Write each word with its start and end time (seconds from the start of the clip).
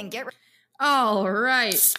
and 0.00 0.10
get. 0.10 0.26
All 0.80 1.30
right. 1.30 1.94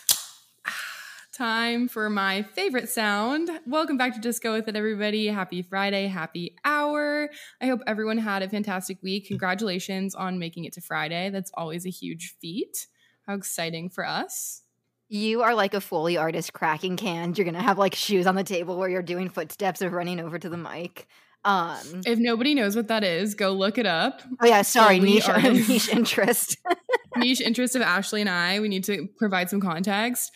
Time 1.34 1.88
for 1.88 2.10
my 2.10 2.42
favorite 2.42 2.90
sound. 2.90 3.50
Welcome 3.68 3.98
back 3.98 4.16
to 4.16 4.20
Just 4.20 4.42
Go 4.42 4.54
With 4.54 4.68
It, 4.68 4.76
everybody. 4.76 5.28
Happy 5.28 5.62
Friday, 5.62 6.08
happy 6.08 6.56
hour. 6.66 7.30
I 7.62 7.68
hope 7.68 7.82
everyone 7.86 8.18
had 8.18 8.42
a 8.42 8.50
fantastic 8.50 9.02
week. 9.04 9.28
Congratulations 9.28 10.16
on 10.16 10.40
making 10.40 10.66
it 10.66 10.74
to 10.74 10.82
Friday. 10.82 11.30
That's 11.30 11.52
always 11.54 11.86
a 11.86 11.90
huge 11.90 12.36
feat. 12.42 12.88
How 13.28 13.36
exciting 13.36 13.90
for 13.90 14.06
us. 14.06 14.64
You 15.08 15.44
are 15.44 15.54
like 15.54 15.76
a 15.76 15.82
Foley 15.82 16.18
artist 16.18 16.54
cracking 16.54 16.98
cans. 16.98 17.38
You're 17.38 17.46
going 17.46 17.54
to 17.54 17.62
have 17.62 17.78
like 17.78 17.94
shoes 17.94 18.26
on 18.26 18.36
the 18.36 18.44
table 18.44 18.78
where 18.78 18.90
you're 18.90 19.04
doing 19.04 19.30
footsteps 19.30 19.82
of 19.82 19.94
running 19.94 20.20
over 20.20 20.40
to 20.40 20.50
the 20.50 20.58
mic. 20.58 21.08
Um, 21.44 22.02
If 22.06 22.20
nobody 22.20 22.54
knows 22.54 22.76
what 22.76 22.88
that 22.90 23.04
is, 23.04 23.34
go 23.36 23.52
look 23.54 23.78
it 23.78 23.86
up. 23.88 24.22
oh, 24.42 24.46
yeah, 24.48 24.62
sorry, 24.62 25.00
Foley 25.00 25.14
niche, 25.14 25.30
artist. 25.30 25.70
niche 25.70 25.90
interest. 25.90 26.58
Niche 27.18 27.42
interest 27.42 27.76
of 27.76 27.82
Ashley 27.82 28.22
and 28.22 28.30
I. 28.30 28.60
We 28.62 28.70
need 28.70 28.86
to 28.86 29.08
provide 29.18 29.50
some 29.50 29.60
context. 29.60 30.32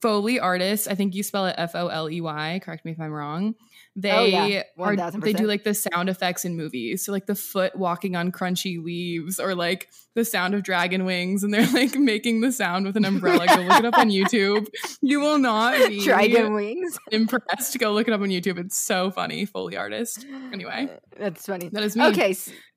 Foley 0.00 0.40
artist, 0.40 0.88
I 0.88 0.94
think 0.94 1.14
you 1.14 1.22
spell 1.22 1.46
it 1.46 1.54
F 1.58 1.74
O 1.74 1.88
L 1.88 2.08
E 2.10 2.20
Y. 2.20 2.60
Correct 2.64 2.84
me 2.84 2.92
if 2.92 3.00
I'm 3.00 3.12
wrong. 3.12 3.54
They 3.96 4.10
Oh, 4.10 4.24
yeah. 4.24 4.62
are 4.78 5.10
they 5.20 5.32
do 5.32 5.46
like 5.46 5.62
the 5.62 5.72
sound 5.72 6.08
effects 6.08 6.44
in 6.44 6.56
movies. 6.56 7.04
So 7.04 7.12
like 7.12 7.26
the 7.26 7.36
foot 7.36 7.76
walking 7.76 8.16
on 8.16 8.32
crunchy 8.32 8.82
leaves 8.82 9.38
or 9.38 9.54
like 9.54 9.88
the 10.14 10.24
sound 10.24 10.54
of 10.54 10.64
dragon 10.64 11.04
wings 11.04 11.44
and 11.44 11.54
they're 11.54 11.66
like 11.72 11.94
making 11.94 12.40
the 12.40 12.50
sound 12.50 12.86
with 12.86 12.96
an 12.96 13.04
umbrella. 13.04 13.46
Go 13.46 13.62
look 13.62 13.78
it 13.78 13.84
up 13.84 13.96
on 13.96 14.10
YouTube. 14.10 14.66
You 15.00 15.20
will 15.20 15.38
not 15.38 15.88
be 15.88 16.04
Dragon 16.04 16.54
wings. 16.54 16.98
impressed. 17.12 17.78
Go 17.78 17.92
look 17.92 18.08
it 18.08 18.14
up 18.14 18.20
on 18.20 18.28
YouTube. 18.30 18.58
It's 18.58 18.76
so 18.76 19.12
funny. 19.12 19.44
Foley 19.46 19.76
artist. 19.76 20.26
Anyway, 20.52 20.88
That's 21.16 21.46
funny. 21.46 21.68
that 21.68 21.84
is 21.84 21.94
me. 21.96 22.06
Okay, 22.06 22.34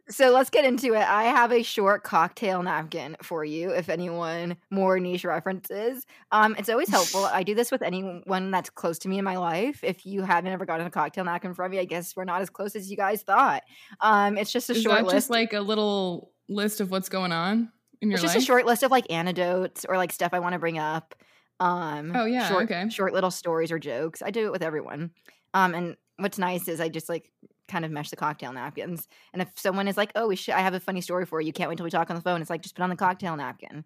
so 0.09 0.31
let's 0.31 0.49
get 0.49 0.63
into 0.65 0.93
it. 0.93 1.01
I 1.07 1.23
have 1.25 1.51
a 1.51 1.63
short 1.63 2.03
cocktail 2.03 2.63
napkin 2.63 3.17
for 3.21 3.43
you 3.43 3.71
if 3.71 3.89
anyone 3.89 4.57
more 4.71 4.99
niche 4.99 5.25
references. 5.25 6.05
Um, 6.31 6.55
it's 6.57 6.69
always 6.69 6.89
helpful. 6.89 7.25
I 7.31 7.43
do 7.43 7.53
this 7.55 7.71
with 7.71 7.81
anyone 7.81 8.51
that's 8.51 8.69
close 8.69 8.99
to 8.99 9.09
me 9.09 9.17
in 9.17 9.25
my 9.25 9.37
life. 9.37 9.83
If 9.83 10.05
you 10.05 10.21
haven't 10.23 10.51
ever 10.51 10.65
gotten 10.65 10.87
a 10.87 10.91
cocktail 10.91 11.25
napkin 11.25 11.53
from 11.53 11.71
me, 11.71 11.79
I 11.79 11.85
guess 11.85 12.15
we're 12.15 12.23
not 12.25 12.41
as 12.41 12.49
close 12.49 12.75
as 12.75 12.89
you 12.89 12.97
guys 12.97 13.21
thought. 13.23 13.63
Um, 14.01 14.37
it's 14.37 14.51
just 14.51 14.69
a 14.69 14.73
Is 14.73 14.81
short 14.81 14.95
that 14.97 15.03
list. 15.05 15.15
just 15.15 15.29
like 15.29 15.53
a 15.53 15.61
little 15.61 16.31
list 16.49 16.79
of 16.81 16.89
what's 16.91 17.09
going 17.09 17.31
on 17.31 17.71
in 18.01 18.09
your 18.09 18.15
it's 18.15 18.21
just 18.23 18.35
life? 18.35 18.43
a 18.43 18.45
short 18.45 18.65
list 18.65 18.83
of 18.83 18.91
like 18.91 19.11
anecdotes 19.11 19.85
or 19.87 19.97
like 19.97 20.13
stuff 20.13 20.33
I 20.33 20.39
want 20.39 20.53
to 20.53 20.59
bring 20.59 20.77
up. 20.79 21.15
Um, 21.59 22.13
Oh, 22.15 22.25
yeah, 22.25 22.47
short, 22.47 22.65
okay. 22.71 22.87
short 22.89 23.13
little 23.13 23.31
stories 23.31 23.71
or 23.71 23.79
jokes. 23.79 24.21
I 24.21 24.29
do 24.31 24.45
it 24.45 24.51
with 24.51 24.61
everyone. 24.61 25.11
Um, 25.53 25.73
and 25.73 25.95
what's 26.17 26.37
nice 26.37 26.67
is 26.67 26.79
I 26.79 26.89
just 26.89 27.09
like 27.09 27.31
kind 27.67 27.85
of 27.85 27.91
mesh 27.91 28.09
the 28.09 28.15
cocktail 28.15 28.51
napkins. 28.53 29.07
And 29.33 29.41
if 29.41 29.49
someone 29.55 29.87
is 29.87 29.97
like, 29.97 30.11
"Oh, 30.15 30.27
we 30.27 30.35
should," 30.35 30.53
I 30.55 30.61
have 30.61 30.73
a 30.73 30.79
funny 30.79 31.01
story 31.01 31.25
for 31.25 31.41
you. 31.41 31.53
Can't 31.53 31.69
wait 31.69 31.77
till 31.77 31.83
we 31.83 31.89
talk 31.89 32.09
on 32.09 32.15
the 32.15 32.21
phone. 32.21 32.41
It's 32.41 32.49
like 32.49 32.61
just 32.61 32.75
put 32.75 32.83
on 32.83 32.89
the 32.89 32.95
cocktail 32.95 33.35
napkin. 33.35 33.83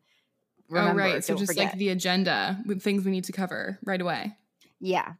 Oh, 0.69 0.75
Remember, 0.75 1.01
oh, 1.01 1.05
right. 1.05 1.23
So 1.23 1.35
just 1.35 1.47
forget. 1.51 1.65
like 1.65 1.77
the 1.77 1.89
agenda 1.89 2.61
with 2.65 2.81
things 2.81 3.03
we 3.03 3.11
need 3.11 3.25
to 3.25 3.31
cover 3.33 3.77
right 3.83 3.99
away. 3.99 4.35
yeah, 4.79 5.13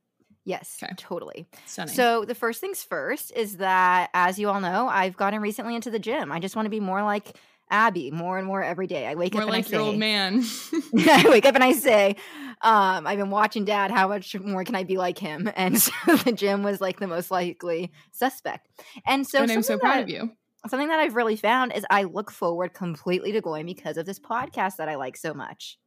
yes, 0.45 0.79
Okay. 0.81 0.93
totally. 0.97 1.47
Stunning. 1.65 1.93
So 1.93 2.23
the 2.25 2.35
first 2.35 2.61
things 2.61 2.83
first 2.83 3.31
is 3.35 3.57
that, 3.57 4.09
as 4.13 4.39
you 4.39 4.49
all 4.49 4.61
know, 4.61 4.87
I've 4.87 5.17
gotten 5.17 5.41
recently 5.41 5.75
into 5.75 5.91
the 5.91 5.99
gym. 5.99 6.31
I 6.31 6.39
just 6.39 6.55
want 6.55 6.65
to 6.67 6.69
be 6.69 6.79
more 6.79 7.03
like 7.03 7.35
Abby, 7.71 8.11
more 8.11 8.37
and 8.37 8.45
more 8.45 8.61
every 8.61 8.85
day. 8.85 9.07
I 9.07 9.15
wake 9.15 9.33
more 9.33 9.43
up 9.43 9.47
and 9.47 9.51
like 9.57 9.65
I 9.67 9.69
your 9.69 9.79
say, 9.79 9.87
old 9.87 9.97
man. 9.97 10.43
I 10.99 11.25
wake 11.29 11.45
up 11.45 11.55
and 11.55 11.63
I 11.63 11.71
say, 11.87 12.17
um, 12.61 13.07
I've 13.07 13.17
been 13.17 13.29
watching 13.31 13.65
dad. 13.65 13.89
How 13.89 14.07
much 14.07 14.35
more 14.39 14.63
can 14.63 14.75
I 14.75 14.83
be 14.83 14.97
like 14.97 15.17
him? 15.17 15.49
And 15.55 15.81
so 15.81 15.91
the 16.25 16.31
gym 16.31 16.63
was 16.63 16.81
like 16.81 16.99
the 16.99 17.07
most 17.07 17.31
likely 17.31 17.91
suspect. 18.11 18.67
And 19.07 19.25
so, 19.25 19.41
and 19.41 19.51
I'm 19.51 19.63
so 19.63 19.79
proud 19.79 19.97
that- 19.97 20.03
of 20.03 20.09
you. 20.09 20.31
Something 20.69 20.89
that 20.89 20.99
I've 20.99 21.15
really 21.15 21.37
found 21.37 21.73
is 21.73 21.83
I 21.89 22.03
look 22.03 22.29
forward 22.29 22.75
completely 22.75 23.31
to 23.31 23.41
going 23.41 23.65
because 23.65 23.97
of 23.97 24.05
this 24.05 24.19
podcast 24.19 24.75
that 24.75 24.87
I 24.87 24.93
like 24.95 25.17
so 25.17 25.33
much. 25.33 25.79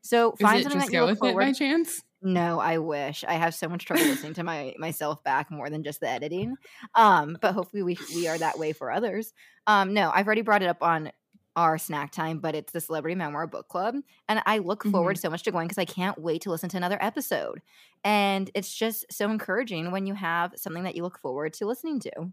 So 0.00 0.32
find 0.40 0.62
something 0.62 0.80
just 0.80 0.90
that 0.90 0.92
you 0.94 1.00
go 1.00 1.04
look 1.04 1.20
with 1.20 1.28
it 1.28 1.32
forward. 1.32 1.44
by 1.48 1.52
chance? 1.52 2.02
No, 2.22 2.58
I 2.58 2.78
wish. 2.78 3.24
I 3.28 3.34
have 3.34 3.54
so 3.54 3.68
much 3.68 3.84
trouble 3.84 4.04
listening 4.04 4.32
to 4.34 4.42
my 4.42 4.74
myself 4.78 5.22
back 5.22 5.50
more 5.50 5.68
than 5.68 5.82
just 5.82 6.00
the 6.00 6.08
editing. 6.08 6.54
Um, 6.94 7.36
but 7.42 7.52
hopefully 7.52 7.82
we 7.82 7.98
we 8.14 8.26
are 8.26 8.38
that 8.38 8.58
way 8.58 8.72
for 8.72 8.90
others. 8.90 9.34
Um, 9.66 9.92
no, 9.92 10.10
I've 10.14 10.26
already 10.26 10.42
brought 10.42 10.62
it 10.62 10.68
up 10.68 10.82
on 10.82 11.12
our 11.56 11.78
snack 11.78 12.12
time, 12.12 12.38
but 12.38 12.54
it's 12.54 12.72
the 12.72 12.80
Celebrity 12.80 13.14
Memoir 13.14 13.46
Book 13.46 13.68
Club, 13.68 13.96
and 14.28 14.42
I 14.46 14.58
look 14.58 14.84
forward 14.84 15.16
mm-hmm. 15.16 15.20
so 15.20 15.30
much 15.30 15.42
to 15.44 15.50
going 15.50 15.68
because 15.68 15.78
I 15.78 15.84
can't 15.84 16.18
wait 16.18 16.42
to 16.42 16.50
listen 16.50 16.68
to 16.70 16.76
another 16.76 16.98
episode. 17.00 17.60
And 18.04 18.50
it's 18.54 18.74
just 18.74 19.06
so 19.10 19.30
encouraging 19.30 19.90
when 19.90 20.06
you 20.06 20.14
have 20.14 20.54
something 20.56 20.84
that 20.84 20.96
you 20.96 21.02
look 21.02 21.18
forward 21.18 21.52
to 21.54 21.66
listening 21.66 22.00
to. 22.00 22.32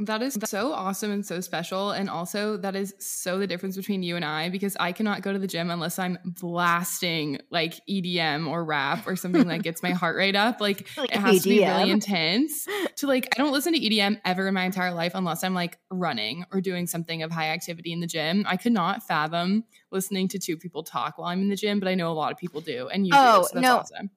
That 0.00 0.22
is 0.22 0.36
so 0.46 0.72
awesome 0.72 1.12
and 1.12 1.24
so 1.24 1.40
special. 1.40 1.92
And 1.92 2.10
also, 2.10 2.56
that 2.56 2.74
is 2.74 2.94
so 2.98 3.38
the 3.38 3.46
difference 3.46 3.76
between 3.76 4.02
you 4.02 4.16
and 4.16 4.24
I 4.24 4.48
because 4.48 4.76
I 4.80 4.90
cannot 4.90 5.22
go 5.22 5.32
to 5.32 5.38
the 5.38 5.46
gym 5.46 5.70
unless 5.70 6.00
I'm 6.00 6.18
blasting 6.24 7.38
like 7.50 7.74
EDM 7.88 8.48
or 8.48 8.64
rap 8.64 9.06
or 9.06 9.14
something 9.14 9.46
that 9.46 9.62
gets 9.62 9.84
my 9.84 9.90
heart 9.92 10.16
rate 10.16 10.34
up. 10.34 10.60
Like, 10.60 10.88
Like 10.96 11.14
it 11.14 11.20
has 11.20 11.44
to 11.44 11.48
be 11.48 11.64
really 11.64 11.90
intense. 11.90 12.66
To 12.96 13.06
like, 13.06 13.28
I 13.32 13.38
don't 13.40 13.52
listen 13.52 13.72
to 13.72 13.78
EDM 13.78 14.20
ever 14.24 14.48
in 14.48 14.54
my 14.54 14.64
entire 14.64 14.92
life 14.92 15.12
unless 15.14 15.44
I'm 15.44 15.54
like 15.54 15.78
running 15.90 16.44
or 16.52 16.60
doing 16.60 16.88
something 16.88 17.22
of 17.22 17.30
high 17.30 17.50
activity 17.50 17.92
in 17.92 18.00
the 18.00 18.08
gym. 18.08 18.44
I 18.48 18.56
could 18.56 18.72
not 18.72 19.04
fathom 19.04 19.62
listening 19.92 20.26
to 20.28 20.40
two 20.40 20.56
people 20.56 20.82
talk 20.82 21.18
while 21.18 21.28
I'm 21.28 21.40
in 21.40 21.50
the 21.50 21.56
gym, 21.56 21.78
but 21.78 21.86
I 21.86 21.94
know 21.94 22.10
a 22.10 22.14
lot 22.14 22.32
of 22.32 22.38
people 22.38 22.60
do. 22.60 22.88
And 22.88 23.06
you 23.06 23.12
Oh, 23.14 23.42
do. 23.42 23.48
So 23.48 23.50
that's 23.54 23.62
no. 23.62 23.76
awesome. 23.76 24.10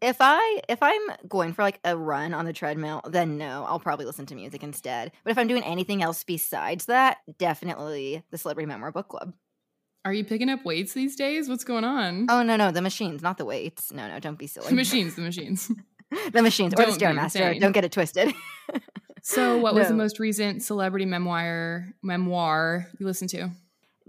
If 0.00 0.18
I 0.20 0.60
if 0.68 0.78
I'm 0.82 1.00
going 1.28 1.52
for 1.52 1.62
like 1.62 1.80
a 1.84 1.96
run 1.96 2.32
on 2.32 2.44
the 2.44 2.52
treadmill, 2.52 3.02
then 3.08 3.36
no, 3.36 3.64
I'll 3.66 3.80
probably 3.80 4.06
listen 4.06 4.26
to 4.26 4.34
music 4.34 4.62
instead. 4.62 5.12
But 5.24 5.30
if 5.30 5.38
I'm 5.38 5.48
doing 5.48 5.64
anything 5.64 6.02
else 6.02 6.22
besides 6.22 6.86
that, 6.86 7.18
definitely 7.38 8.22
the 8.30 8.38
Celebrity 8.38 8.66
Memoir 8.66 8.92
Book 8.92 9.08
Club. 9.08 9.34
Are 10.04 10.12
you 10.12 10.24
picking 10.24 10.48
up 10.48 10.64
weights 10.64 10.92
these 10.92 11.16
days? 11.16 11.48
What's 11.48 11.64
going 11.64 11.84
on? 11.84 12.26
Oh 12.30 12.42
no, 12.42 12.56
no, 12.56 12.70
the 12.70 12.82
machines, 12.82 13.22
not 13.22 13.38
the 13.38 13.44
weights. 13.44 13.92
No, 13.92 14.08
no, 14.08 14.20
don't 14.20 14.38
be 14.38 14.46
silly. 14.48 14.68
the 14.68 14.74
machines, 14.74 15.16
the 15.16 15.22
machines. 15.22 15.70
the 16.32 16.42
machines, 16.42 16.74
or 16.74 16.76
the 16.76 16.82
Don't 16.84 16.98
be 16.98 17.04
stairmaster. 17.04 17.60
Don't 17.60 17.72
get 17.72 17.84
it 17.84 17.92
twisted. 17.92 18.32
So, 19.22 19.58
what 19.58 19.74
was 19.74 19.88
the 19.88 19.94
most 19.94 20.18
recent 20.18 20.62
celebrity 20.62 21.04
memoir 21.04 21.88
memoir 22.02 22.86
you 22.98 23.06
listened 23.06 23.30
to? 23.30 23.50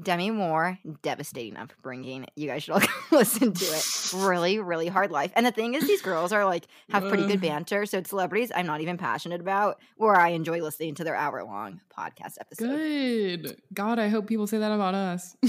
Demi 0.01 0.31
Moore, 0.31 0.79
devastating 1.01 1.57
upbringing. 1.57 2.25
You 2.35 2.47
guys 2.47 2.63
should 2.63 2.73
all 2.75 2.81
listen 3.11 3.53
to 3.53 3.65
it. 3.65 4.13
Really, 4.13 4.59
really 4.59 4.87
hard 4.87 5.11
life. 5.11 5.31
And 5.35 5.45
the 5.45 5.51
thing 5.51 5.73
is, 5.73 5.85
these 5.85 6.01
girls 6.01 6.31
are 6.31 6.45
like 6.45 6.67
have 6.89 7.03
pretty 7.07 7.27
good 7.27 7.41
banter. 7.41 7.85
So 7.85 7.97
it's 7.97 8.09
celebrities 8.09 8.51
I'm 8.55 8.65
not 8.65 8.81
even 8.81 8.97
passionate 8.97 9.41
about, 9.41 9.79
where 9.97 10.15
I 10.15 10.29
enjoy 10.29 10.61
listening 10.61 10.95
to 10.95 11.03
their 11.03 11.15
hour 11.15 11.43
long 11.43 11.81
podcast 11.95 12.37
episode. 12.39 12.69
Good. 12.69 13.61
God, 13.73 13.99
I 13.99 14.07
hope 14.07 14.27
people 14.27 14.47
say 14.47 14.57
that 14.59 14.71
about 14.71 14.95
us. 14.95 15.35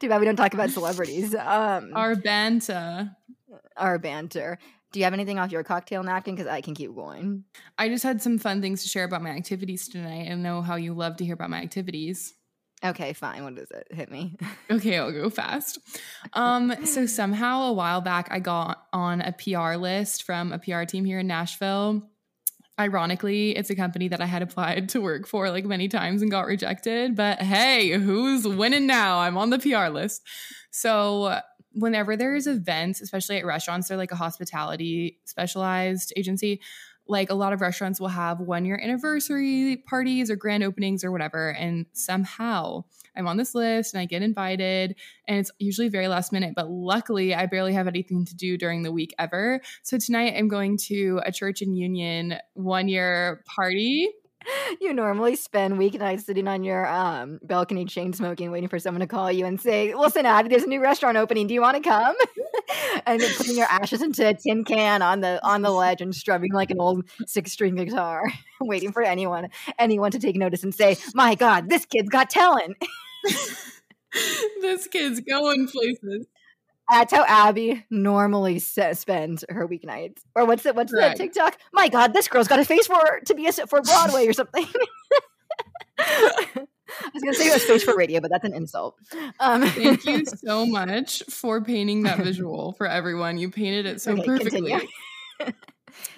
Too 0.00 0.08
bad 0.08 0.18
we 0.20 0.24
don't 0.24 0.36
talk 0.36 0.54
about 0.54 0.70
celebrities. 0.70 1.34
Um, 1.34 1.92
our, 1.94 2.16
banter. 2.16 3.10
Our 3.76 3.98
banter. 3.98 4.58
Do 4.92 4.98
you 4.98 5.04
have 5.04 5.14
anything 5.14 5.38
off 5.38 5.52
your 5.52 5.62
cocktail 5.62 6.02
napkin? 6.02 6.34
Because 6.34 6.48
I 6.48 6.60
can 6.60 6.74
keep 6.74 6.94
going. 6.94 7.44
I 7.78 7.88
just 7.88 8.02
had 8.02 8.20
some 8.20 8.38
fun 8.38 8.60
things 8.60 8.82
to 8.82 8.88
share 8.88 9.04
about 9.04 9.22
my 9.22 9.30
activities 9.30 9.88
tonight 9.88 10.26
and 10.28 10.42
know 10.42 10.62
how 10.62 10.76
you 10.76 10.94
love 10.94 11.16
to 11.18 11.24
hear 11.24 11.34
about 11.34 11.50
my 11.50 11.60
activities. 11.60 12.34
Okay, 12.82 13.12
fine. 13.12 13.44
What 13.44 13.58
is 13.58 13.70
it? 13.70 13.88
Hit 13.90 14.10
me. 14.10 14.36
Okay, 14.70 14.98
I'll 14.98 15.10
go 15.10 15.28
fast. 15.30 15.80
Um, 16.32 16.86
so 16.86 17.04
somehow 17.04 17.62
a 17.62 17.72
while 17.72 18.00
back 18.00 18.28
I 18.30 18.38
got 18.38 18.86
on 18.92 19.20
a 19.20 19.32
PR 19.32 19.74
list 19.74 20.22
from 20.22 20.52
a 20.52 20.60
PR 20.60 20.84
team 20.84 21.04
here 21.04 21.18
in 21.18 21.26
Nashville. 21.26 22.08
Ironically, 22.78 23.56
it's 23.56 23.68
a 23.68 23.74
company 23.74 24.06
that 24.08 24.20
I 24.20 24.26
had 24.26 24.42
applied 24.42 24.90
to 24.90 25.00
work 25.00 25.26
for 25.26 25.50
like 25.50 25.64
many 25.64 25.88
times 25.88 26.22
and 26.22 26.30
got 26.30 26.46
rejected. 26.46 27.16
But 27.16 27.42
hey, 27.42 27.90
who's 27.90 28.46
winning 28.46 28.86
now? 28.86 29.18
I'm 29.18 29.36
on 29.36 29.50
the 29.50 29.58
PR 29.58 29.88
list. 29.88 30.22
So 30.70 31.40
whenever 31.72 32.16
there's 32.16 32.46
events, 32.46 33.00
especially 33.00 33.38
at 33.38 33.46
restaurants, 33.46 33.88
they're 33.88 33.96
like 33.96 34.12
a 34.12 34.16
hospitality 34.16 35.18
specialized 35.24 36.12
agency. 36.16 36.60
Like 37.06 37.30
a 37.30 37.34
lot 37.34 37.52
of 37.52 37.60
restaurants 37.60 37.98
will 37.98 38.08
have 38.08 38.38
one 38.38 38.64
year 38.64 38.80
anniversary 38.80 39.82
parties 39.88 40.30
or 40.30 40.36
grand 40.36 40.62
openings 40.62 41.02
or 41.02 41.10
whatever. 41.10 41.50
And 41.50 41.86
somehow 41.92 42.84
I'm 43.16 43.26
on 43.26 43.36
this 43.36 43.54
list 43.54 43.94
and 43.94 44.00
I 44.00 44.04
get 44.04 44.22
invited, 44.22 44.96
and 45.26 45.38
it's 45.38 45.50
usually 45.58 45.88
very 45.88 46.06
last 46.06 46.32
minute. 46.32 46.52
But 46.54 46.70
luckily, 46.70 47.34
I 47.34 47.46
barely 47.46 47.72
have 47.72 47.88
anything 47.88 48.24
to 48.26 48.36
do 48.36 48.56
during 48.56 48.82
the 48.82 48.92
week 48.92 49.12
ever. 49.18 49.60
So 49.82 49.98
tonight 49.98 50.34
I'm 50.36 50.46
going 50.46 50.76
to 50.86 51.20
a 51.24 51.32
Church 51.32 51.62
and 51.62 51.76
Union 51.76 52.36
one 52.54 52.86
year 52.88 53.42
party. 53.44 54.08
you 54.80 54.92
normally 54.92 55.36
spend 55.36 55.74
weeknights 55.74 56.22
sitting 56.22 56.48
on 56.48 56.64
your 56.64 56.86
um, 56.86 57.38
balcony 57.42 57.84
chain 57.84 58.12
smoking, 58.12 58.50
waiting 58.50 58.68
for 58.68 58.78
someone 58.78 59.00
to 59.00 59.06
call 59.06 59.30
you 59.30 59.44
and 59.46 59.60
say, 59.60 59.94
Listen, 59.94 60.26
Addie, 60.26 60.48
there's 60.48 60.62
a 60.62 60.68
new 60.68 60.80
restaurant 60.80 61.16
opening. 61.16 61.46
Do 61.46 61.54
you 61.54 61.60
want 61.60 61.76
to 61.76 61.82
come? 61.82 62.14
and 63.06 63.22
putting 63.36 63.56
your 63.56 63.66
ashes 63.66 64.02
into 64.02 64.26
a 64.26 64.34
tin 64.34 64.64
can 64.64 65.02
on 65.02 65.20
the 65.20 65.44
on 65.46 65.62
the 65.62 65.70
ledge 65.70 66.00
and 66.00 66.14
strumming 66.14 66.52
like 66.52 66.70
an 66.70 66.80
old 66.80 67.04
six 67.26 67.52
string 67.52 67.76
guitar, 67.76 68.24
waiting 68.60 68.92
for 68.92 69.02
anyone 69.02 69.48
anyone 69.78 70.10
to 70.10 70.18
take 70.18 70.36
notice 70.36 70.62
and 70.62 70.74
say, 70.74 70.96
My 71.14 71.34
God, 71.34 71.68
this 71.68 71.84
kid's 71.84 72.08
got 72.08 72.30
talent. 72.30 72.76
this 74.60 74.86
kid's 74.86 75.20
going 75.20 75.68
places. 75.68 76.26
That's 76.90 77.12
how 77.12 77.24
Abby 77.26 77.84
normally 77.90 78.58
spends 78.58 79.44
her 79.48 79.68
weeknights. 79.68 80.22
Or 80.34 80.44
what's 80.44 80.66
it? 80.66 80.74
What's 80.74 80.92
Correct. 80.92 81.18
that 81.18 81.22
TikTok? 81.24 81.56
My 81.72 81.88
God, 81.88 82.12
this 82.12 82.26
girl's 82.28 82.48
got 82.48 82.58
a 82.58 82.64
face 82.64 82.86
for 82.86 83.20
to 83.26 83.34
be 83.34 83.46
a 83.46 83.52
for 83.52 83.80
Broadway 83.82 84.26
or 84.26 84.32
something. 84.32 84.66
I 85.98 86.66
was 87.14 87.22
gonna 87.22 87.34
say 87.34 87.46
it 87.48 87.52
was 87.54 87.64
face 87.64 87.84
for 87.84 87.96
radio, 87.96 88.20
but 88.20 88.30
that's 88.30 88.44
an 88.44 88.54
insult. 88.54 88.96
Um, 89.38 89.62
Thank 89.62 90.04
you 90.04 90.24
so 90.44 90.66
much 90.66 91.22
for 91.28 91.60
painting 91.62 92.02
that 92.02 92.18
visual 92.18 92.72
for 92.72 92.86
everyone. 92.86 93.38
You 93.38 93.50
painted 93.50 93.86
it 93.86 94.00
so 94.00 94.12
Okay, 94.12 94.24
perfectly. 94.24 94.74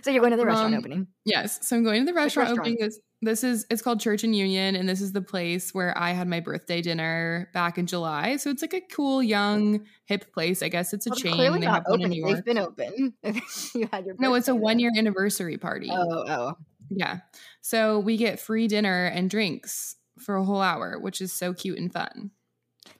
so 0.03 0.11
you're 0.11 0.21
going 0.21 0.31
to 0.31 0.37
the 0.39 0.47
restaurant 0.47 0.75
Um, 0.75 0.79
opening. 0.79 1.07
Yes. 1.25 1.67
So 1.69 1.77
I'm 1.77 1.85
going 1.85 2.01
to 2.01 2.07
the 2.11 2.15
restaurant, 2.15 2.49
restaurant? 2.51 2.69
opening. 2.69 2.79
This 2.81 2.99
this 3.23 3.45
is 3.45 3.65
it's 3.71 3.81
called 3.83 4.01
Church 4.01 4.25
and 4.25 4.35
Union, 4.35 4.75
and 4.77 4.89
this 4.89 5.01
is 5.01 5.13
the 5.13 5.23
place 5.23 5.73
where 5.73 5.97
I 5.97 6.11
had 6.11 6.29
my 6.29 6.41
birthday 6.41 6.83
dinner 6.83 7.49
back 7.55 7.79
in 7.79 7.87
July. 7.87 8.37
So 8.37 8.51
it's 8.51 8.61
like 8.63 8.75
a 8.75 8.81
cool, 8.81 9.23
young, 9.23 9.87
hip 10.05 10.33
place. 10.35 10.63
I 10.63 10.69
guess 10.69 10.93
it's 10.93 11.07
a 11.07 11.11
Well, 11.11 11.19
chain. 11.19 11.35
clearly 11.35 11.61
They 11.61 11.67
not 11.67 11.75
have 11.77 11.85
one 11.87 12.01
in 12.03 12.07
opening. 12.13 12.35
They've 12.35 12.45
been 12.45 12.59
open. 12.59 13.15
you 13.75 13.89
had 13.93 14.05
your 14.07 14.17
No, 14.19 14.35
it's 14.35 14.49
a 14.49 14.55
one 14.55 14.79
year 14.79 14.91
anniversary 14.97 15.57
party. 15.57 15.89
Oh, 15.91 16.25
oh, 16.29 16.55
Yeah. 16.91 17.21
So 17.61 18.01
we 18.01 18.17
get 18.17 18.41
free 18.41 18.67
dinner 18.69 19.07
and 19.07 19.31
drinks 19.31 19.97
for 20.19 20.35
a 20.37 20.45
whole 20.45 20.61
hour, 20.61 20.99
which 20.99 21.21
is 21.21 21.33
so 21.33 21.55
cute 21.55 21.79
and 21.79 21.93
fun. 21.93 22.33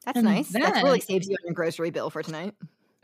that's 0.05 0.17
And 0.17 0.25
nice. 0.27 0.49
That 0.53 0.83
really 0.83 1.01
saves 1.01 1.29
you 1.29 1.35
on 1.35 1.47
your 1.47 1.55
grocery 1.55 1.91
bill 1.91 2.11
for 2.11 2.23
tonight. 2.23 2.55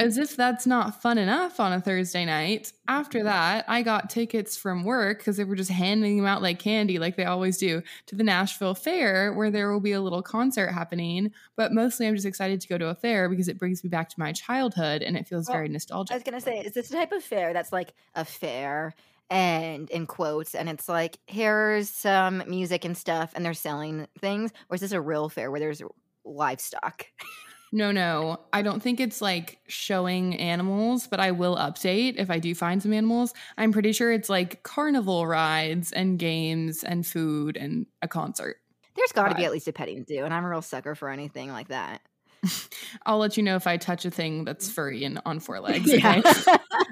As 0.00 0.16
if 0.16 0.36
that's 0.36 0.64
not 0.64 1.02
fun 1.02 1.18
enough 1.18 1.58
on 1.58 1.72
a 1.72 1.80
Thursday 1.80 2.24
night. 2.24 2.72
After 2.86 3.24
that, 3.24 3.64
I 3.66 3.82
got 3.82 4.08
tickets 4.08 4.56
from 4.56 4.84
work 4.84 5.18
because 5.18 5.36
they 5.36 5.42
were 5.44 5.56
just 5.56 5.72
handing 5.72 6.16
them 6.16 6.26
out 6.26 6.40
like 6.40 6.60
candy, 6.60 7.00
like 7.00 7.16
they 7.16 7.24
always 7.24 7.58
do, 7.58 7.82
to 8.06 8.14
the 8.14 8.22
Nashville 8.22 8.76
Fair, 8.76 9.32
where 9.32 9.50
there 9.50 9.72
will 9.72 9.80
be 9.80 9.90
a 9.90 10.00
little 10.00 10.22
concert 10.22 10.68
happening. 10.68 11.32
But 11.56 11.72
mostly, 11.72 12.06
I'm 12.06 12.14
just 12.14 12.26
excited 12.26 12.60
to 12.60 12.68
go 12.68 12.78
to 12.78 12.90
a 12.90 12.94
fair 12.94 13.28
because 13.28 13.48
it 13.48 13.58
brings 13.58 13.82
me 13.82 13.90
back 13.90 14.08
to 14.10 14.20
my 14.20 14.32
childhood 14.32 15.02
and 15.02 15.16
it 15.16 15.26
feels 15.26 15.48
Well, 15.48 15.56
very 15.56 15.68
nostalgic. 15.68 16.12
I 16.12 16.16
was 16.16 16.22
gonna 16.22 16.40
say, 16.40 16.60
is 16.60 16.74
this 16.74 16.88
the 16.90 16.96
type 16.96 17.10
of 17.10 17.24
fair 17.24 17.52
that's 17.52 17.72
like 17.72 17.92
a 18.14 18.24
fair 18.24 18.94
and 19.30 19.90
in 19.90 20.06
quotes, 20.06 20.54
and 20.54 20.68
it's 20.68 20.88
like 20.88 21.18
here's 21.26 21.90
some 21.90 22.44
music 22.46 22.84
and 22.84 22.96
stuff, 22.96 23.32
and 23.34 23.44
they're 23.44 23.52
selling 23.54 24.06
things, 24.20 24.52
or 24.70 24.76
is 24.76 24.80
this 24.80 24.92
a 24.92 25.00
real 25.00 25.28
fair 25.28 25.50
where 25.50 25.60
there's 25.60 25.82
livestock? 26.24 27.06
No, 27.72 27.92
no. 27.92 28.40
I 28.52 28.62
don't 28.62 28.80
think 28.80 29.00
it's 29.00 29.20
like 29.20 29.58
showing 29.66 30.36
animals, 30.36 31.06
but 31.06 31.20
I 31.20 31.32
will 31.32 31.56
update 31.56 32.14
if 32.16 32.30
I 32.30 32.38
do 32.38 32.54
find 32.54 32.82
some 32.82 32.92
animals. 32.92 33.34
I'm 33.56 33.72
pretty 33.72 33.92
sure 33.92 34.12
it's 34.12 34.28
like 34.28 34.62
carnival 34.62 35.26
rides 35.26 35.92
and 35.92 36.18
games 36.18 36.82
and 36.82 37.06
food 37.06 37.56
and 37.56 37.86
a 38.00 38.08
concert. 38.08 38.56
There's 38.96 39.12
got 39.12 39.28
to 39.28 39.34
be 39.34 39.44
at 39.44 39.52
least 39.52 39.68
a 39.68 39.72
petting 39.72 40.04
zoo, 40.06 40.24
and 40.24 40.34
I'm 40.34 40.44
a 40.44 40.48
real 40.48 40.62
sucker 40.62 40.94
for 40.94 41.08
anything 41.08 41.52
like 41.52 41.68
that. 41.68 42.00
I'll 43.06 43.18
let 43.18 43.36
you 43.36 43.42
know 43.42 43.56
if 43.56 43.66
I 43.66 43.76
touch 43.76 44.04
a 44.04 44.10
thing 44.10 44.44
that's 44.44 44.70
furry 44.70 45.04
and 45.04 45.20
on 45.24 45.40
four 45.40 45.60
legs. 45.60 45.92
Yeah. 45.92 46.22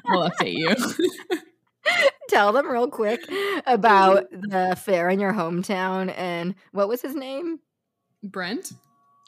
I'll 0.07 0.31
update 0.31 0.55
you. 0.55 0.75
Tell 2.29 2.53
them 2.53 2.69
real 2.69 2.89
quick 2.89 3.21
about 3.67 4.31
the 4.31 4.77
fair 4.81 5.09
in 5.09 5.21
your 5.21 5.33
hometown 5.33 6.13
and 6.17 6.55
what 6.73 6.89
was 6.89 7.01
his 7.01 7.15
name? 7.15 7.61
Brent, 8.23 8.73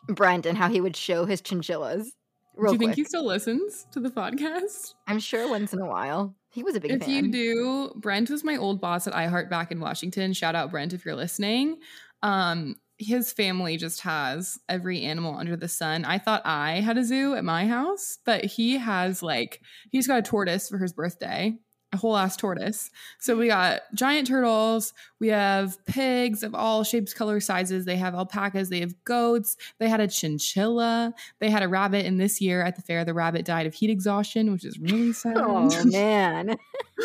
Brent, 0.07 0.47
and 0.47 0.57
how 0.57 0.69
he 0.69 0.81
would 0.81 0.97
show 0.97 1.25
his 1.25 1.41
chinchillas. 1.41 2.13
Real 2.55 2.73
do 2.73 2.75
you 2.75 2.79
quick. 2.79 2.89
think 2.89 2.97
he 2.97 3.05
still 3.05 3.25
listens 3.27 3.87
to 3.93 4.01
the 4.01 4.11
podcast? 4.11 4.95
I'm 5.07 5.21
sure 5.21 5.49
once 5.49 5.73
in 5.73 5.81
a 5.81 5.87
while. 5.87 6.35
He 6.51 6.63
was 6.63 6.75
a 6.75 6.81
big 6.81 6.91
fan. 6.91 7.01
if 7.01 7.07
fan. 7.07 7.25
you 7.27 7.31
do, 7.31 7.93
Brent 7.97 8.31
was 8.31 8.43
my 8.43 8.57
old 8.57 8.81
boss 8.81 9.07
at 9.07 9.13
iHeart 9.13 9.49
back 9.49 9.71
in 9.71 9.81
Washington. 9.81 10.33
Shout 10.33 10.57
out 10.57 10.71
Brent 10.71 10.93
if 10.93 11.05
you're 11.05 11.15
listening. 11.15 11.79
Um, 12.23 12.75
his 12.99 13.33
family 13.33 13.77
just 13.77 14.01
has 14.01 14.59
every 14.69 15.03
animal 15.03 15.37
under 15.37 15.57
the 15.57 15.69
sun. 15.69 16.05
I 16.05 16.19
thought 16.19 16.43
I 16.45 16.81
had 16.81 16.99
a 16.99 17.05
zoo 17.05 17.35
at 17.35 17.45
my 17.45 17.67
house, 17.67 18.19
but 18.25 18.45
he 18.45 18.79
has 18.79 19.23
like 19.23 19.61
he's 19.91 20.09
got 20.09 20.19
a 20.19 20.23
tortoise 20.23 20.69
for 20.69 20.79
his 20.79 20.93
birthday, 20.93 21.55
a 21.93 21.97
whole 21.97 22.17
ass 22.17 22.37
tortoise. 22.37 22.91
So 23.19 23.37
we 23.37 23.47
got 23.47 23.81
giant 23.95 24.29
turtles, 24.29 24.93
we 25.21 25.29
have 25.29 25.85
pigs 25.87 26.43
of 26.43 26.55
all 26.55 26.85
shapes, 26.85 27.15
colors, 27.15 27.47
sizes. 27.47 27.85
They 27.85 27.97
have 27.97 28.15
alpacas, 28.15 28.69
they 28.69 28.81
have 28.81 28.93
goats, 29.05 29.57
they 29.79 29.89
had 29.89 30.01
a 30.01 30.09
chinchilla, 30.09 31.15
they 31.39 31.51
had 31.51 31.63
a 31.63 31.69
rabbit. 31.69 32.05
And 32.05 32.21
this 32.21 32.41
year 32.41 32.63
at 32.63 32.77
the 32.77 32.83
fair, 32.83 33.05
the 33.05 33.15
rabbit 33.15 33.45
died 33.45 33.67
of 33.67 33.75
heat 33.75 33.91
exhaustion, 33.91 34.53
which 34.53 34.65
is 34.65 34.79
really 34.79 35.13
sad. 35.13 35.37
Oh 35.51 35.85
man. 35.85 36.57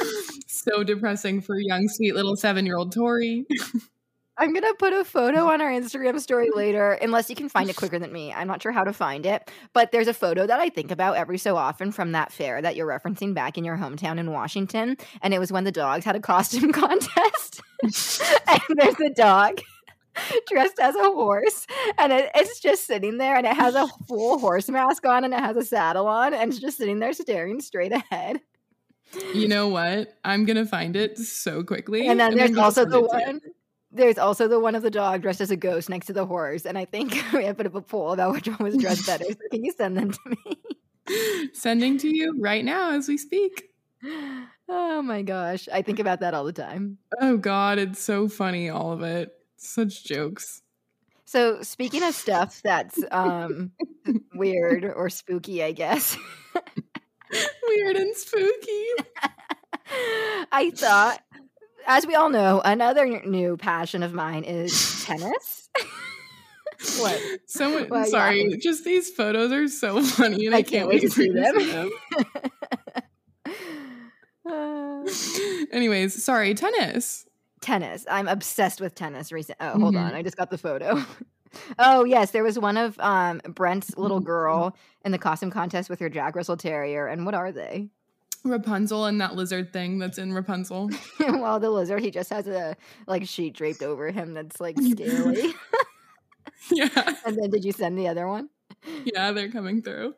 so 0.47 0.83
depressing 0.83 1.41
for 1.41 1.57
young, 1.57 1.87
sweet 1.87 2.15
little 2.15 2.35
seven 2.35 2.65
year 2.65 2.75
old 2.75 2.91
Tori. 2.91 3.45
I'm 4.37 4.53
gonna 4.53 4.73
put 4.73 4.93
a 4.93 5.05
photo 5.05 5.45
on 5.47 5.61
our 5.61 5.69
Instagram 5.69 6.19
story 6.19 6.49
later, 6.55 6.93
unless 6.93 7.29
you 7.29 7.35
can 7.35 7.49
find 7.49 7.69
it 7.69 7.75
quicker 7.75 7.99
than 7.99 8.11
me. 8.11 8.33
I'm 8.33 8.47
not 8.47 8.61
sure 8.61 8.71
how 8.71 8.83
to 8.83 8.93
find 8.93 9.25
it, 9.25 9.51
but 9.73 9.91
there's 9.91 10.07
a 10.07 10.13
photo 10.13 10.47
that 10.47 10.59
I 10.59 10.69
think 10.69 10.91
about 10.91 11.17
every 11.17 11.37
so 11.37 11.55
often 11.55 11.91
from 11.91 12.13
that 12.13 12.31
fair 12.31 12.61
that 12.61 12.75
you're 12.75 12.87
referencing 12.87 13.33
back 13.33 13.57
in 13.57 13.63
your 13.63 13.77
hometown 13.77 14.17
in 14.17 14.31
Washington, 14.31 14.97
and 15.21 15.33
it 15.33 15.39
was 15.39 15.51
when 15.51 15.63
the 15.63 15.71
dogs 15.71 16.05
had 16.05 16.15
a 16.15 16.19
costume 16.19 16.71
contest, 16.73 17.61
and 17.83 18.61
there's 18.69 18.99
a 18.99 19.13
dog 19.15 19.59
dressed 20.47 20.79
as 20.79 20.95
a 20.95 21.03
horse, 21.03 21.67
and 21.97 22.11
it, 22.11 22.31
it's 22.33 22.59
just 22.59 22.87
sitting 22.87 23.17
there, 23.17 23.35
and 23.35 23.45
it 23.45 23.55
has 23.55 23.75
a 23.75 23.87
full 24.07 24.39
horse 24.39 24.69
mask 24.69 25.05
on, 25.05 25.23
and 25.23 25.33
it 25.33 25.39
has 25.39 25.57
a 25.57 25.65
saddle 25.65 26.07
on, 26.07 26.33
and 26.33 26.51
it's 26.51 26.59
just 26.59 26.77
sitting 26.77 26.99
there 26.99 27.13
staring 27.13 27.61
straight 27.61 27.91
ahead. 27.91 28.41
You 29.33 29.47
know 29.47 29.67
what? 29.67 30.15
I'm 30.23 30.45
going 30.45 30.57
to 30.57 30.65
find 30.65 30.95
it 30.95 31.19
so 31.19 31.63
quickly. 31.63 32.07
And 32.07 32.19
then 32.19 32.31
I'm 32.31 32.37
there's 32.37 32.49
gonna 32.49 32.63
also 32.63 32.85
the 32.85 33.01
one. 33.01 33.41
There's 33.93 34.17
also 34.17 34.47
the 34.47 34.59
one 34.59 34.75
of 34.75 34.81
the 34.81 34.91
dog 34.91 35.21
dressed 35.21 35.41
as 35.41 35.51
a 35.51 35.55
ghost 35.55 35.89
next 35.89 36.07
to 36.07 36.13
the 36.13 36.25
horse, 36.25 36.65
and 36.65 36.77
I 36.77 36.85
think 36.85 37.11
we 37.33 37.45
have 37.45 37.57
to 37.57 37.63
put 37.63 37.65
up 37.67 37.75
a 37.75 37.81
poll 37.81 38.11
about 38.11 38.33
which 38.33 38.47
one 38.47 38.57
was 38.59 38.77
dressed 38.77 39.05
better. 39.05 39.25
So 39.25 39.35
can 39.51 39.63
you 39.63 39.71
send 39.71 39.97
them 39.97 40.11
to 40.11 40.19
me? 40.25 41.49
Sending 41.53 41.97
to 41.99 42.07
you 42.07 42.35
right 42.39 42.63
now 42.63 42.91
as 42.91 43.07
we 43.07 43.17
speak. 43.17 43.69
Oh 44.69 45.01
my 45.01 45.21
gosh, 45.21 45.67
I 45.71 45.81
think 45.81 45.99
about 45.99 46.21
that 46.21 46.33
all 46.33 46.43
the 46.45 46.53
time. 46.53 46.97
Oh, 47.21 47.37
God. 47.37 47.77
It's 47.77 48.01
so 48.01 48.27
funny, 48.27 48.69
all 48.69 48.91
of 48.91 49.01
it. 49.01 49.31
Such 49.57 50.03
jokes. 50.03 50.61
So 51.25 51.61
speaking 51.61 52.03
of 52.03 52.13
stuff 52.13 52.61
that's 52.63 52.99
um 53.11 53.71
weird 54.35 54.83
or 54.83 55.09
spooky, 55.09 55.63
I 55.63 55.71
guess. 55.71 56.17
Weird 57.67 57.95
and 57.95 58.15
spooky. 58.15 58.85
I 60.51 60.71
thought, 60.75 61.21
as 61.87 62.05
we 62.07 62.15
all 62.15 62.29
know, 62.29 62.61
another 62.63 63.05
new 63.25 63.57
passion 63.57 64.03
of 64.03 64.13
mine 64.13 64.43
is 64.43 65.03
tennis. 65.05 65.69
what? 66.99 67.21
So 67.47 67.85
Well, 67.89 68.01
yeah. 68.01 68.05
sorry. 68.05 68.57
Just 68.57 68.83
these 68.85 69.09
photos 69.11 69.51
are 69.51 69.67
so 69.67 70.01
funny, 70.03 70.45
and 70.45 70.55
I, 70.55 70.59
I 70.59 70.63
can't 70.63 70.87
wait 70.87 71.01
to 71.01 71.09
see 71.09 71.29
them. 71.29 71.55
them. 71.57 71.91
Uh, 74.45 75.07
Anyways, 75.71 76.21
sorry. 76.21 76.53
Tennis. 76.53 77.25
tennis. 77.61 78.05
I'm 78.09 78.27
obsessed 78.27 78.81
with 78.81 78.93
tennis. 78.93 79.31
Recent. 79.31 79.57
Oh, 79.61 79.79
hold 79.79 79.95
on. 79.95 80.11
Mhm. 80.11 80.15
I 80.15 80.21
just 80.21 80.35
got 80.35 80.49
the 80.49 80.57
photo. 80.57 81.01
oh 81.79 82.03
yes, 82.03 82.31
there 82.31 82.43
was 82.43 82.59
one 82.59 82.75
of 82.75 82.99
um 82.99 83.39
Brent's 83.47 83.97
little 83.97 84.19
girl 84.19 84.75
in 85.05 85.13
the 85.13 85.17
costume 85.17 85.49
contest 85.49 85.89
with 85.89 85.99
her 86.01 86.09
Jack 86.09 86.35
Russell 86.35 86.57
Terrier. 86.57 87.07
And 87.07 87.25
what 87.25 87.35
are 87.35 87.53
they? 87.53 87.87
Rapunzel 88.43 89.05
and 89.05 89.21
that 89.21 89.35
lizard 89.35 89.71
thing 89.71 89.99
that's 89.99 90.17
in 90.17 90.33
Rapunzel. 90.33 90.89
well, 91.19 91.59
the 91.59 91.69
lizard 91.69 92.01
he 92.01 92.11
just 92.11 92.29
has 92.29 92.47
a 92.47 92.75
like 93.07 93.27
sheet 93.27 93.53
draped 93.53 93.81
over 93.81 94.11
him 94.11 94.33
that's 94.33 94.59
like 94.59 94.77
scaly. 94.79 95.53
yeah. 96.71 97.15
and 97.25 97.37
then 97.37 97.49
did 97.49 97.63
you 97.63 97.71
send 97.71 97.97
the 97.97 98.07
other 98.07 98.27
one? 98.27 98.49
Yeah, 99.05 99.31
they're 99.31 99.49
coming 99.49 99.81
through. 99.81 100.15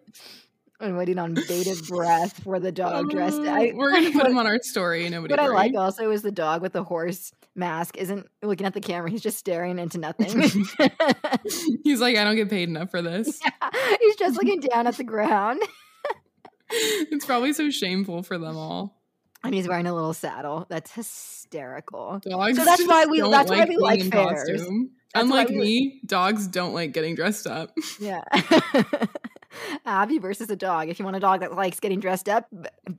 I'm 0.80 0.98
waiting 0.98 1.18
on 1.20 1.36
bated 1.36 1.88
breath 1.88 2.44
for 2.44 2.60
the 2.60 2.72
dog 2.72 3.10
dressed. 3.10 3.40
Oh, 3.40 3.46
I, 3.46 3.72
we're 3.74 3.92
gonna 3.92 4.12
put 4.20 4.26
him 4.28 4.38
on 4.38 4.46
our 4.46 4.60
story. 4.62 5.08
Nobody. 5.08 5.32
What 5.32 5.40
I 5.40 5.48
like 5.48 5.76
also 5.76 6.12
is 6.12 6.22
the 6.22 6.32
dog 6.32 6.62
with 6.62 6.74
the 6.74 6.84
horse 6.84 7.32
mask 7.56 7.96
isn't 7.96 8.28
looking 8.42 8.66
at 8.66 8.74
the 8.74 8.82
camera. 8.82 9.10
He's 9.10 9.22
just 9.22 9.38
staring 9.38 9.80
into 9.80 9.98
nothing. 9.98 10.28
He's 11.84 12.02
like, 12.02 12.18
I 12.18 12.26
don't 12.26 12.36
get 12.36 12.50
paid 12.50 12.68
enough 12.68 12.92
for 12.92 13.02
this. 13.02 13.40
He's 14.02 14.16
just 14.18 14.36
looking 14.36 14.60
down 14.60 14.88
at 14.88 14.98
the 14.98 15.06
ground. 15.06 15.62
it's 16.70 17.26
probably 17.26 17.54
so 17.54 17.70
shameful 17.70 18.24
for 18.24 18.38
them 18.38 18.56
all. 18.58 19.02
And 19.44 19.54
he's 19.54 19.68
wearing 19.68 19.86
a 19.86 19.94
little 19.94 20.14
saddle. 20.14 20.66
That's 20.70 20.92
hysterical. 20.92 22.20
Dogs. 22.28 22.58
So 22.58 22.66
that's 22.66 22.88
why 22.88 23.06
we- 23.06 23.22
that's 23.22 23.50
why 23.50 23.66
we 23.66 23.78
like 23.78 24.02
fairs. 24.12 24.68
Unlike 25.14 25.50
we- 25.50 25.56
me, 25.58 26.02
dogs 26.06 26.48
don't 26.48 26.74
like 26.74 26.92
getting 26.94 27.16
dressed 27.16 27.48
up. 27.48 27.72
Yeah. 28.00 28.24
Abby 29.86 30.18
versus 30.18 30.50
a 30.50 30.56
dog. 30.56 30.90
If 30.90 31.00
you 31.00 31.06
want 31.06 31.16
a 31.16 31.20
dog 31.22 31.40
that 31.40 31.54
likes 31.56 31.80
getting 31.80 32.00
dressed 32.02 32.28
up, 32.28 32.50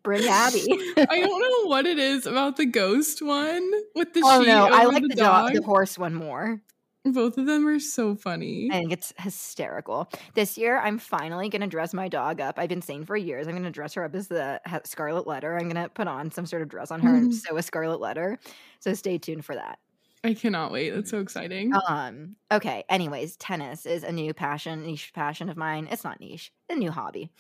bring 0.03 0.27
Abby. 0.27 0.65
I 0.97 1.21
don't 1.21 1.41
know 1.41 1.69
what 1.69 1.85
it 1.85 1.99
is 1.99 2.25
about 2.27 2.57
the 2.57 2.65
ghost 2.65 3.21
one 3.21 3.71
with 3.95 4.15
the 4.15 4.23
oh 4.25 4.41
no, 4.43 4.69
I 4.73 4.85
like 4.85 5.03
the, 5.03 5.09
the 5.09 5.15
dog, 5.17 5.53
dog. 5.53 5.55
the 5.55 5.67
horse 5.67 5.99
one 5.99 6.15
more. 6.15 6.63
Both 7.15 7.39
of 7.39 7.47
them 7.47 7.67
are 7.67 7.79
so 7.81 8.15
funny. 8.15 8.69
I 8.71 8.79
think 8.81 8.93
it's 8.93 9.13
hysterical. 9.19 10.09
This 10.35 10.59
year, 10.59 10.79
I'm 10.81 10.99
finally 10.99 11.49
going 11.49 11.61
to 11.63 11.69
dress 11.69 11.95
my 11.95 12.09
dog 12.09 12.41
up. 12.41 12.59
I've 12.59 12.69
been 12.69 12.83
saying 12.83 13.07
for 13.07 13.17
years, 13.17 13.47
I'm 13.47 13.53
going 13.55 13.63
to 13.65 13.71
dress 13.71 13.95
her 13.95 14.05
up 14.05 14.15
as 14.15 14.27
the 14.29 14.61
ha- 14.67 14.81
Scarlet 14.85 15.27
Letter. 15.27 15.57
I'm 15.57 15.69
going 15.69 15.83
to 15.83 15.89
put 15.89 16.09
on 16.09 16.31
some 16.33 16.47
sort 16.47 16.63
of 16.63 16.69
dress 16.69 16.91
on 16.91 17.01
her 17.01 17.15
and 17.17 17.31
Mhm. 17.31 17.33
sew 17.33 17.57
a 17.57 17.63
Scarlet 17.63 18.01
Letter. 18.01 18.39
So 18.81 18.93
stay 18.95 19.19
tuned 19.19 19.45
for 19.45 19.55
that. 19.55 19.79
I 20.25 20.35
cannot 20.35 20.73
wait. 20.73 20.91
That's 20.91 21.11
so 21.11 21.21
exciting. 21.21 21.83
Um. 21.89 22.37
Okay. 22.51 22.85
Anyways, 22.89 23.37
tennis 23.37 23.87
is 23.87 24.03
a 24.03 24.11
new 24.13 24.33
passion, 24.35 24.83
niche 24.85 25.13
passion 25.15 25.49
of 25.49 25.57
mine. 25.57 25.89
It's 25.91 26.05
not 26.05 26.21
niche, 26.21 26.53
a 26.71 26.75
new 26.75 26.91
hobby. 26.91 27.31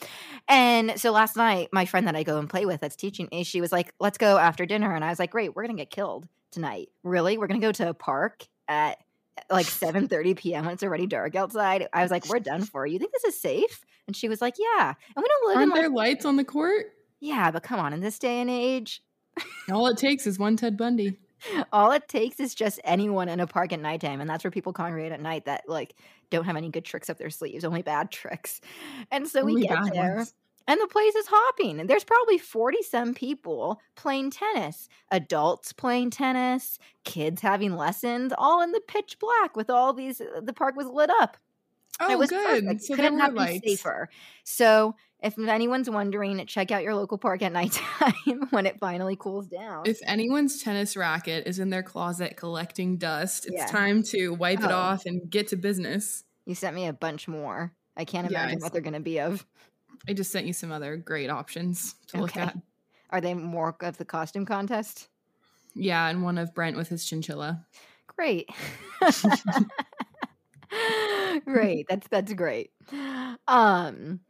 And 0.49 1.01
so 1.01 1.13
last 1.13 1.37
night, 1.37 1.69
my 1.73 1.85
friend 1.87 2.07
that 2.09 2.17
I 2.17 2.23
go 2.25 2.39
and 2.39 2.51
play 2.51 2.67
with, 2.67 2.81
that's 2.81 2.97
teaching 2.97 3.29
me, 3.33 3.45
she 3.45 3.61
was 3.61 3.73
like, 3.73 3.95
"Let's 4.01 4.19
go 4.19 4.39
after 4.39 4.67
dinner," 4.67 4.95
and 4.95 5.05
I 5.05 5.11
was 5.11 5.19
like, 5.19 5.31
"Great, 5.33 5.55
we're 5.57 5.65
gonna 5.67 5.79
get 5.79 5.91
killed 5.91 6.29
tonight. 6.53 6.91
Really? 7.05 7.39
We're 7.39 7.49
gonna 7.49 7.61
go 7.61 7.73
to 7.73 7.89
a 7.91 7.95
park 7.95 8.47
at 8.69 8.99
like 9.51 9.67
7:30 9.67 10.37
p.m. 10.37 10.65
when 10.65 10.75
it's 10.75 10.83
already 10.83 11.07
dark 11.07 11.35
outside." 11.35 11.89
I 11.93 12.03
was 12.03 12.11
like, 12.11 12.29
"We're 12.29 12.41
done 12.41 12.63
for. 12.65 12.87
You 12.87 12.99
think 12.99 13.13
this 13.13 13.25
is 13.25 13.41
safe?" 13.41 13.85
And 14.07 14.17
she 14.17 14.29
was 14.29 14.41
like, 14.41 14.55
"Yeah." 14.59 14.95
And 15.17 15.23
we 15.23 15.29
don't 15.29 15.49
live 15.49 15.57
Aren't 15.57 15.65
in 15.65 15.71
like, 15.71 15.81
there 15.81 15.91
lights 15.91 16.25
on 16.25 16.37
the 16.37 16.45
court? 16.45 16.87
yeah, 17.21 17.51
but 17.51 17.63
come 17.63 17.81
on, 17.81 17.93
in 17.93 18.01
this 18.01 18.19
day 18.19 18.41
and 18.41 18.51
age, 18.51 19.03
All 19.71 19.87
it 19.89 19.97
takes 19.99 20.27
is 20.27 20.39
one 20.39 20.57
Ted 20.57 20.77
Bundy. 20.77 21.19
all 21.73 21.93
it 21.93 22.09
takes 22.09 22.41
is 22.41 22.55
just 22.55 22.81
anyone 22.85 23.29
in 23.29 23.41
a 23.41 23.47
park 23.47 23.73
at 23.73 23.81
nighttime 23.81 24.21
and 24.21 24.29
that's 24.29 24.43
where 24.43 24.51
people 24.51 24.73
congregate 24.73 25.13
at 25.13 25.21
night 25.21 25.45
that 25.45 25.63
like 25.69 25.95
don't 26.31 26.45
have 26.45 26.57
any 26.57 26.71
good 26.71 26.85
tricks 26.85 27.11
up 27.11 27.19
their 27.19 27.31
sleeves 27.31 27.65
only 27.65 27.83
bad 27.83 28.11
tricks 28.11 28.61
and 29.11 29.29
so 29.29 29.45
we 29.45 29.67
get 29.67 29.79
there 29.93 30.17
ones. 30.17 30.35
And 30.69 30.81
the 30.81 30.87
place 30.89 31.15
is 31.15 31.27
hopping 31.29 31.79
and 31.81 31.89
there's 31.89 32.05
probably 32.05 32.39
40 32.39 32.83
some 32.83 33.15
people 33.15 33.81
playing 33.95 34.31
tennis 34.31 34.89
adults 35.11 35.73
playing 35.73 36.11
tennis 36.11 36.79
kids 37.05 37.41
having 37.41 37.77
lessons 37.77 38.33
all 38.37 38.63
in 38.63 38.73
the 38.73 38.81
pitch 38.89 39.17
black 39.21 39.57
with 39.57 39.71
all 39.71 39.93
these 39.93 40.21
uh, 40.21 40.41
the 40.43 40.53
park 40.53 40.77
was 40.77 40.87
lit 40.87 41.11
up 41.11 41.37
Oh, 41.99 42.13
it 42.13 42.19
was 42.19 42.29
good. 42.29 42.63
perfect. 42.65 42.83
So 42.83 42.95
couldn't 42.95 43.21
have 43.21 43.35
been 43.35 43.63
safer 43.63 44.11
so 44.45 44.95
if 45.23 45.39
anyone's 45.39 45.89
wondering 45.89 46.45
check 46.47 46.71
out 46.71 46.83
your 46.83 46.95
local 46.95 47.17
park 47.17 47.41
at 47.41 47.53
nighttime 47.61 48.13
when 48.51 48.67
it 48.67 48.79
finally 48.79 49.17
cools 49.17 49.47
down 49.47 49.85
If 49.87 50.01
anyone's 50.07 50.63
tennis 50.63 50.95
racket 50.95 51.47
is 51.47 51.59
in 51.59 51.71
their 51.71 51.83
closet 51.83 52.37
collecting 52.37 52.99
dust, 52.99 53.47
it's 53.47 53.55
Yeah. 53.57 53.67
time 53.67 54.03
to 54.11 54.31
wipe 54.35 54.61
it 54.61 54.71
Oh. 54.71 54.75
off 54.77 55.07
and 55.07 55.31
get 55.31 55.49
to 55.49 55.57
business. 55.57 56.23
You 56.45 56.55
sent 56.55 56.77
me 56.77 56.87
a 56.87 56.93
bunch 56.93 57.29
more. 57.29 57.73
I 57.97 58.05
can't 58.05 58.29
imagine 58.31 58.61
saw- 58.61 58.67
what 58.67 58.73
they're 58.75 58.83
going 58.83 58.93
to 58.93 59.01
be 59.01 59.19
of. 59.21 59.47
I 60.09 60.13
just 60.13 60.31
sent 60.31 60.47
you 60.47 60.53
some 60.53 60.73
other 60.73 60.97
great 60.97 61.31
options 61.31 61.95
to 62.09 62.21
look 62.21 62.37
at. 62.37 62.57
Are 63.11 63.21
they 63.21 63.35
more 63.35 63.77
of 63.81 63.99
the 63.99 64.05
costume 64.05 64.47
contest? 64.47 65.09
Yeah, 65.75 66.09
and 66.09 66.23
one 66.23 66.39
of 66.39 66.55
Brent 66.55 66.77
with 66.77 66.89
his 66.89 67.05
chinchilla. 67.05 67.65
Great. 68.07 68.49
great. 71.45 71.87
That's 71.89 72.09
that's 72.09 72.33
great. 72.33 72.71
Um 73.47 74.21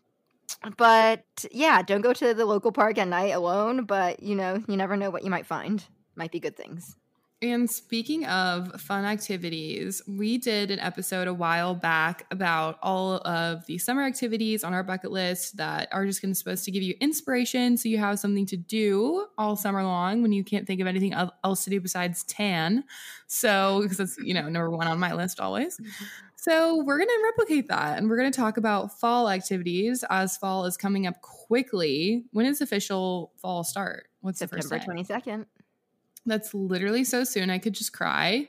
but 0.77 1.25
yeah, 1.53 1.83
don't 1.83 2.01
go 2.01 2.13
to 2.13 2.35
the 2.35 2.45
local 2.45 2.73
park 2.73 2.99
at 2.99 3.09
night 3.09 3.35
alone, 3.35 3.85
but 3.85 4.23
you 4.23 4.35
know, 4.35 4.63
you 4.67 4.77
never 4.77 4.97
know 4.97 5.11
what 5.11 5.25
you 5.25 5.31
might 5.31 5.47
find. 5.47 5.85
Might 6.17 6.33
be 6.33 6.41
good 6.41 6.57
things. 6.57 6.97
And 7.43 7.71
speaking 7.71 8.25
of 8.25 8.81
fun 8.81 9.05
activities, 9.05 10.01
we 10.09 10.39
did 10.39 10.71
an 10.71 10.81
episode 10.81 11.29
a 11.29 11.35
while 11.35 11.75
back 11.75 12.27
about 12.31 12.79
all 12.83 13.17
of 13.27 13.67
the 13.67 13.77
summer 13.77 14.05
activities 14.05 14.65
on 14.65 14.73
our 14.73 14.83
bucket 14.83 15.11
list 15.11 15.59
that 15.59 15.91
are 15.93 16.07
just 16.07 16.23
going 16.23 16.33
to 16.33 16.35
supposed 16.35 16.65
to 16.65 16.71
give 16.71 16.83
you 16.83 16.95
inspiration 16.99 17.77
so 17.77 17.91
you 17.91 17.99
have 17.99 18.19
something 18.19 18.47
to 18.47 18.57
do 18.57 19.27
all 19.37 19.55
summer 19.55 19.83
long 19.83 20.23
when 20.23 20.33
you 20.33 20.45
can't 20.45 20.67
think 20.67 20.81
of 20.81 20.87
anything 20.87 21.13
else 21.13 21.65
to 21.65 21.71
do 21.71 21.79
besides 21.79 22.25
tan. 22.25 22.85
So, 23.27 23.81
because 23.83 23.99
that's, 23.99 24.19
you 24.19 24.33
know, 24.33 24.49
number 24.49 24.71
one 24.71 24.87
on 24.87 24.99
my 24.99 25.13
list 25.13 25.41
always. 25.41 25.79
So, 26.39 26.85
we're 26.85 26.99
going 26.99 27.09
to 27.09 27.23
replicate 27.25 27.69
that 27.69 27.99
and 27.99 28.09
we're 28.09 28.19
going 28.19 28.31
to 28.31 28.37
talk 28.37 28.57
about 28.57 29.01
fall 29.01 29.29
activities 29.29 30.05
as 30.11 30.37
fall 30.37 30.67
is 30.67 30.77
coming 30.77 31.07
up 31.07 31.21
quickly. 31.23 32.25
When 32.31 32.45
does 32.45 32.61
official 32.61 33.33
fall 33.37 33.65
start? 33.65 34.09
What's 34.21 34.39
the 34.39 34.45
September 34.47 34.69
first 34.69 34.71
day? 34.71 34.85
twenty 34.85 35.03
second. 35.03 35.47
That's 36.27 36.53
literally 36.53 37.05
so 37.05 37.25
soon. 37.25 37.51
I 37.51 37.59
could 37.59 37.73
just 37.73 37.93
cry. 37.93 38.49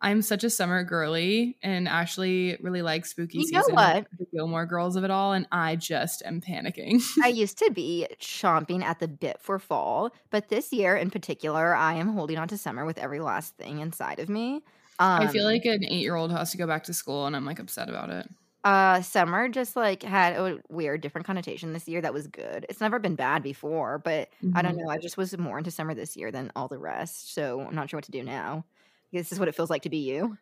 I'm 0.00 0.20
such 0.20 0.44
a 0.44 0.50
summer 0.50 0.84
girly, 0.84 1.56
and 1.62 1.88
Ashley 1.88 2.58
really 2.60 2.82
likes 2.82 3.10
spooky 3.10 3.38
You 3.38 3.50
know 3.52 3.60
season. 3.62 3.74
what? 3.74 4.06
The 4.18 4.26
Gilmore 4.32 4.66
Girls 4.66 4.94
of 4.94 5.04
it 5.04 5.10
all, 5.10 5.32
and 5.32 5.46
I 5.50 5.76
just 5.76 6.22
am 6.26 6.40
panicking. 6.42 7.02
I 7.22 7.28
used 7.28 7.58
to 7.58 7.70
be 7.72 8.06
chomping 8.20 8.82
at 8.82 8.98
the 9.00 9.08
bit 9.08 9.38
for 9.40 9.58
fall, 9.58 10.12
but 10.30 10.48
this 10.48 10.70
year 10.70 10.96
in 10.96 11.10
particular, 11.10 11.74
I 11.74 11.94
am 11.94 12.08
holding 12.08 12.36
on 12.36 12.46
to 12.48 12.58
summer 12.58 12.84
with 12.84 12.98
every 12.98 13.20
last 13.20 13.56
thing 13.56 13.80
inside 13.80 14.18
of 14.18 14.28
me. 14.28 14.56
Um, 14.98 15.22
I 15.22 15.28
feel 15.28 15.44
like 15.44 15.64
an 15.64 15.82
eight 15.84 16.02
year 16.02 16.14
old 16.14 16.30
has 16.30 16.50
to 16.50 16.58
go 16.58 16.66
back 16.66 16.84
to 16.84 16.92
school, 16.94 17.26
and 17.26 17.34
I'm 17.34 17.46
like 17.46 17.58
upset 17.58 17.88
about 17.88 18.10
it. 18.10 18.28
Uh 18.66 19.00
summer 19.02 19.48
just 19.48 19.76
like 19.76 20.02
had 20.02 20.34
a 20.36 20.60
weird 20.70 21.00
different 21.02 21.26
connotation 21.26 21.72
this 21.72 21.88
year 21.88 22.02
that 22.02 22.12
was 22.14 22.26
good. 22.28 22.66
It's 22.68 22.80
never 22.80 22.98
been 22.98 23.16
bad 23.16 23.42
before, 23.42 23.98
but 23.98 24.30
I 24.54 24.62
don't 24.62 24.76
Mhm. 24.76 24.78
know. 24.78 24.90
I 24.90 24.98
just 24.98 25.16
was 25.16 25.36
more 25.38 25.58
into 25.58 25.70
summer 25.70 25.94
this 25.94 26.16
year 26.16 26.32
than 26.32 26.52
all 26.56 26.68
the 26.68 26.78
rest. 26.78 27.34
So 27.34 27.60
I'm 27.62 27.74
not 27.76 27.90
sure 27.90 27.98
what 27.98 28.04
to 28.06 28.12
do 28.12 28.24
now. 28.24 28.66
This 29.12 29.32
is 29.32 29.38
what 29.38 29.48
it 29.48 29.54
feels 29.54 29.70
like 29.70 29.82
to 29.82 29.90
be 29.90 29.98
you. 29.98 30.38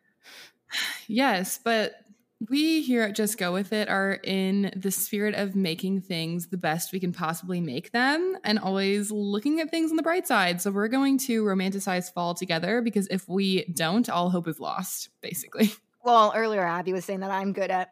Yes, 1.07 1.59
but 1.63 1.95
we 2.49 2.81
here 2.81 3.03
at 3.03 3.15
Just 3.15 3.37
Go 3.37 3.53
With 3.53 3.71
It 3.71 3.87
are 3.87 4.19
in 4.23 4.71
the 4.75 4.91
spirit 4.91 5.35
of 5.35 5.55
making 5.55 6.01
things 6.01 6.47
the 6.47 6.57
best 6.57 6.91
we 6.91 6.99
can 6.99 7.13
possibly 7.13 7.61
make 7.61 7.91
them 7.91 8.37
and 8.43 8.59
always 8.59 9.11
looking 9.11 9.61
at 9.61 9.71
things 9.71 9.89
on 9.91 9.97
the 9.97 10.03
bright 10.03 10.27
side. 10.27 10.61
So 10.61 10.71
we're 10.71 10.89
going 10.89 11.17
to 11.19 11.43
romanticize 11.43 12.11
fall 12.11 12.33
together 12.33 12.81
because 12.81 13.07
if 13.09 13.27
we 13.27 13.65
don't, 13.65 14.09
all 14.09 14.29
hope 14.29 14.47
is 14.47 14.59
lost, 14.59 15.09
basically. 15.21 15.71
Well, 16.03 16.33
earlier 16.35 16.63
Abby 16.63 16.93
was 16.93 17.05
saying 17.05 17.21
that 17.21 17.31
I'm 17.31 17.53
good 17.53 17.71
at 17.71 17.89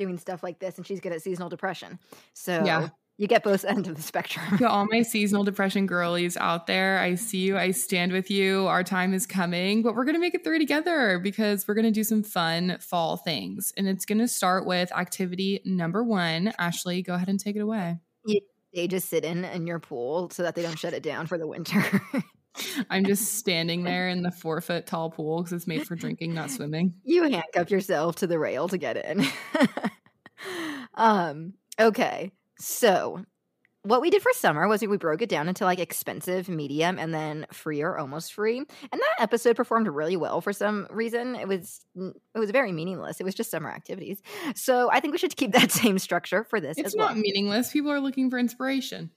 doing 0.00 0.18
stuff 0.18 0.42
like 0.42 0.58
this 0.58 0.76
and 0.78 0.86
she's 0.86 0.98
good 0.98 1.12
at 1.12 1.22
seasonal 1.22 1.48
depression. 1.50 1.98
So 2.32 2.64
Yeah. 2.64 2.88
you 3.18 3.26
get 3.28 3.44
both 3.44 3.64
ends 3.68 3.86
of 3.86 3.96
the 3.96 4.02
spectrum. 4.02 4.56
to 4.58 4.68
all 4.68 4.86
my 4.90 5.02
seasonal 5.02 5.44
depression 5.44 5.86
girlies 5.86 6.36
out 6.38 6.66
there, 6.66 6.98
I 6.98 7.14
see 7.16 7.38
you. 7.38 7.58
I 7.58 7.70
stand 7.72 8.12
with 8.12 8.30
you. 8.30 8.66
Our 8.66 8.82
time 8.82 9.12
is 9.12 9.26
coming, 9.26 9.82
but 9.82 9.94
we're 9.94 10.04
going 10.04 10.14
to 10.14 10.20
make 10.20 10.34
it 10.34 10.42
through 10.42 10.58
together 10.58 11.18
because 11.18 11.68
we're 11.68 11.74
going 11.74 11.84
to 11.84 11.90
do 11.90 12.02
some 12.02 12.22
fun 12.22 12.78
fall 12.80 13.18
things. 13.18 13.72
And 13.76 13.86
it's 13.86 14.06
going 14.06 14.18
to 14.18 14.28
start 14.28 14.64
with 14.66 14.90
activity 14.96 15.60
number 15.66 16.02
one. 16.02 16.52
Ashley, 16.58 17.02
go 17.02 17.12
ahead 17.14 17.28
and 17.28 17.38
take 17.38 17.56
it 17.56 17.60
away. 17.60 17.98
they 18.74 18.88
just 18.88 19.08
sit 19.10 19.24
in 19.24 19.44
in 19.44 19.66
your 19.66 19.80
pool 19.80 20.30
so 20.30 20.42
that 20.44 20.54
they 20.54 20.62
don't 20.62 20.78
shut 20.78 20.94
it 20.94 21.02
down 21.02 21.26
for 21.26 21.36
the 21.36 21.46
winter. 21.46 21.82
I'm 22.90 23.04
just 23.04 23.34
standing 23.34 23.84
there 23.84 24.08
in 24.08 24.22
the 24.22 24.30
four 24.30 24.60
foot 24.60 24.86
tall 24.86 25.10
pool 25.10 25.38
because 25.38 25.52
it's 25.52 25.66
made 25.66 25.86
for 25.86 25.94
drinking, 25.94 26.34
not 26.34 26.50
swimming. 26.50 26.94
you 27.04 27.22
handcuff 27.22 27.70
yourself 27.70 28.16
to 28.16 28.26
the 28.26 28.38
rail 28.38 28.68
to 28.68 28.78
get 28.78 28.96
in. 28.96 29.24
um, 30.94 31.54
okay. 31.78 32.32
So 32.58 33.24
what 33.82 34.02
we 34.02 34.10
did 34.10 34.20
for 34.20 34.32
summer 34.34 34.68
was 34.68 34.82
we 34.82 34.96
broke 34.98 35.22
it 35.22 35.28
down 35.30 35.48
into 35.48 35.64
like 35.64 35.78
expensive, 35.78 36.48
medium, 36.48 36.98
and 36.98 37.14
then 37.14 37.46
free 37.52 37.80
or 37.80 37.96
almost 37.98 38.34
free. 38.34 38.58
And 38.58 38.68
that 38.92 39.14
episode 39.20 39.56
performed 39.56 39.88
really 39.88 40.16
well 40.16 40.40
for 40.42 40.52
some 40.52 40.86
reason. 40.90 41.34
It 41.34 41.48
was 41.48 41.80
it 41.96 42.38
was 42.38 42.50
very 42.50 42.72
meaningless. 42.72 43.20
It 43.20 43.24
was 43.24 43.34
just 43.34 43.50
summer 43.50 43.70
activities. 43.70 44.20
So 44.54 44.90
I 44.92 45.00
think 45.00 45.12
we 45.12 45.18
should 45.18 45.36
keep 45.36 45.52
that 45.54 45.72
same 45.72 45.98
structure 45.98 46.44
for 46.44 46.60
this 46.60 46.76
It's 46.76 46.88
as 46.88 46.96
well. 46.96 47.08
not 47.08 47.16
meaningless. 47.18 47.72
People 47.72 47.90
are 47.90 48.00
looking 48.00 48.28
for 48.28 48.38
inspiration. 48.38 49.10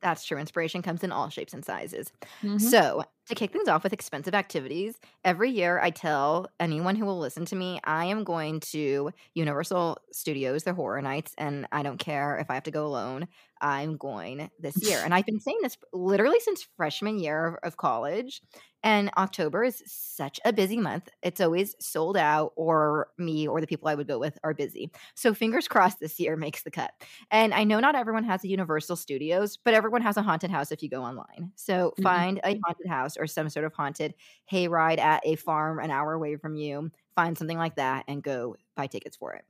That's 0.00 0.24
true. 0.24 0.38
Inspiration 0.38 0.82
comes 0.82 1.02
in 1.02 1.12
all 1.12 1.28
shapes 1.28 1.52
and 1.54 1.64
sizes. 1.64 2.12
Mhm. 2.42 2.60
So, 2.60 3.04
to 3.28 3.34
kick 3.34 3.52
things 3.52 3.68
off 3.68 3.82
with 3.84 3.92
expensive 3.92 4.34
activities, 4.34 4.98
every 5.24 5.50
year 5.50 5.78
I 5.80 5.90
tell 5.90 6.48
anyone 6.60 6.96
who 6.96 7.04
will 7.06 7.18
listen 7.18 7.44
to 7.46 7.56
me, 7.56 7.80
I 7.84 8.06
am 8.06 8.24
going 8.24 8.60
to 8.60 9.10
Universal 9.34 9.98
Studios, 10.12 10.64
their 10.64 10.74
horror 10.74 11.02
nights, 11.02 11.34
and 11.38 11.66
I 11.72 11.82
don't 11.82 11.98
care 11.98 12.38
if 12.38 12.50
I 12.50 12.54
have 12.54 12.62
to 12.64 12.70
go 12.70 12.86
alone. 12.86 13.28
I'm 13.60 13.96
going 13.96 14.50
this 14.58 14.82
year. 14.82 15.02
and 15.04 15.14
I've 15.14 15.26
been 15.26 15.40
saying 15.40 15.58
this 15.62 15.76
literally 15.92 16.40
since 16.40 16.66
freshman 16.76 17.18
year 17.18 17.46
of, 17.46 17.54
of 17.64 17.76
college. 17.76 18.40
And 18.84 19.10
October 19.18 19.64
is 19.64 19.82
such 19.86 20.38
a 20.44 20.52
busy 20.52 20.76
month. 20.78 21.08
It's 21.22 21.40
always 21.40 21.74
sold 21.80 22.16
out, 22.16 22.52
or 22.54 23.08
me 23.18 23.48
or 23.48 23.60
the 23.60 23.66
people 23.66 23.88
I 23.88 23.96
would 23.96 24.06
go 24.06 24.20
with 24.20 24.38
are 24.44 24.54
busy. 24.54 24.92
So, 25.16 25.34
fingers 25.34 25.66
crossed 25.66 25.98
this 25.98 26.20
year 26.20 26.36
makes 26.36 26.62
the 26.62 26.70
cut. 26.70 26.92
And 27.30 27.52
I 27.54 27.64
know 27.64 27.80
not 27.80 27.96
everyone 27.96 28.24
has 28.24 28.44
a 28.44 28.48
Universal 28.48 28.96
Studios, 28.96 29.56
but 29.56 29.74
everyone 29.74 30.02
has 30.02 30.16
a 30.16 30.22
haunted 30.22 30.50
house 30.50 30.70
if 30.72 30.82
you 30.82 30.88
go 30.88 31.02
online. 31.02 31.52
So 31.56 31.94
Mhm. 31.98 31.98
find 32.02 32.40
a 32.44 32.56
haunted 32.64 32.88
house 32.88 33.16
or 33.18 33.26
some 33.26 33.48
sort 33.48 33.64
of 33.64 33.72
haunted 33.72 34.14
hayride 34.50 34.98
at 34.98 35.22
a 35.24 35.36
farm 35.36 35.78
an 35.78 35.90
hour 35.90 36.12
away 36.12 36.36
from 36.36 36.56
you. 36.56 36.90
Find 37.14 37.36
something 37.36 37.58
like 37.58 37.76
that 37.76 38.04
and 38.08 38.22
go 38.22 38.56
buy 38.76 38.86
tickets 38.86 39.16
for 39.16 39.34
it. 39.34 39.44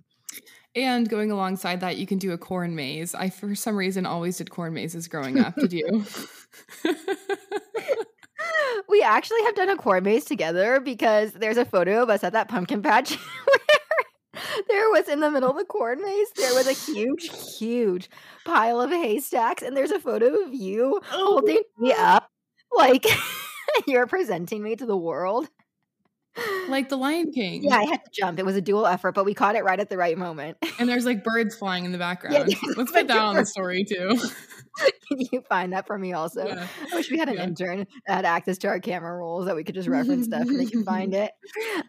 And 0.74 1.08
going 1.08 1.30
alongside 1.30 1.80
that, 1.80 1.96
you 1.96 2.06
can 2.06 2.18
do 2.18 2.32
a 2.32 2.38
corn 2.38 2.74
maze. 2.74 3.14
I, 3.14 3.30
for 3.30 3.54
some 3.54 3.76
reason, 3.76 4.06
always 4.06 4.38
did 4.38 4.50
corn 4.50 4.74
mazes 4.74 5.08
growing 5.08 5.38
up. 5.38 5.54
Did 5.56 5.72
you? 5.72 6.04
we 8.88 9.02
actually 9.02 9.42
have 9.44 9.54
done 9.54 9.70
a 9.70 9.76
corn 9.76 10.04
maze 10.04 10.24
together 10.24 10.80
because 10.80 11.32
there's 11.32 11.56
a 11.56 11.64
photo 11.64 12.02
of 12.02 12.10
us 12.10 12.24
at 12.24 12.32
that 12.32 12.48
pumpkin 12.48 12.82
patch 12.82 13.14
where 13.14 14.42
there 14.68 14.90
was 14.90 15.08
in 15.08 15.20
the 15.20 15.30
middle 15.30 15.50
of 15.50 15.56
the 15.56 15.64
corn 15.64 16.02
maze, 16.02 16.28
there 16.36 16.54
was 16.54 16.66
a 16.66 16.72
huge, 16.72 17.30
huge 17.58 18.10
pile 18.44 18.80
of 18.80 18.90
haystacks, 18.90 19.62
and 19.62 19.76
there's 19.76 19.90
a 19.90 20.00
photo 20.00 20.44
of 20.44 20.54
you 20.54 21.00
oh, 21.12 21.26
holding 21.26 21.60
me 21.78 21.92
up 21.92 22.30
like 22.76 23.06
you're 23.86 24.06
presenting 24.06 24.62
me 24.62 24.76
to 24.76 24.86
the 24.86 24.96
world. 24.96 25.48
Like 26.68 26.88
the 26.88 26.96
Lion 26.96 27.32
King. 27.32 27.64
Yeah, 27.64 27.78
I 27.78 27.82
had 27.84 28.04
to 28.04 28.10
jump. 28.12 28.38
It 28.38 28.44
was 28.46 28.54
a 28.54 28.60
dual 28.60 28.86
effort, 28.86 29.12
but 29.12 29.24
we 29.24 29.34
caught 29.34 29.56
it 29.56 29.64
right 29.64 29.80
at 29.80 29.90
the 29.90 29.96
right 29.96 30.16
moment. 30.16 30.56
And 30.78 30.88
there's 30.88 31.04
like 31.04 31.24
birds 31.24 31.56
flying 31.56 31.84
in 31.84 31.90
the 31.90 31.98
background. 31.98 32.36
there's 32.36 32.54
Let's 32.76 32.92
put 32.92 33.08
that 33.08 33.16
on 33.18 33.34
the 33.34 33.44
story 33.44 33.82
too. 33.84 34.16
Can 35.08 35.18
you 35.32 35.40
find 35.48 35.72
that 35.72 35.88
for 35.88 35.98
me 35.98 36.12
also? 36.12 36.46
Yeah. 36.46 36.64
I 36.92 36.94
wish 36.94 37.10
we 37.10 37.18
had 37.18 37.28
an 37.28 37.36
Yeah. 37.36 37.42
intern 37.44 37.86
that 38.06 38.14
had 38.16 38.24
access 38.24 38.58
to 38.58 38.68
our 38.68 38.78
camera 38.78 39.16
rolls 39.16 39.46
that 39.46 39.56
we 39.56 39.64
could 39.64 39.74
just 39.74 39.88
reference 39.88 40.26
stuff 40.26 40.42
and 40.42 40.60
they 40.60 40.66
can 40.66 40.84
find 40.84 41.12
it. 41.12 41.32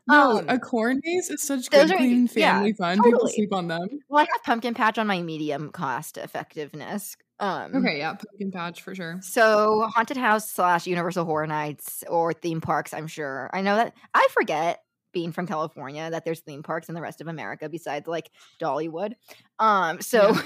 No, 0.07 0.39
Um, 0.39 0.45
a 0.49 0.57
corn 0.57 0.99
maze 1.03 1.29
is 1.29 1.43
such 1.43 1.69
good, 1.69 1.91
are- 1.91 1.97
clean 1.97 2.27
yeah, 2.33 2.53
family 2.55 2.73
fun. 2.73 3.03
People 3.03 3.27
sleep 3.27 3.53
on 3.53 3.67
them. 3.67 3.87
well, 4.09 4.23
I 4.23 4.27
have 4.33 4.43
pumpkin 4.43 4.73
patch 4.73 4.97
on 4.97 5.05
my 5.05 5.21
medium 5.21 5.69
cost 5.71 6.17
effectiveness. 6.17 7.15
Um, 7.39 7.73
Okay, 7.75 7.99
yeah, 7.99 8.13
pumpkin 8.13 8.51
patch 8.51 8.81
for 8.81 8.93
sure. 8.93 9.19
So 9.21 9.87
haunted 9.95 10.17
house 10.17 10.51
slash 10.51 10.85
Universal 10.87 11.25
Horror 11.25 11.47
Nights 11.47 12.03
or 12.09 12.33
theme 12.33 12.59
parks. 12.61 12.93
I'm 12.93 13.07
sure. 13.07 13.49
I 13.53 13.61
know 13.61 13.75
that 13.77 13.93
I 14.13 14.27
forget 14.33 14.81
being 15.13 15.31
from 15.31 15.47
California 15.47 16.09
that 16.11 16.25
there's 16.25 16.41
theme 16.41 16.63
parks 16.63 16.89
in 16.89 16.95
the 16.95 17.01
rest 17.01 17.21
of 17.21 17.27
America 17.27 17.67
besides 17.69 18.07
like 18.07 18.29
Dollywood. 18.61 19.13
Um, 19.57 20.01
so 20.01 20.37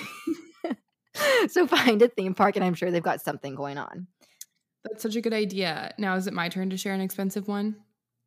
so 1.47 1.67
find 1.67 2.01
a 2.01 2.07
theme 2.07 2.33
park 2.33 2.55
and 2.55 2.63
I'm 2.65 2.73
sure 2.73 2.91
they've 2.91 3.03
got 3.03 3.21
something 3.21 3.55
going 3.55 3.77
on. 3.77 4.07
That's 4.83 5.03
such 5.03 5.15
a 5.15 5.21
good 5.21 5.33
idea. 5.33 5.93
Now 5.97 6.15
is 6.15 6.27
it 6.27 6.33
my 6.33 6.49
turn 6.49 6.69
to 6.71 6.77
share 6.77 6.93
an 6.93 7.01
expensive 7.01 7.47
one? 7.47 7.75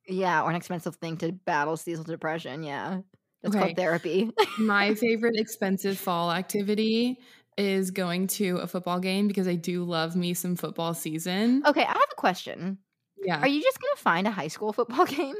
Yeah, 0.09 0.43
or 0.43 0.51
an 0.51 0.57
expensive 0.57 0.97
thing 0.97 1.17
to 1.19 1.33
battle 1.33 1.77
seasonal 1.77 2.05
depression. 2.05 2.63
Yeah, 2.63 3.01
that's 3.43 3.55
Okay. 3.57 3.65
called 3.65 3.77
therapy. 3.77 4.31
My 4.59 4.95
favorite 4.97 5.37
expensive 5.37 5.99
fall 5.99 6.31
activity 6.33 7.19
is 7.57 7.91
going 7.91 8.27
to 8.27 8.59
a 8.59 8.67
football 8.67 9.01
game 9.01 9.29
because 9.29 9.49
I 9.49 9.55
do 9.55 9.85
love 9.85 10.17
me 10.17 10.35
some 10.35 10.57
football 10.57 10.95
season. 10.95 11.63
okay, 11.67 11.83
I 11.83 11.89
have 11.89 12.09
a 12.13 12.17
question. 12.17 12.79
yeah. 13.25 13.41
Are 13.41 13.49
you 13.49 13.63
just 13.63 13.81
gonna 13.81 13.97
find 13.97 14.27
a 14.27 14.31
high 14.31 14.49
school 14.49 14.73
football 14.73 15.07
game, 15.07 15.37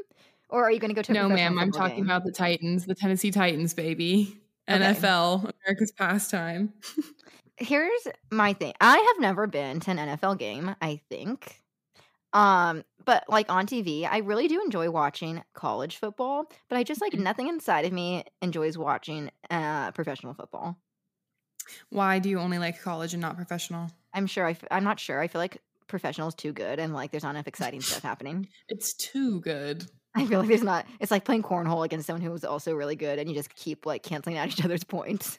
or 0.49 0.63
are 0.63 0.71
you 0.71 0.79
gonna 0.79 0.93
go 0.93 1.01
to? 1.01 1.11
A 1.11 1.15
no, 1.15 1.29
ma'am. 1.29 1.57
I'm 1.59 1.71
talking 1.71 1.97
game? 1.97 2.05
about 2.05 2.23
the 2.25 2.31
Titans, 2.31 2.85
the 2.85 2.95
Tennessee 2.95 3.31
Titans, 3.31 3.73
baby. 3.73 4.37
Okay. 4.69 4.79
NFL, 4.79 5.51
America's 5.63 5.91
pastime. 5.93 6.73
here's 7.57 8.07
my 8.31 8.53
thing. 8.53 8.73
I 8.81 8.97
have 8.97 9.21
never 9.21 9.47
been 9.47 9.79
to 9.81 9.91
an 9.91 9.97
NFL 9.97 10.37
game, 10.37 10.75
I 10.81 10.99
think. 11.09 11.61
Um, 12.33 12.83
but 13.05 13.23
like 13.29 13.49
on 13.49 13.65
TV, 13.65 14.07
I 14.09 14.17
really 14.17 14.49
do 14.49 14.61
enjoy 14.61 14.89
watching 14.91 15.41
college 15.53 15.97
football, 15.97 16.51
but 16.69 16.77
I 16.77 16.83
just 16.83 16.99
like 16.99 17.13
nothing 17.13 17.47
inside 17.47 17.85
of 17.85 17.93
me 17.93 18.25
enjoys 18.41 18.77
watching 18.77 19.31
uh 19.49 19.91
professional 19.91 20.33
football. 20.33 20.77
Why 21.89 22.19
do 22.19 22.29
you 22.29 22.39
only 22.39 22.59
like 22.59 22.81
college 22.81 23.13
and 23.13 23.21
not 23.21 23.35
professional? 23.35 23.91
I'm 24.13 24.27
sure 24.27 24.45
I 24.45 24.51
f- 24.51 24.63
I'm 24.71 24.83
not 24.83 24.99
sure. 24.99 25.19
I 25.19 25.27
feel 25.27 25.39
like 25.39 25.61
professional 25.87 26.27
is 26.27 26.35
too 26.35 26.51
good 26.51 26.79
and 26.79 26.93
like 26.93 27.11
there's 27.11 27.23
not 27.23 27.31
enough 27.31 27.47
exciting 27.47 27.81
stuff 27.81 28.03
happening. 28.03 28.47
It's 28.69 28.93
too 28.93 29.39
good. 29.41 29.85
I 30.15 30.25
feel 30.25 30.39
like 30.39 30.47
there's 30.49 30.63
not 30.63 30.85
it's 30.99 31.11
like 31.11 31.23
playing 31.23 31.43
cornhole 31.43 31.85
against 31.85 32.07
someone 32.07 32.21
who's 32.21 32.43
also 32.43 32.73
really 32.73 32.95
good 32.95 33.19
and 33.19 33.29
you 33.29 33.35
just 33.35 33.53
keep 33.55 33.85
like 33.85 34.03
canceling 34.03 34.37
out 34.37 34.47
each 34.51 34.63
other's 34.63 34.83
points. 34.83 35.37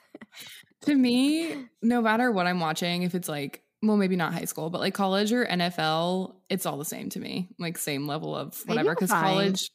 To 0.82 0.94
me, 0.94 1.66
no 1.82 2.00
matter 2.00 2.30
what 2.30 2.46
I'm 2.46 2.60
watching, 2.60 3.02
if 3.02 3.14
it's 3.14 3.28
like, 3.28 3.62
well, 3.82 3.96
maybe 3.96 4.16
not 4.16 4.32
high 4.32 4.44
school, 4.44 4.70
but 4.70 4.80
like 4.80 4.94
college 4.94 5.32
or 5.32 5.44
NFL, 5.44 6.34
it's 6.48 6.66
all 6.66 6.78
the 6.78 6.84
same 6.84 7.08
to 7.10 7.20
me. 7.20 7.48
Like 7.58 7.78
same 7.78 8.06
level 8.06 8.34
of 8.34 8.60
whatever. 8.66 8.94
Because 8.94 9.10
college, 9.10 9.70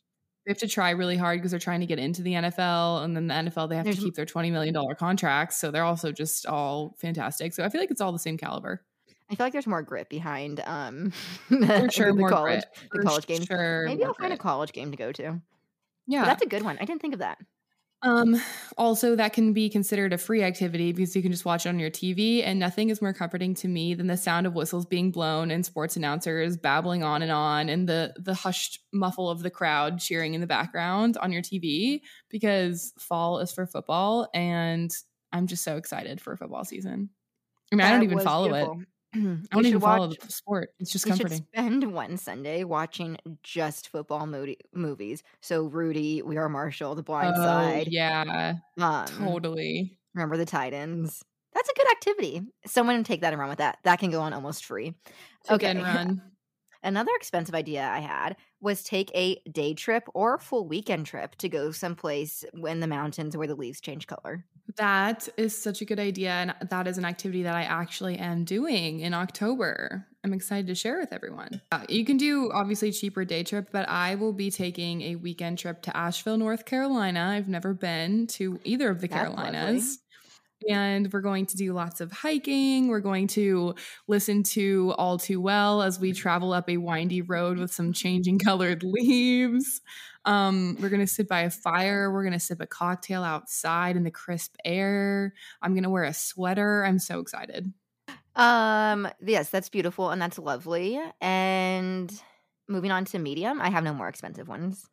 they 0.45 0.51
have 0.51 0.57
to 0.59 0.67
try 0.67 0.91
really 0.91 1.17
hard 1.17 1.39
because 1.39 1.51
they're 1.51 1.59
trying 1.59 1.79
to 1.79 1.85
get 1.85 2.00
into 2.00 2.21
the 2.21 2.33
NFL, 2.33 3.03
and 3.03 3.15
then 3.15 3.27
the 3.27 3.33
NFL 3.33 3.69
they 3.69 3.75
have 3.75 3.85
There's 3.85 3.97
to 3.97 4.01
keep 4.01 4.15
their 4.15 4.25
twenty 4.25 4.51
million 4.51 4.73
dollar 4.73 4.95
contracts, 4.95 5.57
so 5.57 5.71
they're 5.71 5.83
also 5.83 6.12
just 6.12 6.45
all 6.45 6.95
fantastic. 7.00 7.53
So 7.53 7.63
I 7.63 7.69
feel 7.69 7.81
like 7.81 7.91
it's 7.91 8.01
all 8.01 8.12
the 8.12 8.19
same 8.19 8.38
caliber. 8.38 8.83
I 9.29 9.35
feel 9.35 9.45
like 9.45 9.53
there's 9.53 9.67
more 9.67 9.81
grit 9.81 10.09
behind 10.09 10.62
um 10.65 11.12
For 11.47 11.89
sure, 11.89 12.12
the 12.12 12.19
more 12.19 12.29
college 12.29 12.63
grit. 12.89 13.03
the 13.03 13.07
college 13.07 13.25
game. 13.25 13.43
Sure, 13.43 13.85
Maybe 13.85 14.03
I'll 14.03 14.13
find 14.13 14.33
a 14.33 14.38
college 14.38 14.73
game 14.73 14.91
to 14.91 14.97
go 14.97 15.12
to. 15.12 15.31
But 15.31 15.41
Yeah, 16.07 16.25
that's 16.25 16.43
a 16.43 16.47
good 16.47 16.63
one. 16.63 16.77
I 16.79 16.85
didn't 16.85 17.01
think 17.01 17.13
of 17.13 17.19
that. 17.19 17.38
Um, 18.03 18.36
also, 18.77 19.15
that 19.15 19.31
can 19.31 19.53
be 19.53 19.69
considered 19.69 20.12
a 20.12 20.17
free 20.17 20.43
activity 20.43 20.91
because 20.91 21.15
you 21.15 21.22
can 21.22 21.31
just 21.31 21.45
watch 21.45 21.65
it 21.65 21.69
on 21.69 21.79
your 21.79 21.89
TV, 21.89 22.43
and 22.43 22.60
nothing 22.60 22.89
is 22.89 23.01
more 23.01 23.13
comforting 23.13 23.53
to 23.55 23.69
me 23.69 23.93
than 23.93 24.07
the 24.07 24.17
sound 24.17 24.45
of 24.45 24.56
whistles 24.56 24.86
being 24.86 25.10
blown 25.10 25.51
and 25.51 25.65
sports 25.65 25.95
announcers 25.95 26.58
babbling 26.58 27.01
on 27.01 27.21
and 27.21 27.32
on, 27.32 27.69
and 27.69 27.88
the 27.88 28.13
the 28.17 28.34
hushed 28.34 28.80
muffle 28.91 29.30
of 29.30 29.41
the 29.41 29.49
crowd 29.49 29.99
cheering 29.99 30.34
in 30.34 30.41
the 30.41 30.47
background 30.47 31.17
on 31.17 31.32
your 31.32 31.41
TV. 31.41 32.01
Because 32.30 32.93
fall 32.99 33.39
is 33.39 33.54
for 33.54 33.65
football, 33.65 34.27
and 34.34 34.91
I'm 35.32 35.47
just 35.47 35.63
so 35.63 35.77
excited 35.77 36.19
for 36.19 36.36
football 36.36 36.65
season. 36.65 37.10
I 37.71 37.75
mean, 37.77 37.86
I 37.88 37.91
don't 37.91 38.04
even 38.04 38.19
follow 38.19 38.54
it. 38.54 38.71
I 39.52 39.56
don't 39.56 39.65
even 39.65 39.80
follow 39.80 40.08
watch- 40.08 40.17
the 40.19 40.32
sport. 40.32 40.69
It's 40.80 40.91
just 40.91 41.06
we 41.06 41.12
should 41.12 41.21
comforting. 41.21 41.45
spend 41.54 41.93
one 41.93 42.17
Sunday 42.17 42.63
watching 42.63 43.17
just 43.43 43.89
football 43.89 44.28
movies. 44.73 45.23
So 45.41 45.63
Rudy, 45.65 46.21
We 46.21 46.38
Are 46.38 46.49
Marshall, 46.49 46.95
The 46.95 47.04
Blind 47.04 47.36
Oh 47.38 47.43
Side. 47.43 47.88
yeah, 47.89 48.56
Um, 48.80 49.06
totally. 49.08 49.97
Remember 50.13 50.38
the 50.38 50.45
Titans. 50.45 51.23
That's 51.54 51.69
a 51.69 51.73
good 51.76 51.91
activity. 51.91 52.41
Someone 52.65 53.04
take 53.04 53.21
that 53.21 53.34
and 53.34 53.39
run 53.39 53.49
with 53.49 53.60
that. 53.60 53.78
That 53.84 53.99
can 53.99 54.10
go 54.10 54.21
on 54.21 54.34
almost 54.34 54.65
free. 54.65 54.95
Take 55.45 55.56
Okay. 55.56 55.67
and 55.67 55.82
run. 55.84 56.21
Another 56.86 57.12
expensive 57.15 57.56
idea 57.56 57.84
I 57.88 57.99
had 57.99 58.36
was 58.60 58.84
take 58.84 59.10
a 59.15 59.39
day 59.49 59.73
trip 59.73 60.04
or 60.13 60.36
a 60.36 60.39
full 60.39 60.67
weekend 60.67 61.06
trip 61.06 61.36
to 61.38 61.47
go 61.47 61.71
someplace 61.71 62.43
in 62.67 62.80
the 62.82 62.88
mountains 62.88 63.38
where 63.38 63.47
the 63.47 63.56
leaves 63.56 63.80
change 63.80 64.06
color. 64.08 64.43
That 64.78 65.28
is 65.38 65.60
such 65.62 65.82
a 65.82 65.86
good 65.86 65.99
idea. 65.99 66.32
And 66.32 66.56
that 66.69 66.88
is 66.88 66.97
an 66.97 67.06
activity 67.06 67.43
that 67.43 67.56
I 67.56 67.63
actually 67.63 68.17
am 68.17 68.43
doing 68.43 69.02
in 69.02 69.13
October. 69.13 70.08
I'm 70.23 70.34
excited 70.34 70.67
to 70.67 70.76
share 70.76 70.99
with 70.99 71.12
everyone. 71.12 71.62
Uh, 71.71 71.84
you 71.89 72.06
can 72.06 72.15
do 72.15 72.49
obviously 72.54 72.91
cheaper 72.91 73.26
day 73.26 73.43
trip, 73.43 73.69
but 73.71 73.88
I 73.89 74.15
will 74.15 74.32
be 74.32 74.49
taking 74.49 75.02
a 75.02 75.15
weekend 75.15 75.60
trip 75.60 75.82
to 75.84 75.95
Asheville, 75.95 76.38
North 76.38 76.65
Carolina. 76.65 77.34
I've 77.36 77.49
never 77.49 77.73
been 77.73 78.28
to 78.28 78.60
either 78.63 78.89
of 78.89 79.02
the 79.02 79.10
That's 79.10 79.30
lovely. 79.30 80.02
And 80.69 81.12
we're 81.12 81.21
going 81.21 81.45
to 81.47 81.58
do 81.58 81.73
lots 81.73 82.02
of 82.02 82.12
hiking. 82.12 82.88
We're 82.88 82.99
going 82.99 83.28
to 83.28 83.76
listen 84.08 84.43
to 84.43 84.93
All 84.97 85.17
Too 85.17 85.41
Well 85.41 85.82
as 85.82 85.99
we 85.99 86.13
travel 86.13 86.54
up 86.54 86.69
a 86.69 86.78
windy 86.78 87.21
road 87.21 87.58
with 87.58 87.73
some 87.73 87.93
changing 87.93 88.39
colored 88.43 88.84
leaves. 88.84 89.82
Um, 90.26 90.78
we're 90.80 90.89
gonna 90.89 91.08
sit 91.08 91.28
by 91.28 91.41
a 91.41 91.49
fire. 91.49 92.12
We're 92.12 92.23
gonna 92.23 92.39
sip 92.39 92.62
a 92.62 92.67
cocktail 92.67 93.23
outside 93.23 93.97
in 93.97 94.04
the 94.04 94.12
crisp 94.12 94.56
air. 94.63 95.34
I'm 95.62 95.76
gonna 95.76 95.89
wear 95.89 96.04
a 96.04 96.13
sweater. 96.13 96.86
I'm 96.86 96.99
so 96.99 97.19
excited. 97.19 97.71
Um, 98.36 99.08
yes, 99.21 99.49
that's 99.49 99.69
beautiful 99.69 100.10
and 100.10 100.21
that's 100.21 100.39
lovely. 100.39 100.99
And 101.21 102.12
moving 102.67 102.91
on 102.91 103.06
to 103.06 103.19
medium, 103.19 103.62
I 103.62 103.69
have 103.69 103.84
no 103.84 103.93
more 103.93 104.08
expensive 104.08 104.47
ones. 104.47 104.88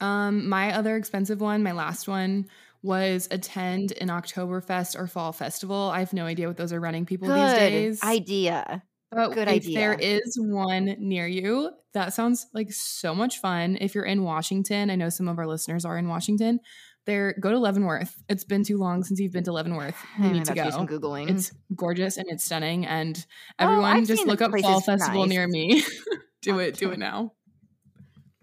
Um, 0.00 0.48
my 0.48 0.74
other 0.74 0.96
expensive 0.96 1.40
one, 1.40 1.62
my 1.62 1.72
last 1.72 2.06
one, 2.06 2.46
was 2.82 3.28
attend 3.30 3.92
an 4.00 4.08
Oktoberfest 4.08 4.98
or 4.98 5.06
fall 5.06 5.32
festival. 5.32 5.90
I 5.92 5.98
have 6.00 6.12
no 6.12 6.24
idea 6.26 6.46
what 6.46 6.56
those 6.56 6.72
are 6.72 6.80
running 6.80 7.06
people 7.06 7.28
these 7.28 7.36
Good 7.36 7.56
days. 7.70 8.02
idea. 8.02 8.82
But 9.10 9.32
Good 9.32 9.48
if 9.48 9.54
idea. 9.66 9.96
is 9.98 10.38
one 10.40 10.94
near 10.98 11.26
you, 11.26 11.70
that 11.94 12.12
sounds 12.12 12.46
like 12.52 12.70
so 12.70 13.14
much 13.14 13.38
fun. 13.40 13.78
If 13.80 13.94
you're 13.94 14.04
in 14.04 14.22
Washington, 14.22 14.90
I 14.90 14.96
know 14.96 15.08
some 15.08 15.28
of 15.28 15.38
our 15.38 15.46
listeners 15.46 15.84
are 15.86 15.96
in 15.96 16.08
Washington. 16.08 16.60
There, 17.06 17.34
go 17.40 17.50
to 17.50 17.58
Leavenworth. 17.58 18.14
It's 18.28 18.44
been 18.44 18.64
too 18.64 18.76
long 18.76 19.02
since 19.02 19.18
you've 19.18 19.32
been 19.32 19.44
to 19.44 19.52
Leavenworth. 19.52 19.96
You 20.18 20.26
I'm 20.26 20.32
need 20.34 20.44
to 20.44 20.52
do 20.52 20.70
some 20.70 20.86
googling. 20.86 21.30
It's 21.30 21.50
gorgeous 21.74 22.18
and 22.18 22.26
it's 22.28 22.44
stunning. 22.44 22.84
And 22.84 23.16
Oh, 23.58 23.64
everyone, 23.64 23.96
I've 23.96 24.06
just 24.06 24.26
look 24.26 24.42
up 24.42 24.52
Fall 24.60 24.82
Festival 24.82 25.22
nice. 25.22 25.30
near 25.30 25.48
me. 25.48 25.82
do 26.42 26.56
Oh, 26.56 26.58
it. 26.58 26.74
Do 26.76 26.90
it 26.90 26.98
now. 26.98 27.32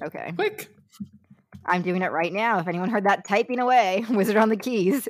okay. 0.03 0.31
Quick. 0.35 0.69
I'm 1.65 1.81
doing 1.81 2.01
it 2.01 2.11
right 2.11 2.31
now. 2.31 2.59
If 2.59 2.67
anyone 2.67 2.89
heard 2.89 3.05
that 3.05 3.27
typing 3.27 3.59
away, 3.59 4.05
wizard 4.09 4.37
on 4.37 4.49
the 4.49 4.57
keys. 4.57 5.07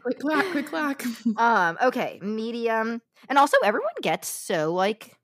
Quick 0.00 0.18
clack. 0.20 0.46
Quick 0.52 0.66
clack. 0.66 1.02
Um, 1.36 1.78
okay, 1.82 2.18
medium. 2.22 3.00
And 3.28 3.38
also 3.38 3.56
everyone 3.64 3.92
gets 4.02 4.28
so 4.28 4.72
like 4.72 5.16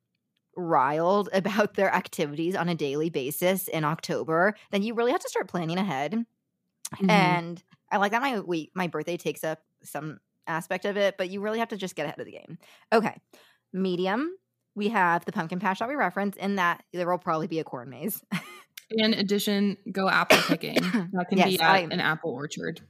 riled 0.56 1.28
about 1.34 1.74
their 1.74 1.92
activities 1.94 2.54
on 2.56 2.68
a 2.68 2.74
daily 2.74 3.10
basis 3.10 3.68
in 3.68 3.84
October, 3.84 4.54
then 4.70 4.82
you 4.82 4.94
really 4.94 5.12
have 5.12 5.20
to 5.20 5.28
start 5.28 5.48
planning 5.48 5.78
ahead. 5.78 6.24
Mhm. 6.96 7.10
And 7.10 7.62
I 7.90 7.96
like 7.98 8.12
that 8.12 8.22
my 8.22 8.40
week 8.40 8.70
my 8.74 8.86
birthday 8.88 9.16
takes 9.16 9.44
up 9.44 9.60
some 9.82 10.18
aspect 10.46 10.84
of 10.84 10.96
it, 10.96 11.16
but 11.18 11.30
you 11.30 11.40
really 11.40 11.58
have 11.58 11.68
to 11.68 11.76
just 11.76 11.96
get 11.96 12.06
ahead 12.06 12.18
of 12.20 12.26
the 12.26 12.32
game. 12.32 12.58
Okay. 12.92 13.16
Medium. 13.72 14.36
We 14.76 14.88
have 14.88 15.24
the 15.24 15.32
pumpkin 15.32 15.60
patch 15.60 15.78
that 15.78 15.88
we 15.88 15.94
reference, 15.94 16.36
in 16.36 16.56
that 16.56 16.82
there 16.92 17.08
will 17.08 17.18
probably 17.18 17.46
be 17.46 17.60
a 17.60 17.64
corn 17.64 17.90
maze. 17.90 18.22
In 18.90 19.14
addition, 19.14 19.76
go 19.90 20.08
apple 20.08 20.38
picking. 20.46 20.74
That 21.12 21.26
can 21.28 21.38
be 21.42 21.58
at 21.58 21.62
I- 21.62 21.78
an 21.80 22.00
apple 22.00 22.30
orchard. 22.30 22.80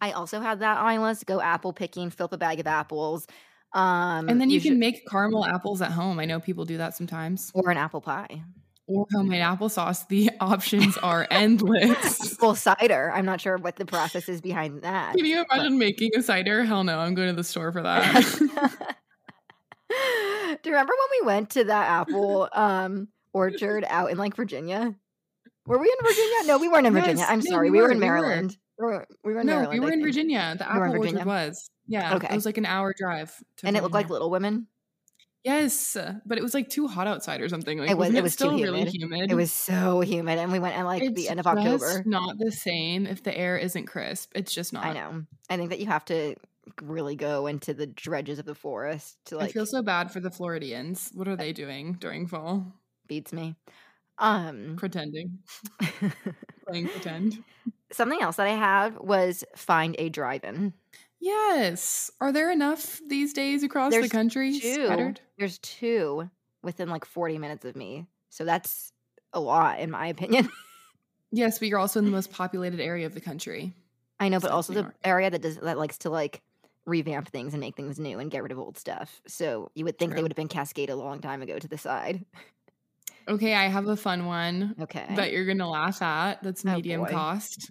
I 0.00 0.12
also 0.12 0.40
had 0.40 0.60
that 0.60 0.78
on 0.78 0.84
my 0.84 0.98
list. 0.98 1.26
Go 1.26 1.40
apple 1.40 1.72
picking, 1.72 2.10
fill 2.10 2.24
up 2.26 2.32
a 2.32 2.38
bag 2.38 2.60
of 2.60 2.66
apples. 2.66 3.26
Um 3.72 4.28
And 4.28 4.40
then 4.40 4.50
you, 4.50 4.60
can 4.60 4.72
should- 4.72 4.78
make 4.78 5.06
caramel 5.08 5.44
apples 5.44 5.80
at 5.82 5.92
home. 5.92 6.18
I 6.18 6.24
know 6.24 6.40
people 6.40 6.64
do 6.64 6.78
that 6.78 6.96
sometimes. 6.96 7.50
or 7.54 7.70
an 7.70 7.76
apple 7.76 8.00
pie. 8.00 8.42
or 8.88 9.06
homemade 9.12 9.42
applesauce. 9.42 10.06
The 10.08 10.30
options 10.40 10.96
are 10.98 11.26
endless. 11.30 12.36
Well, 12.40 12.54
cider. 12.54 13.10
I'm 13.14 13.24
not 13.24 13.40
sure 13.40 13.56
what 13.56 13.76
the 13.76 13.86
process 13.86 14.28
is 14.28 14.40
behind 14.40 14.82
that. 14.82 15.16
Can 15.16 15.24
you 15.24 15.44
imagine 15.50 15.78
making 15.78 16.10
a 16.16 16.22
cider? 16.22 16.64
Hell 16.64 16.84
no, 16.84 16.98
I'm 16.98 17.14
going 17.14 17.28
to 17.28 17.34
the 17.34 17.42
store 17.44 17.72
for 17.72 17.82
that. 17.82 18.04
Do 19.88 20.70
you 20.70 20.72
remember 20.76 20.92
when 20.92 21.20
we 21.20 21.26
went 21.26 21.50
to 21.50 21.64
that 21.64 21.88
apple 21.88 22.48
um, 22.52 23.08
orchard 23.32 23.84
out 23.88 24.10
in 24.10 24.18
like 24.18 24.34
Virginia? 24.36 24.94
Were 25.66 25.78
we 25.78 25.86
in 25.86 26.06
Virginia? 26.06 26.36
No, 26.46 26.58
we 26.58 26.68
weren't 26.68 26.86
in 26.86 26.92
Virginia. 26.92 27.18
Yes, 27.18 27.30
I'm 27.30 27.40
no, 27.40 27.50
sorry. 27.50 27.70
we 27.70 27.78
We, 27.78 27.82
were 27.82 27.88
were, 27.88 27.92
in. 27.92 28.00
Maryland. 28.00 28.56
We 28.78 28.84
were, 28.86 29.06
we 29.24 29.32
were 29.34 29.40
in 29.40 29.46
no, 29.46 29.52
Maryland. 29.56 29.80
we 29.80 29.86
were 29.86 29.92
in. 29.92 30.02
Virginia. 30.02 30.54
The 30.58 30.68
apple 30.68 30.92
Virginia? 30.92 31.10
orchard 31.20 31.26
was. 31.26 31.70
Yeah. 31.86 32.14
Okay. 32.16 32.28
It 32.30 32.34
was 32.34 32.46
like 32.46 32.58
an 32.58 32.66
hour 32.66 32.94
drive. 32.96 33.32
To 33.58 33.66
And 33.66 33.76
it 33.76 33.82
looked 33.82 33.94
like 33.94 34.10
Little 34.10 34.30
Women. 34.30 34.66
Yes, 35.44 35.96
but 36.26 36.38
it 36.38 36.42
was 36.42 36.54
like 36.54 36.68
too 36.70 36.88
hot 36.88 37.06
outside 37.06 37.40
or 37.40 37.48
something. 37.48 37.78
Like 37.78 37.88
It 37.88 37.94
was- 37.94 38.06
wasn't 38.06 38.18
it 38.18 38.22
was 38.22 38.32
too 38.34 38.46
still 38.46 38.58
really 38.58 38.80
humid. 38.90 38.94
humid. 38.94 39.30
It 39.30 39.36
was 39.36 39.52
so 39.52 40.00
humid, 40.00 40.40
and 40.40 40.50
we 40.50 40.58
went 40.58 40.76
at 40.76 40.84
like 40.84 41.02
it's 41.04 41.14
the 41.14 41.28
end 41.28 41.38
of 41.38 41.46
October. 41.46 42.02
Not 42.04 42.36
the 42.38 42.50
same 42.50 43.06
if 43.06 43.22
the 43.22 43.36
air 43.36 43.56
isn't 43.56 43.86
crisp. 43.86 44.32
It's 44.34 44.52
just 44.52 44.72
not. 44.72 44.84
I 44.84 44.92
know. 44.92 45.22
I 45.48 45.56
think 45.56 45.70
that 45.70 45.78
you 45.78 45.86
have 45.86 46.04
to 46.06 46.34
really 46.82 47.14
go 47.14 47.46
into 47.46 47.74
the 47.74 47.86
dredges 47.86 48.40
of 48.40 48.44
the 48.44 48.56
forest 48.56 49.18
to 49.26 49.36
like. 49.36 49.42
I 49.42 49.46
like 49.46 49.52
feel 49.54 49.66
so 49.66 49.82
bad 49.82 50.10
for 50.10 50.18
the 50.18 50.32
Floridians. 50.32 51.12
What 51.14 51.28
are 51.28 51.36
they 51.36 51.52
doing 51.52 51.92
during 52.00 52.26
fall? 52.26 52.66
beats 53.06 53.32
me. 53.32 53.54
Um, 54.18 54.76
Pretending, 54.78 55.38
playing 56.66 56.88
pretend. 56.88 57.44
something 57.92 58.20
else 58.22 58.36
that 58.36 58.46
I 58.46 58.50
had 58.56 58.98
was 58.98 59.44
find 59.54 59.94
a 59.98 60.08
drive-in. 60.08 60.72
Yes. 61.20 62.10
Are 62.20 62.32
there 62.32 62.50
enough 62.50 63.00
these 63.08 63.32
days 63.32 63.62
across 63.62 63.92
the 63.92 64.08
country? 64.08 64.58
Two. 64.58 64.86
Scattered? 64.86 65.20
There's 65.38 65.58
two 65.58 66.30
within 66.62 66.88
like 66.88 67.04
40 67.04 67.38
minutes 67.38 67.64
of 67.64 67.76
me, 67.76 68.06
so 68.30 68.44
that's 68.44 68.92
a 69.32 69.40
lot 69.40 69.80
in 69.80 69.90
my 69.90 70.06
opinion. 70.06 70.48
Yes, 71.32 71.58
but 71.58 71.66
you're 71.68 71.80
also 71.80 71.98
in 71.98 72.04
the 72.04 72.10
most 72.12 72.30
populated 72.30 72.80
area 72.80 73.04
of 73.04 73.12
the 73.12 73.20
country. 73.20 73.74
I 74.20 74.28
know, 74.28 74.38
but 74.38 74.52
also 74.52 74.72
the 74.72 74.92
area 75.04 75.28
that 75.28 75.42
does 75.42 75.56
that 75.56 75.76
likes 75.76 75.98
to 75.98 76.10
like 76.10 76.40
revamp 76.86 77.28
things 77.28 77.52
and 77.52 77.60
make 77.60 77.76
things 77.76 77.98
new 77.98 78.20
and 78.20 78.30
get 78.30 78.44
rid 78.44 78.52
of 78.52 78.58
old 78.60 78.78
stuff. 78.78 79.20
So 79.26 79.70
you 79.74 79.84
would 79.84 79.98
think 79.98 80.14
they 80.14 80.22
would 80.22 80.30
have 80.30 80.36
been 80.36 80.48
cascaded 80.48 80.90
a 80.94 80.96
long 80.96 81.20
time 81.20 81.42
ago 81.42 81.58
to 81.58 81.68
the 81.68 81.76
side. 81.76 82.24
Okay, 83.28 83.54
I 83.54 83.66
have 83.68 83.88
a 83.88 83.96
fun 83.96 84.26
one 84.26 84.74
Okay. 84.80 85.06
that 85.16 85.32
you're 85.32 85.46
going 85.46 85.58
to 85.58 85.66
laugh 85.68 86.00
at. 86.02 86.42
That's 86.42 86.64
Oh, 86.64 86.74
medium 86.76 87.02
boy. 87.02 87.10
cost. 87.10 87.70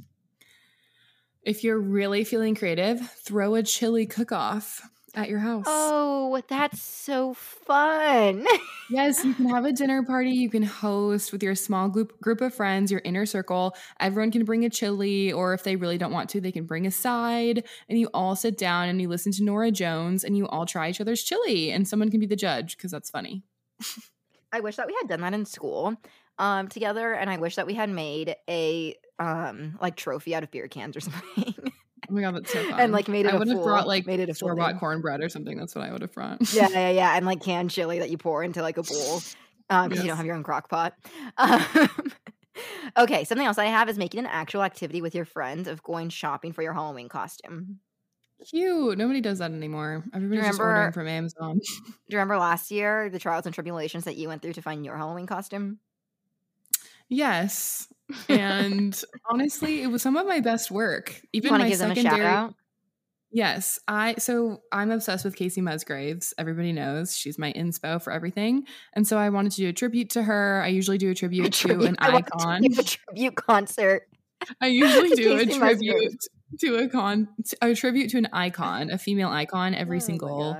If 1.43 1.63
you're 1.63 1.79
really 1.79 2.23
feeling 2.23 2.55
creative, 2.55 2.99
throw 3.23 3.55
a 3.55 3.63
chili 3.63 4.05
cook 4.05 4.31
off 4.31 4.81
at 5.13 5.29
your 5.29 5.39
house. 5.39 5.65
Oh, 5.67 6.41
that's 6.47 6.81
so 6.81 7.33
fun. 7.33 8.45
Yes, 8.91 9.25
you 9.25 9.33
can 9.33 9.49
have 9.49 9.65
a 9.65 9.71
dinner 9.71 10.03
party. 10.03 10.29
You 10.29 10.47
can 10.47 10.61
host 10.61 11.31
with 11.31 11.41
your 11.41 11.55
small 11.55 11.89
group 11.89 12.21
group 12.21 12.39
of 12.41 12.53
friends, 12.53 12.91
your 12.91 13.01
inner 13.03 13.25
circle. 13.25 13.75
Everyone 13.99 14.29
can 14.31 14.45
bring 14.45 14.63
a 14.63 14.69
chili, 14.69 15.31
or 15.33 15.55
if 15.55 15.63
they 15.63 15.75
really 15.75 15.97
don't 15.97 16.11
want 16.11 16.29
to, 16.29 16.39
they 16.39 16.51
can 16.51 16.67
bring 16.67 16.85
a 16.85 16.91
side. 16.91 17.63
And 17.89 17.97
you 17.97 18.09
all 18.13 18.35
sit 18.35 18.59
down 18.59 18.87
and 18.87 19.01
you 19.01 19.09
listen 19.09 19.31
to 19.33 19.43
Norah 19.43 19.71
Jones, 19.71 20.23
and 20.23 20.37
you 20.37 20.47
all 20.47 20.67
try 20.67 20.87
each 20.91 21.01
other's 21.01 21.23
chili. 21.23 21.71
And 21.71 21.87
someone 21.87 22.11
can 22.11 22.19
be 22.19 22.27
the 22.27 22.35
judge 22.35 22.77
because 22.77 22.91
that's 22.91 23.09
funny. 23.09 23.41
I 24.51 24.60
wish 24.60 24.75
that 24.77 24.88
we 24.88 24.95
had 24.99 25.10
done 25.10 25.21
that 25.21 25.34
in 25.34 25.45
school 25.45 25.95
um 26.38 26.67
together 26.67 27.13
and 27.13 27.29
I 27.29 27.38
wish 27.38 27.55
that 27.55 27.65
we 27.65 27.73
had 27.73 27.89
made 27.89 28.36
a 28.49 28.95
um 29.19 29.77
like 29.81 29.95
trophy 29.95 30.36
out 30.36 30.43
of 30.43 30.51
beer 30.51 30.67
cans 30.67 30.97
or 30.97 30.99
something. 31.01 31.55
Oh 32.10 32.13
my 32.13 32.21
god, 32.21 32.36
that's 32.36 32.53
so 32.53 32.63
fun! 32.69 32.79
And, 32.79 32.91
like, 32.91 33.08
made 33.08 33.25
it 33.25 33.31
I 33.31 33.36
a 33.36 33.39
would 33.39 33.47
have 33.47 33.63
brought 33.63 33.88
like 33.88 34.05
made 34.05 34.19
it 34.19 34.29
a 34.29 34.36
store 34.36 34.55
bought 34.55 34.79
cornbread 34.79 35.21
or 35.21 35.29
something. 35.29 35.58
That's 35.58 35.73
what 35.73 35.86
I 35.86 35.91
would 35.91 36.01
have 36.01 36.13
brought. 36.13 36.53
yeah, 36.53 36.67
yeah, 36.69 36.89
yeah, 36.89 37.17
and 37.17 37.25
like 37.25 37.41
canned 37.41 37.71
chili 37.71 37.99
that 37.99 38.12
you 38.12 38.17
pour 38.17 38.43
into 38.43 38.62
like 38.62 38.77
a 38.77 38.84
bowl 38.84 39.21
um 39.69 39.89
because 39.89 40.03
you 40.03 40.10
don't 40.10 40.17
have 40.17 40.25
your 40.25 40.36
own 40.36 40.43
crock 40.43 40.69
pot. 40.69 40.93
Um, 41.38 41.89
okay, 42.97 43.23
something 43.25 43.45
else 43.45 43.58
I 43.58 43.65
have 43.65 43.89
is 43.89 43.97
making 43.97 44.19
an 44.19 44.27
actual 44.27 44.63
activity 44.63 45.01
with 45.01 45.15
your 45.15 45.25
friends 45.25 45.67
of 45.67 45.84
going 45.84 46.10
shopping 46.10 46.53
for 46.53 46.62
your 46.62 46.73
Halloween 46.73 47.10
costume. 47.10 47.79
Cute. 48.49 48.97
Nobody 48.97 49.21
does 49.21 49.39
that 49.39 49.51
anymore. 49.51 50.03
Everybody's 50.13 50.45
just 50.45 50.60
ordering 50.60 50.91
from 50.91 51.08
Amazon. 51.08 51.60
Do 51.60 51.91
you 52.08 52.17
remember 52.17 52.38
last 52.38 52.71
year 52.71 53.10
the 53.10 53.19
trials 53.19 53.45
and 53.45 53.55
tribulations 53.55 54.03
that 54.05 54.15
you 54.15 54.27
went 54.27 54.41
through 54.41 54.53
to 54.53 54.62
find 54.62 54.86
your 54.86 54.97
Halloween 54.97 55.25
costume? 55.27 55.79
yes, 57.10 57.88
and 58.29 59.01
honestly, 59.29 59.81
it 59.81 59.88
was 59.88 60.01
some 60.01 60.17
of 60.17 60.27
my 60.27 60.39
best 60.39 60.71
work. 60.71 61.21
Even 61.34 61.51
want 61.51 61.63
my 61.63 61.69
give 61.69 61.79
them 61.79 61.91
a 61.91 61.95
secondary. 61.95 62.23
shout 62.23 62.34
out? 62.34 62.53
Yes, 63.31 63.79
I 63.88 64.15
so 64.17 64.62
I'm 64.71 64.91
obsessed 64.91 65.25
with 65.25 65.36
Kacey 65.36 65.62
Musgraves. 65.62 66.34
Everybody 66.38 66.71
knows 66.71 67.17
she's 67.17 67.38
my 67.38 67.51
inspo 67.53 68.01
for 68.01 68.13
everything, 68.13 68.65
and 68.93 69.08
so 69.08 69.17
I 69.17 69.29
wanted 69.29 69.51
to 69.53 69.58
do 69.58 69.69
a 69.69 69.73
tribute 69.73 70.12
to 70.12 70.23
her. 70.23 70.62
I 70.63 70.67
usually 70.67 70.97
do 70.97 71.10
a 71.12 71.15
tribute, 71.15 71.51
to 71.53 71.81
an 71.81 71.95
I 71.99 72.12
to 72.12 72.17
icon. 72.17 72.63
a 72.63 72.84
tribute 72.84 73.36
concert. 73.36 74.03
I 74.62 74.67
usually 74.67 75.10
do 75.15 75.38
a 75.38 75.45
tribute 75.45 76.25
to 76.60 76.75
a 76.77 76.88
con, 76.88 77.27
a 77.62 77.73
tribute 77.73 78.10
to 78.12 78.17
an 78.17 78.27
icon, 78.34 78.89
a 78.89 78.97
female 78.97 79.29
icon, 79.29 79.73
every 79.75 79.97
Oh 79.97 79.99
single. 79.99 80.58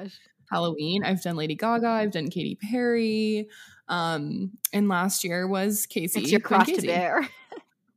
Halloween. 0.52 1.04
I've 1.04 1.24
done 1.24 1.36
Lady 1.36 1.56
Gaga, 1.56 1.88
I've 1.88 2.12
done 2.12 2.30
Katy 2.30 2.56
Perry, 2.56 3.50
um, 3.88 4.52
and 4.72 4.88
last 4.88 5.24
year 5.24 5.48
was 5.48 5.88
Kacey. 5.88 6.18
It's 6.18 6.32
your 6.32 6.40
cross 6.40 6.68
to 6.68 6.74
Kacey. 6.74 6.88
bear. 6.88 7.28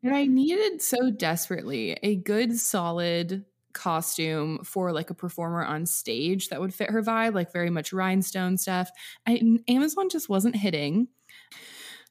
And 0.02 0.14
I 0.14 0.26
needed 0.26 0.80
so 0.80 1.10
desperately 1.10 1.98
a 2.04 2.14
good, 2.14 2.56
solid 2.56 3.44
costume 3.72 4.62
for 4.64 4.92
like 4.92 5.10
a 5.10 5.14
performer 5.14 5.64
on 5.64 5.86
stage 5.86 6.48
that 6.48 6.60
would 6.60 6.72
fit 6.72 6.90
her 6.90 7.02
vibe, 7.02 7.34
like 7.34 7.52
very 7.52 7.68
much 7.68 7.92
rhinestone 7.92 8.56
stuff. 8.58 8.90
And 9.26 9.60
Amazon 9.68 10.08
just 10.08 10.28
wasn't 10.28 10.54
hitting. 10.54 11.08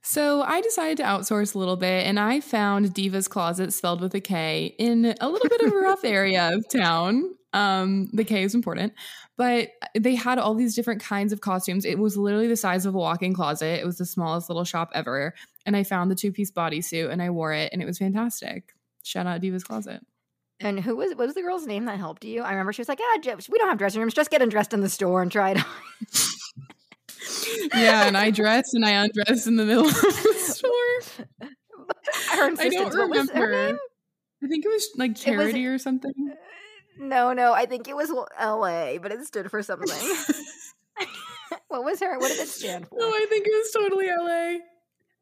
So 0.09 0.41
I 0.41 0.61
decided 0.61 0.95
to 0.99 1.03
outsource 1.03 1.53
a 1.53 1.59
little 1.59 1.75
bit 1.75 2.07
and 2.07 2.17
I 2.17 2.39
found 2.39 2.93
Diva's 2.93 3.27
Closet 3.27 3.73
spelled 3.73 3.99
with 3.99 4.15
a 4.15 4.21
K 4.21 4.73
in 4.79 5.13
a 5.19 5.27
little 5.27 5.49
bit 5.49 5.59
of 5.59 5.73
a 5.73 5.75
rough 5.75 6.05
area 6.05 6.49
of 6.53 6.65
town. 6.69 7.35
Um, 7.51 8.09
the 8.13 8.23
K 8.23 8.43
is 8.43 8.55
important, 8.55 8.93
but 9.35 9.71
they 9.99 10.15
had 10.15 10.39
all 10.39 10.55
these 10.55 10.75
different 10.75 11.01
kinds 11.01 11.33
of 11.33 11.41
costumes. 11.41 11.83
It 11.83 11.99
was 11.99 12.15
literally 12.15 12.47
the 12.47 12.55
size 12.55 12.85
of 12.85 12.95
a 12.95 12.97
walk-in 12.97 13.33
closet. 13.33 13.81
It 13.81 13.85
was 13.85 13.97
the 13.97 14.05
smallest 14.05 14.47
little 14.47 14.63
shop 14.63 14.91
ever. 14.95 15.33
And 15.65 15.75
I 15.75 15.83
found 15.83 16.09
the 16.09 16.15
two-piece 16.15 16.51
bodysuit 16.51 17.11
and 17.11 17.21
I 17.21 17.29
wore 17.29 17.51
it 17.51 17.73
and 17.73 17.81
it 17.81 17.85
was 17.85 17.97
fantastic. 17.97 18.73
Shout 19.03 19.27
out 19.27 19.41
Diva's 19.41 19.65
Closet. 19.65 19.99
And 20.61 20.79
who 20.79 20.95
was 20.95 21.09
what 21.15 21.27
was 21.27 21.35
the 21.35 21.41
girl's 21.41 21.67
name 21.67 21.83
that 21.83 21.99
helped 21.99 22.23
you? 22.23 22.43
I 22.43 22.51
remember 22.51 22.71
she 22.71 22.81
was 22.81 22.87
like, 22.87 22.99
"Ah, 23.01 23.17
J- 23.21 23.35
we 23.49 23.57
don't 23.57 23.67
have 23.67 23.77
dressing 23.77 23.99
rooms. 23.99 24.13
Just 24.13 24.31
get 24.31 24.41
undressed 24.41 24.73
in 24.73 24.79
the 24.79 24.89
store 24.89 25.21
and 25.21 25.29
try 25.29 25.51
it 25.51 25.57
on." 25.57 25.65
yeah, 27.73 28.07
and 28.07 28.17
I 28.17 28.31
dress 28.31 28.73
and 28.73 28.85
I 28.85 28.91
undress 28.91 29.47
in 29.47 29.55
the 29.55 29.65
middle 29.65 29.87
of 29.87 29.93
the 29.93 30.33
store. 30.37 31.27
I 32.31 32.35
don't 32.35 32.57
was 32.57 32.95
remember. 32.95 33.77
I 34.43 34.47
think 34.47 34.65
it 34.65 34.69
was 34.69 34.89
like 34.97 35.15
charity 35.15 35.65
or 35.65 35.77
something. 35.77 36.13
Uh, 36.31 36.35
no, 36.99 37.33
no, 37.33 37.53
I 37.53 37.65
think 37.65 37.87
it 37.87 37.95
was 37.95 38.11
L.A., 38.39 38.97
but 39.01 39.11
it 39.11 39.25
stood 39.25 39.49
for 39.49 39.61
something. 39.61 39.89
what 41.67 41.83
was 41.83 41.99
her? 41.99 42.17
What 42.19 42.29
did 42.29 42.39
it 42.39 42.47
stand 42.47 42.87
for? 42.87 42.99
No, 42.99 43.07
I 43.07 43.25
think 43.29 43.47
it 43.47 43.51
was 43.51 43.71
totally 43.71 44.07
LA. 44.07 44.59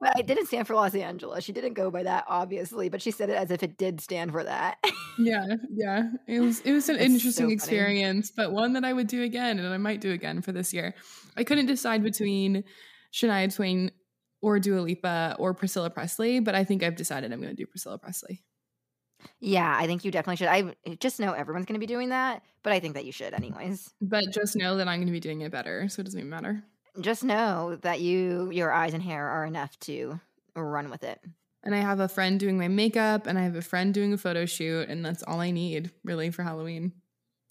Well, 0.05 0.13
it 0.19 0.27
didn't 0.27 0.45
stand 0.45 0.67
for 0.67 0.75
Los 0.75 0.93
Angeles. 0.93 1.43
She 1.43 1.51
didn't 1.51 1.73
go 1.73 1.89
by 1.89 2.03
that, 2.03 2.25
obviously, 2.27 2.89
but 2.89 3.01
she 3.01 3.09
said 3.09 3.31
it 3.31 3.37
as 3.37 3.49
if 3.49 3.63
it 3.63 3.75
did 3.75 3.99
stand 3.99 4.31
for 4.31 4.43
that. 4.43 4.77
Yeah, 5.17 5.47
yeah. 5.73 6.11
It 6.27 6.41
was 6.41 6.59
it 6.59 6.73
was 6.73 6.89
an 6.89 6.97
interesting 6.99 7.45
funny. 7.45 7.53
experience, 7.53 8.29
but 8.29 8.51
one 8.51 8.73
that 8.73 8.85
I 8.85 8.93
would 8.93 9.07
do 9.07 9.23
again 9.23 9.57
and 9.57 9.67
I 9.67 9.77
might 9.77 10.01
do 10.01 10.11
again 10.11 10.41
for 10.43 10.51
this 10.51 10.73
year. 10.73 10.93
I 11.35 11.43
couldn't 11.43 11.65
decide 11.65 12.03
between 12.03 12.65
Shania 13.11 13.53
Twain 13.53 13.91
or 14.41 14.59
Dua 14.59 14.81
Lipa 14.81 15.37
or 15.39 15.53
Priscilla 15.55 15.89
Presley, 15.89 16.39
but 16.39 16.53
I 16.53 16.63
think 16.65 16.83
I've 16.83 16.95
decided 16.97 17.33
I'm 17.33 17.41
going 17.41 17.55
to 17.55 17.59
do 17.59 17.65
Priscilla 17.65 17.97
Presley. 17.97 18.43
yeah, 19.39 19.75
I 19.75 19.87
think 19.87 20.05
you 20.05 20.11
definitely 20.11 20.35
should. 20.35 20.49
I 20.49 20.75
just 20.99 21.19
know 21.19 21.31
everyone's 21.33 21.65
going 21.65 21.79
to 21.79 21.85
be 21.85 21.91
doing 21.91 22.09
that, 22.09 22.43
but 22.61 22.73
I 22.73 22.79
think 22.79 22.93
that 22.93 23.05
you 23.05 23.11
should, 23.11 23.33
anyways. 23.33 23.89
But 24.01 24.25
just 24.31 24.55
know 24.55 24.75
that 24.77 24.87
I'm 24.87 24.99
going 24.99 25.07
to 25.07 25.11
be 25.11 25.19
doing 25.19 25.41
it 25.41 25.51
better, 25.51 25.87
so 25.89 26.01
it 26.01 26.03
doesn't 26.03 26.19
even 26.19 26.29
matter. 26.29 26.63
Just 26.99 27.23
know 27.23 27.77
that 27.81 28.01
you, 28.01 28.49
your 28.51 28.71
eyes 28.71 28.93
and 28.93 29.03
hair 29.03 29.27
are 29.27 29.45
enough 29.45 29.77
to 29.81 30.19
run 30.55 30.89
with 30.89 31.03
it. 31.03 31.19
And 31.63 31.73
I 31.73 31.79
have 31.79 31.99
a 31.99 32.07
friend 32.07 32.39
doing 32.39 32.57
my 32.57 32.67
makeup 32.67 33.25
and 33.27 33.39
I 33.39 33.43
have 33.43 33.55
a 33.55 33.61
friend 33.61 33.93
doing 33.93 34.13
a 34.13 34.17
photo 34.17 34.45
shoot 34.45 34.87
and 34.87 35.03
that's 35.03 35.23
all 35.23 35.39
I 35.39 35.51
need 35.51 35.91
really 36.03 36.29
for 36.29 36.43
Halloween. 36.43 36.93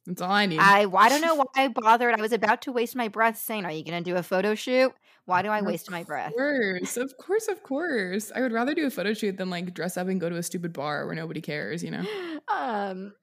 That's 0.07 0.21
all 0.21 0.31
I 0.31 0.47
need. 0.47 0.61
I, 0.61 0.87
I 0.87 1.09
don't 1.09 1.23
know 1.23 1.35
why 1.37 1.45
I 1.57 1.69
bothered. 1.69 2.15
I 2.15 2.21
was 2.21 2.33
about 2.33 2.63
to 2.63 2.73
waste 2.73 2.95
my 2.95 3.09
breath 3.09 3.39
saying, 3.39 3.65
"Are 3.65 3.73
you 3.73 3.83
going 3.85 4.03
to 4.03 4.09
do 4.11 4.17
a 4.17 4.23
photo 4.23 4.55
shoot?" 4.55 4.93
Why 5.27 5.41
do 5.41 5.49
I 5.49 5.61
Of 5.61 5.67
waste 5.67 5.91
my 5.91 6.05
breath? 6.05 6.33
Of 6.33 6.35
course, 6.37 6.97
of 6.99 7.17
course, 7.17 7.49
of 7.49 7.63
course. 7.63 8.31
I 8.35 8.43
would 8.43 8.53
rather 8.53 8.75
do 8.75 8.87
a 8.87 8.91
photo 8.91 9.15
shoot 9.15 9.39
than 9.39 9.49
like 9.49 9.73
dress 9.73 9.97
up 9.97 10.09
and 10.09 10.21
go 10.21 10.29
to 10.29 10.37
a 10.37 10.43
stupid 10.43 10.75
bar 10.75 11.07
where 11.07 11.15
nobody 11.15 11.41
cares, 11.41 11.83
you 11.83 11.91
know? 11.91 12.05
Um, 12.47 13.15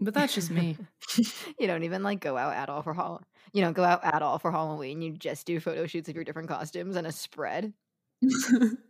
But 0.00 0.14
that's 0.14 0.34
just 0.34 0.50
me. 0.50 0.78
you 1.58 1.66
don't 1.66 1.82
even 1.82 2.02
like 2.02 2.20
go 2.20 2.36
out 2.36 2.54
at 2.54 2.70
all 2.70 2.82
for 2.82 2.94
Hall. 2.94 3.22
You 3.52 3.62
don't 3.62 3.74
go 3.74 3.84
out 3.84 4.02
at 4.02 4.22
all 4.22 4.38
for 4.38 4.50
Halloween. 4.50 5.02
You 5.02 5.12
just 5.12 5.46
do 5.46 5.60
photo 5.60 5.86
shoots 5.86 6.08
of 6.08 6.14
your 6.14 6.24
different 6.24 6.48
costumes 6.48 6.96
and 6.96 7.06
a 7.06 7.12
spread. 7.12 7.74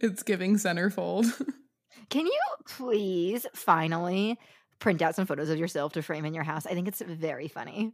it's 0.00 0.22
giving 0.22 0.56
centerfold. 0.56 1.26
Can 2.10 2.26
you 2.26 2.40
please 2.66 3.46
finally 3.54 4.38
print 4.78 5.02
out 5.02 5.14
some 5.14 5.26
photos 5.26 5.50
of 5.50 5.58
yourself 5.58 5.92
to 5.94 6.02
frame 6.02 6.24
in 6.24 6.34
your 6.34 6.44
house? 6.44 6.66
I 6.66 6.74
think 6.74 6.86
it's 6.86 7.00
very 7.00 7.48
funny. 7.48 7.92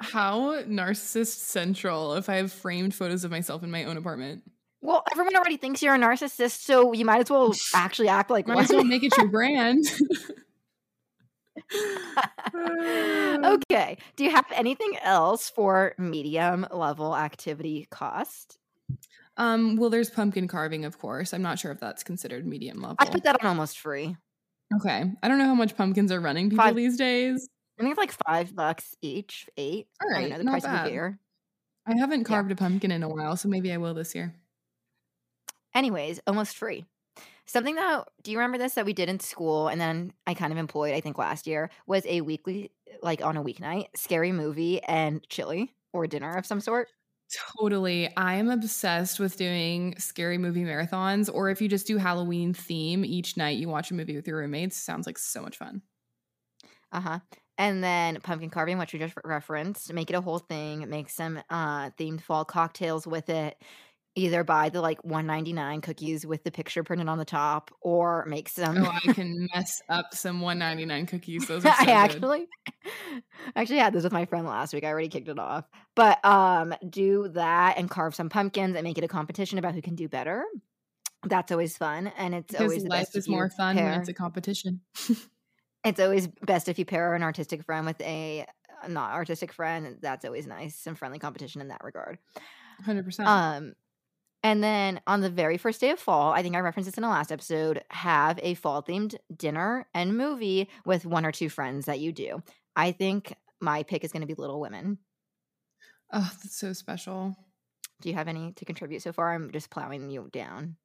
How 0.00 0.62
narcissist 0.64 1.38
central 1.38 2.14
if 2.14 2.28
I 2.28 2.36
have 2.36 2.52
framed 2.52 2.94
photos 2.94 3.24
of 3.24 3.30
myself 3.30 3.62
in 3.62 3.70
my 3.70 3.84
own 3.84 3.96
apartment. 3.96 4.42
Well, 4.82 5.02
everyone 5.10 5.34
already 5.36 5.56
thinks 5.56 5.82
you're 5.82 5.94
a 5.94 5.98
narcissist, 5.98 6.62
so 6.62 6.92
you 6.92 7.04
might 7.04 7.20
as 7.20 7.30
well 7.30 7.54
actually 7.74 8.08
act 8.08 8.30
like 8.30 8.46
Might 8.46 8.56
one. 8.56 8.64
as 8.64 8.70
well 8.70 8.84
make 8.84 9.02
it 9.02 9.16
your 9.16 9.28
brand. 9.28 9.84
okay. 12.54 13.98
Do 14.16 14.24
you 14.24 14.30
have 14.30 14.46
anything 14.52 14.96
else 15.02 15.50
for 15.50 15.94
medium 15.98 16.66
level 16.70 17.16
activity 17.16 17.86
cost? 17.90 18.58
Um, 19.36 19.76
well, 19.76 19.90
there's 19.90 20.10
pumpkin 20.10 20.48
carving, 20.48 20.84
of 20.84 20.98
course. 20.98 21.34
I'm 21.34 21.42
not 21.42 21.58
sure 21.58 21.70
if 21.72 21.80
that's 21.80 22.02
considered 22.02 22.46
medium 22.46 22.80
level. 22.80 22.96
I 22.98 23.06
put 23.06 23.24
that 23.24 23.36
on 23.42 23.46
almost 23.48 23.78
free. 23.78 24.16
Okay. 24.74 25.04
I 25.22 25.28
don't 25.28 25.38
know 25.38 25.44
how 25.46 25.54
much 25.54 25.76
pumpkins 25.76 26.10
are 26.10 26.20
running 26.20 26.50
people 26.50 26.64
Five- 26.64 26.76
these 26.76 26.96
days. 26.96 27.48
I 27.78 27.82
think 27.82 27.92
it's 27.92 27.98
like 27.98 28.14
five 28.26 28.56
bucks 28.56 28.96
each, 29.02 29.46
eight. 29.58 29.86
All 30.02 30.08
I 30.16 30.28
know 30.28 30.38
the 30.38 30.44
not 30.44 30.62
bad. 30.62 31.18
I 31.86 31.94
haven't 31.98 32.20
Yeah. 32.20 32.24
carved 32.26 32.50
a 32.50 32.56
pumpkin 32.56 32.90
in 32.90 33.02
a 33.02 33.08
while, 33.08 33.36
so 33.36 33.48
maybe 33.48 33.70
I 33.70 33.76
will 33.76 33.92
this 33.92 34.14
year. 34.14 34.34
Anyways, 35.74 36.20
almost 36.26 36.56
free. 36.56 36.86
Something 37.46 37.76
that 37.76 38.08
do 38.22 38.32
you 38.32 38.38
remember 38.38 38.58
this 38.58 38.74
that 38.74 38.84
we 38.86 38.92
did 38.92 39.08
in 39.08 39.20
school 39.20 39.68
and 39.68 39.80
then 39.80 40.12
I 40.26 40.34
kind 40.34 40.52
of 40.52 40.58
employed, 40.58 40.94
I 40.94 41.00
think 41.00 41.16
last 41.18 41.46
year, 41.46 41.70
was 41.86 42.04
a 42.06 42.20
weekly 42.22 42.72
like 43.02 43.22
on 43.22 43.36
a 43.36 43.42
weeknight, 43.44 43.88
scary 43.96 44.32
movie 44.32 44.82
and 44.82 45.26
chili 45.28 45.74
or 45.92 46.06
dinner 46.06 46.34
of 46.36 46.46
some 46.46 46.60
sort. 46.60 46.88
Totally. 47.58 48.14
I 48.16 48.34
am 48.36 48.48
obsessed 48.48 49.18
with 49.18 49.36
doing 49.36 49.98
scary 49.98 50.38
movie 50.38 50.62
marathons, 50.62 51.32
or 51.32 51.50
if 51.50 51.60
you 51.60 51.68
just 51.68 51.86
do 51.86 51.96
Halloween 51.96 52.54
theme 52.54 53.04
each 53.04 53.36
night, 53.36 53.58
you 53.58 53.68
watch 53.68 53.90
a 53.90 53.94
movie 53.94 54.14
with 54.14 54.28
your 54.28 54.38
roommates. 54.38 54.76
Sounds 54.76 55.06
like 55.06 55.18
so 55.18 55.42
much 55.42 55.56
fun. 55.56 55.82
Uh-huh. 56.92 57.20
And 57.58 57.82
then 57.82 58.20
pumpkin 58.20 58.50
carving, 58.50 58.78
which 58.78 58.92
we 58.92 58.98
just 58.98 59.14
referenced, 59.24 59.92
make 59.92 60.10
it 60.10 60.14
a 60.14 60.20
whole 60.20 60.38
thing, 60.38 60.88
make 60.90 61.08
some 61.08 61.38
uh 61.48 61.90
themed 61.90 62.20
fall 62.20 62.44
cocktails 62.44 63.06
with 63.06 63.28
it. 63.30 63.56
Either 64.16 64.42
buy 64.44 64.70
the 64.70 64.80
like 64.80 65.04
199 65.04 65.82
cookies 65.82 66.26
with 66.26 66.42
the 66.42 66.50
picture 66.50 66.82
printed 66.82 67.08
on 67.08 67.18
the 67.18 67.24
top 67.24 67.70
or 67.80 68.24
make 68.26 68.48
some 68.48 68.78
Oh, 68.78 68.90
I 68.90 69.12
can 69.12 69.46
mess 69.54 69.82
up 69.88 70.14
some 70.14 70.40
199 70.40 71.06
cookies. 71.06 71.46
Those 71.48 71.64
are 71.64 71.74
so 71.74 71.84
I 71.86 71.92
actually 71.92 72.48
I 73.54 73.60
actually 73.60 73.78
had 73.78 73.92
this 73.92 74.04
with 74.04 74.12
my 74.12 74.24
friend 74.24 74.46
last 74.46 74.72
week. 74.72 74.84
I 74.84 74.88
already 74.88 75.08
kicked 75.08 75.28
it 75.28 75.38
off. 75.38 75.68
But 75.94 76.24
um 76.24 76.74
do 76.88 77.28
that 77.28 77.76
and 77.76 77.90
carve 77.90 78.14
some 78.14 78.28
pumpkins 78.28 78.74
and 78.74 78.84
make 78.84 78.98
it 78.98 79.04
a 79.04 79.08
competition 79.08 79.58
about 79.58 79.74
who 79.74 79.82
can 79.82 79.94
do 79.94 80.08
better. 80.08 80.44
That's 81.22 81.52
always 81.52 81.76
fun. 81.76 82.10
And 82.16 82.34
it's 82.34 82.52
Because 82.52 82.62
always 82.62 82.84
life 82.84 83.14
is 83.14 83.28
more 83.28 83.50
fun 83.50 83.76
when 83.76 84.00
it's 84.00 84.08
a 84.08 84.14
competition. 84.14 84.80
it's 85.84 86.00
always 86.00 86.26
best 86.26 86.68
if 86.68 86.78
you 86.78 86.84
pair 86.84 87.14
an 87.14 87.22
artistic 87.22 87.64
friend 87.64 87.86
with 87.86 88.00
a 88.00 88.46
a 88.82 88.88
not 88.88 89.12
artistic 89.12 89.52
friend. 89.52 89.98
That's 90.00 90.24
always 90.24 90.46
nice. 90.46 90.78
Some 90.78 90.94
friendly 90.94 91.18
competition 91.18 91.60
in 91.60 91.68
that 91.68 91.82
regard. 91.84 92.18
100%. 92.86 93.26
Um, 93.26 93.74
and 94.46 94.62
then 94.62 95.00
on 95.08 95.20
the 95.22 95.30
very 95.30 95.56
first 95.58 95.80
day 95.80 95.90
of 95.90 95.98
fall, 95.98 96.32
I 96.32 96.42
think 96.42 96.54
I 96.54 96.60
referenced 96.60 96.88
this 96.88 96.96
in 96.96 97.02
the 97.02 97.08
last 97.08 97.32
episode, 97.32 97.82
have 97.90 98.38
a 98.42 98.54
fall 98.54 98.80
themed 98.82 99.16
dinner 99.36 99.86
and 99.92 100.16
movie 100.16 100.68
with 100.84 101.04
one 101.04 101.26
or 101.26 101.32
two 101.32 101.48
friends 101.48 101.86
that 101.86 101.98
you 101.98 102.12
do. 102.12 102.42
I 102.76 102.92
think 102.92 103.34
my 103.60 103.82
pick 103.82 104.04
is 104.04 104.12
going 104.12 104.20
to 104.20 104.26
be 104.26 104.34
Little 104.34 104.60
Women. 104.60 104.98
oh, 106.12 106.30
that's 106.42 106.56
so 106.56 106.72
special. 106.72 107.34
Do 108.00 108.08
you 108.08 108.14
have 108.14 108.28
any 108.28 108.52
to 108.52 108.64
contribute 108.64 109.02
so 109.02 109.12
far? 109.12 109.34
I'm 109.34 109.50
just 109.50 109.70
plowing 109.70 110.10
you 110.10 110.28
down. 110.32 110.76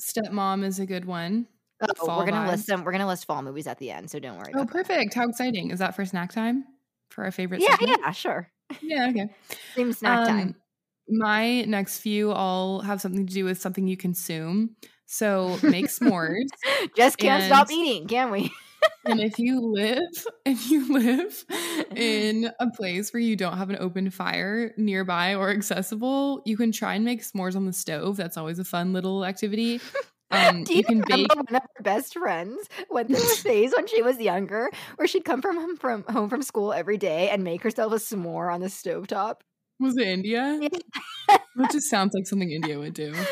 Stepmom 0.00 0.64
is 0.64 0.78
a 0.78 0.86
good 0.86 1.04
one. 1.04 1.46
Oh, 1.82 2.06
Fall 2.06 2.18
we're 2.18 2.26
gonna 2.26 2.46
vibes. 2.46 2.52
list 2.52 2.66
them. 2.68 2.84
We're 2.84 2.92
gonna 2.92 3.06
list 3.06 3.26
fall 3.26 3.42
movies 3.42 3.66
at 3.66 3.78
the 3.78 3.90
end, 3.90 4.10
so 4.10 4.18
don't 4.18 4.36
worry. 4.38 4.52
Oh, 4.54 4.60
about 4.62 4.66
that. 4.68 4.72
perfect. 4.72 5.14
How 5.14 5.28
exciting. 5.28 5.70
Is 5.72 5.78
that 5.80 5.96
for 5.96 6.04
snack 6.04 6.32
time? 6.32 6.64
For 7.10 7.24
our 7.24 7.30
favorite 7.32 7.60
Yeah, 7.60 7.76
segment? 7.76 8.00
yeah, 8.02 8.10
sure. 8.12 8.48
Yeah, 8.82 9.08
okay. 9.10 9.28
Same 9.74 9.92
snack 9.92 10.20
um, 10.20 10.26
time. 10.26 10.54
My 11.10 11.62
next 11.62 11.98
few 11.98 12.30
all 12.32 12.80
have 12.80 13.00
something 13.00 13.26
to 13.26 13.32
do 13.32 13.44
with 13.44 13.60
something 13.60 13.86
you 13.86 13.96
consume. 13.96 14.76
So 15.06 15.58
make 15.62 15.86
s'mores. 15.86 16.46
Just 16.96 17.18
can't 17.18 17.42
stop 17.42 17.70
eating, 17.70 18.06
can 18.06 18.30
we? 18.30 18.52
and 19.04 19.20
if 19.20 19.38
you 19.38 19.60
live, 19.60 20.26
if 20.44 20.70
you 20.70 20.92
live 20.92 21.44
in 21.96 22.50
a 22.60 22.70
place 22.70 23.12
where 23.12 23.20
you 23.20 23.34
don't 23.34 23.58
have 23.58 23.70
an 23.70 23.76
open 23.80 24.10
fire 24.10 24.72
nearby 24.76 25.34
or 25.34 25.50
accessible, 25.50 26.42
you 26.44 26.56
can 26.56 26.70
try 26.70 26.94
and 26.94 27.04
make 27.04 27.22
s'mores 27.22 27.56
on 27.56 27.66
the 27.66 27.72
stove. 27.72 28.16
That's 28.16 28.36
always 28.36 28.58
a 28.58 28.64
fun 28.64 28.92
little 28.92 29.24
activity. 29.24 29.80
Um, 30.30 30.62
Do 30.64 30.74
you, 30.74 30.78
you 30.78 30.84
can 30.84 31.00
bake. 31.00 31.10
remember 31.10 31.34
one 31.34 31.56
of 31.56 31.62
her 31.76 31.82
best 31.82 32.16
friends 32.16 32.68
went 32.88 33.08
through 33.08 33.16
a 33.16 33.36
phase 33.36 33.72
when 33.76 33.88
she 33.88 34.02
was 34.02 34.20
younger 34.20 34.70
where 34.96 35.08
she'd 35.08 35.24
come 35.24 35.42
from 35.42 35.56
home 35.56 35.76
from 35.76 36.04
home 36.04 36.28
from 36.28 36.42
school 36.42 36.72
every 36.72 36.98
day 36.98 37.30
and 37.30 37.42
make 37.42 37.62
herself 37.62 37.92
a 37.92 37.96
s'more 37.96 38.52
on 38.52 38.60
the 38.60 38.68
stovetop? 38.68 39.40
Was 39.80 39.96
it 39.96 40.06
India? 40.06 40.60
That 41.56 41.72
just 41.72 41.88
sounds 41.90 42.14
like 42.14 42.26
something 42.26 42.50
India 42.50 42.78
would 42.78 42.94
do. 42.94 43.14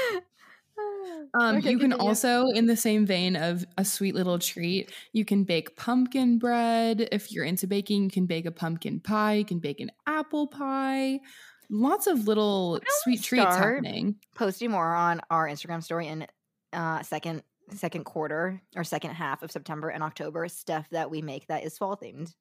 Um, 1.39 1.57
Okay, 1.59 1.73
you 1.73 1.79
can 1.79 1.91
continue. 1.91 2.09
also, 2.09 2.47
in 2.55 2.65
the 2.67 2.77
same 2.77 3.05
vein 3.05 3.37
of 3.37 3.63
a 3.77 3.85
sweet 3.85 4.15
little 4.15 4.39
treat, 4.39 4.91
you 5.13 5.27
can 5.27 5.45
bake 5.45 5.77
pumpkin 5.77 6.39
bread. 6.39 7.07
If 7.13 7.31
you're 7.31 7.45
into 7.45 7.67
baking, 7.67 8.05
you 8.05 8.11
can 8.11 8.25
bake 8.25 8.47
a 8.47 8.51
pumpkin 8.51 8.99
pie. 9.01 9.35
You 9.35 9.45
can 9.45 9.59
bake 9.59 9.79
an 9.81 9.91
apple 10.07 10.47
pie. 10.47 11.21
Lots 11.69 12.07
of 12.07 12.27
little 12.27 12.81
sweet 13.03 13.23
treats 13.23 13.45
happening. 13.45 14.17
posting 14.37 14.71
more 14.71 14.95
on 14.95 15.21
our 15.31 15.47
Instagram 15.47 15.83
story 15.83 16.07
in 16.09 16.27
uh 16.73 17.03
second 17.03 17.43
second 17.75 18.05
quarter 18.05 18.63
or 18.75 18.83
second 18.83 19.11
half 19.11 19.43
of 19.43 19.53
September 19.53 19.91
and 19.91 20.03
October 20.03 20.49
stuff 20.49 20.89
that 20.93 21.11
we 21.11 21.21
make 21.21 21.47
that 21.49 21.63
is 21.63 21.77
fall 21.77 21.95
themed. 21.95 22.35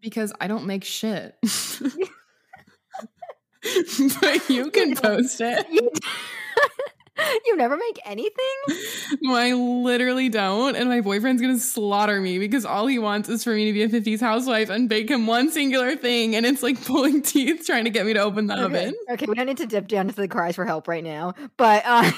because 0.00 0.32
I 0.40 0.48
don't 0.48 0.66
make 0.66 0.82
shit. 0.82 1.36
but 4.20 4.48
you 4.48 4.70
can 4.70 4.94
post 4.94 5.40
it. 5.40 5.66
You, 5.70 5.90
you 7.46 7.56
never 7.56 7.76
make 7.76 7.98
anything? 8.04 8.54
No, 9.22 9.34
I 9.34 9.52
literally 9.52 10.28
don't. 10.28 10.76
And 10.76 10.88
my 10.88 11.00
boyfriend's 11.00 11.42
gonna 11.42 11.58
slaughter 11.58 12.20
me 12.20 12.38
because 12.38 12.64
all 12.64 12.86
he 12.86 12.98
wants 12.98 13.28
is 13.28 13.42
for 13.42 13.50
me 13.54 13.64
to 13.66 13.72
be 13.72 13.82
a 13.82 13.88
50s 13.88 14.20
housewife 14.20 14.70
and 14.70 14.88
bake 14.88 15.10
him 15.10 15.26
one 15.26 15.50
singular 15.50 15.96
thing. 15.96 16.36
And 16.36 16.46
it's 16.46 16.62
like 16.62 16.82
pulling 16.84 17.22
teeth 17.22 17.64
trying 17.66 17.84
to 17.84 17.90
get 17.90 18.06
me 18.06 18.12
to 18.14 18.20
open 18.20 18.46
the 18.46 18.54
Okay. 18.54 18.64
oven. 18.64 18.94
okay, 19.10 19.26
we 19.26 19.34
don't 19.34 19.46
need 19.46 19.56
to 19.58 19.66
dip 19.66 19.88
down 19.88 20.08
to 20.08 20.14
the 20.14 20.28
cries 20.28 20.54
for 20.54 20.64
help 20.64 20.86
right 20.86 21.02
now. 21.04 21.34
But 21.56 21.82
uh 21.86 22.10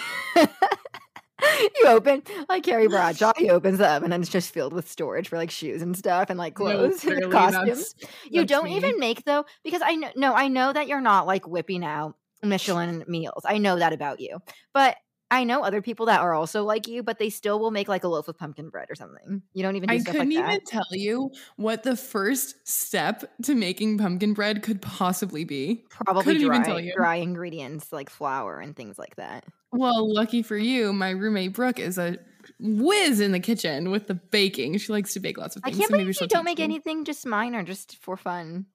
You 1.60 1.86
open 1.86 2.22
like 2.48 2.62
Carrie 2.62 2.88
Bradshaw, 2.88 3.32
he 3.36 3.50
opens 3.50 3.80
oven 3.80 4.12
and 4.12 4.22
it's 4.22 4.32
just 4.32 4.52
filled 4.52 4.72
with 4.72 4.90
storage 4.90 5.28
for 5.28 5.36
like 5.36 5.50
shoes 5.50 5.82
and 5.82 5.96
stuff 5.96 6.30
and 6.30 6.38
like 6.38 6.58
No, 6.58 6.64
clothes 6.66 7.04
and 7.04 7.16
clearly 7.16 7.32
costumes. 7.32 7.94
that's- 7.94 7.94
you 8.30 8.40
that's 8.40 8.48
don't 8.50 8.64
me. 8.64 8.76
even 8.76 8.98
make 8.98 9.24
though 9.24 9.44
because 9.64 9.82
i 9.84 9.94
know 9.96 10.08
no 10.16 10.34
i 10.34 10.48
know 10.48 10.72
that 10.72 10.86
you're 10.88 11.00
not 11.00 11.26
like 11.26 11.46
whipping 11.46 11.84
out 11.84 12.14
michelin 12.42 13.04
meals 13.06 13.42
i 13.44 13.58
know 13.58 13.78
that 13.78 13.92
about 13.92 14.20
you 14.20 14.38
but 14.72 14.96
i 15.30 15.44
know 15.44 15.62
other 15.62 15.80
people 15.82 16.06
that 16.06 16.20
are 16.20 16.34
also 16.34 16.64
like 16.64 16.86
you 16.88 17.02
but 17.02 17.18
they 17.18 17.30
still 17.30 17.58
will 17.58 17.70
make 17.70 17.88
like 17.88 18.04
a 18.04 18.08
loaf 18.08 18.28
of 18.28 18.36
pumpkin 18.38 18.68
bread 18.68 18.86
or 18.90 18.94
something 18.94 19.42
you 19.52 19.62
don't 19.62 19.76
even 19.76 19.88
do 19.88 19.94
I 19.94 19.98
couldn't 19.98 20.34
like 20.34 20.44
even 20.44 20.60
tell 20.64 20.86
you 20.92 21.30
what 21.56 21.82
the 21.82 21.96
first 21.96 22.56
step 22.66 23.24
to 23.44 23.54
making 23.54 23.98
pumpkin 23.98 24.32
bread 24.34 24.62
could 24.62 24.80
possibly 24.82 25.44
be. 25.44 25.84
probably 25.90 26.24
couldn't 26.24 26.42
dry, 26.46 26.56
even 26.56 26.66
tell 26.66 26.80
you. 26.80 26.92
dry 26.96 27.16
ingredients 27.16 27.92
like 27.92 28.10
flour 28.10 28.58
and 28.60 28.74
things 28.76 28.98
like 28.98 29.16
that 29.16 29.44
Well, 29.72 30.12
lucky 30.12 30.42
for 30.42 30.56
you, 30.56 30.92
my 30.92 31.10
roommate 31.10 31.52
Brooke 31.52 31.78
is 31.78 31.96
a 31.96 32.18
whiz 32.58 33.20
in 33.20 33.30
the 33.32 33.38
kitchen 33.40 33.90
with 33.90 34.08
the 34.08 34.14
baking. 34.14 34.76
She 34.78 34.92
likes 34.92 35.12
to 35.14 35.20
bake 35.20 35.38
lots 35.38 35.54
of 35.56 35.62
things. 35.62 35.76
i 35.76 35.78
can't 35.78 35.90
so 35.90 35.96
maybe 35.96 36.04
believe 36.04 36.20
you 36.20 36.26
don't 36.26 36.44
make 36.44 36.58
me. 36.58 36.64
anything 36.64 37.04
just 37.04 37.24
minor 37.24 37.62
just 37.62 37.96
for 37.98 38.16
fun 38.16 38.66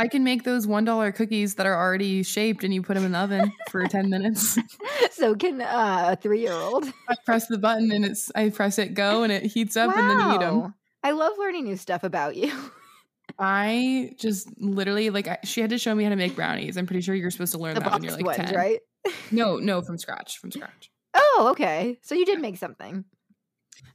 I 0.00 0.08
can 0.08 0.24
make 0.24 0.44
those 0.44 0.66
one 0.66 0.84
dollar 0.84 1.12
cookies 1.12 1.54
that 1.56 1.66
are 1.66 1.76
already 1.76 2.22
shaped, 2.22 2.64
and 2.64 2.72
you 2.72 2.82
put 2.82 2.94
them 2.94 3.04
in 3.04 3.12
the 3.12 3.18
oven 3.18 3.52
for 3.70 3.86
ten 3.86 4.08
minutes. 4.14 4.58
so 5.12 5.34
can 5.34 5.60
uh, 5.60 6.10
a 6.12 6.16
three-year-old 6.16 6.86
I 7.08 7.14
press 7.26 7.46
the 7.48 7.58
button, 7.58 7.92
and 7.92 8.04
it's 8.04 8.30
I 8.34 8.48
press 8.48 8.78
it 8.78 8.94
go, 8.94 9.22
and 9.22 9.30
it 9.32 9.44
heats 9.44 9.76
up, 9.76 9.96
and 9.96 10.10
then 10.10 10.28
you 10.28 10.34
eat 10.34 10.40
them. 10.40 10.74
I 11.02 11.10
love 11.12 11.32
learning 11.38 11.64
new 11.64 11.76
stuff 11.76 12.02
about 12.04 12.36
you 12.36 12.52
I 13.38 14.12
just 14.18 14.48
literally 14.58 15.10
like 15.10 15.28
I, 15.28 15.38
she 15.44 15.60
had 15.60 15.70
to 15.70 15.78
show 15.78 15.94
me 15.94 16.04
how 16.04 16.10
to 16.10 16.16
make 16.16 16.34
brownies. 16.34 16.76
I'm 16.76 16.86
pretty 16.86 17.00
sure 17.00 17.14
you're 17.14 17.30
supposed 17.30 17.52
to 17.52 17.58
learn 17.58 17.74
the 17.74 17.80
that 17.80 17.92
when 17.92 18.02
you're 18.02 18.12
like 18.12 18.24
ones 18.24 18.36
ten. 18.38 18.54
right 18.54 18.80
No, 19.30 19.56
no, 19.56 19.82
from 19.82 19.98
scratch, 19.98 20.38
from 20.38 20.50
scratch. 20.50 20.90
oh 21.14 21.48
okay 21.52 21.98
so 22.02 22.14
you 22.14 22.24
did 22.26 22.40
make 22.40 22.56
something 22.56 23.04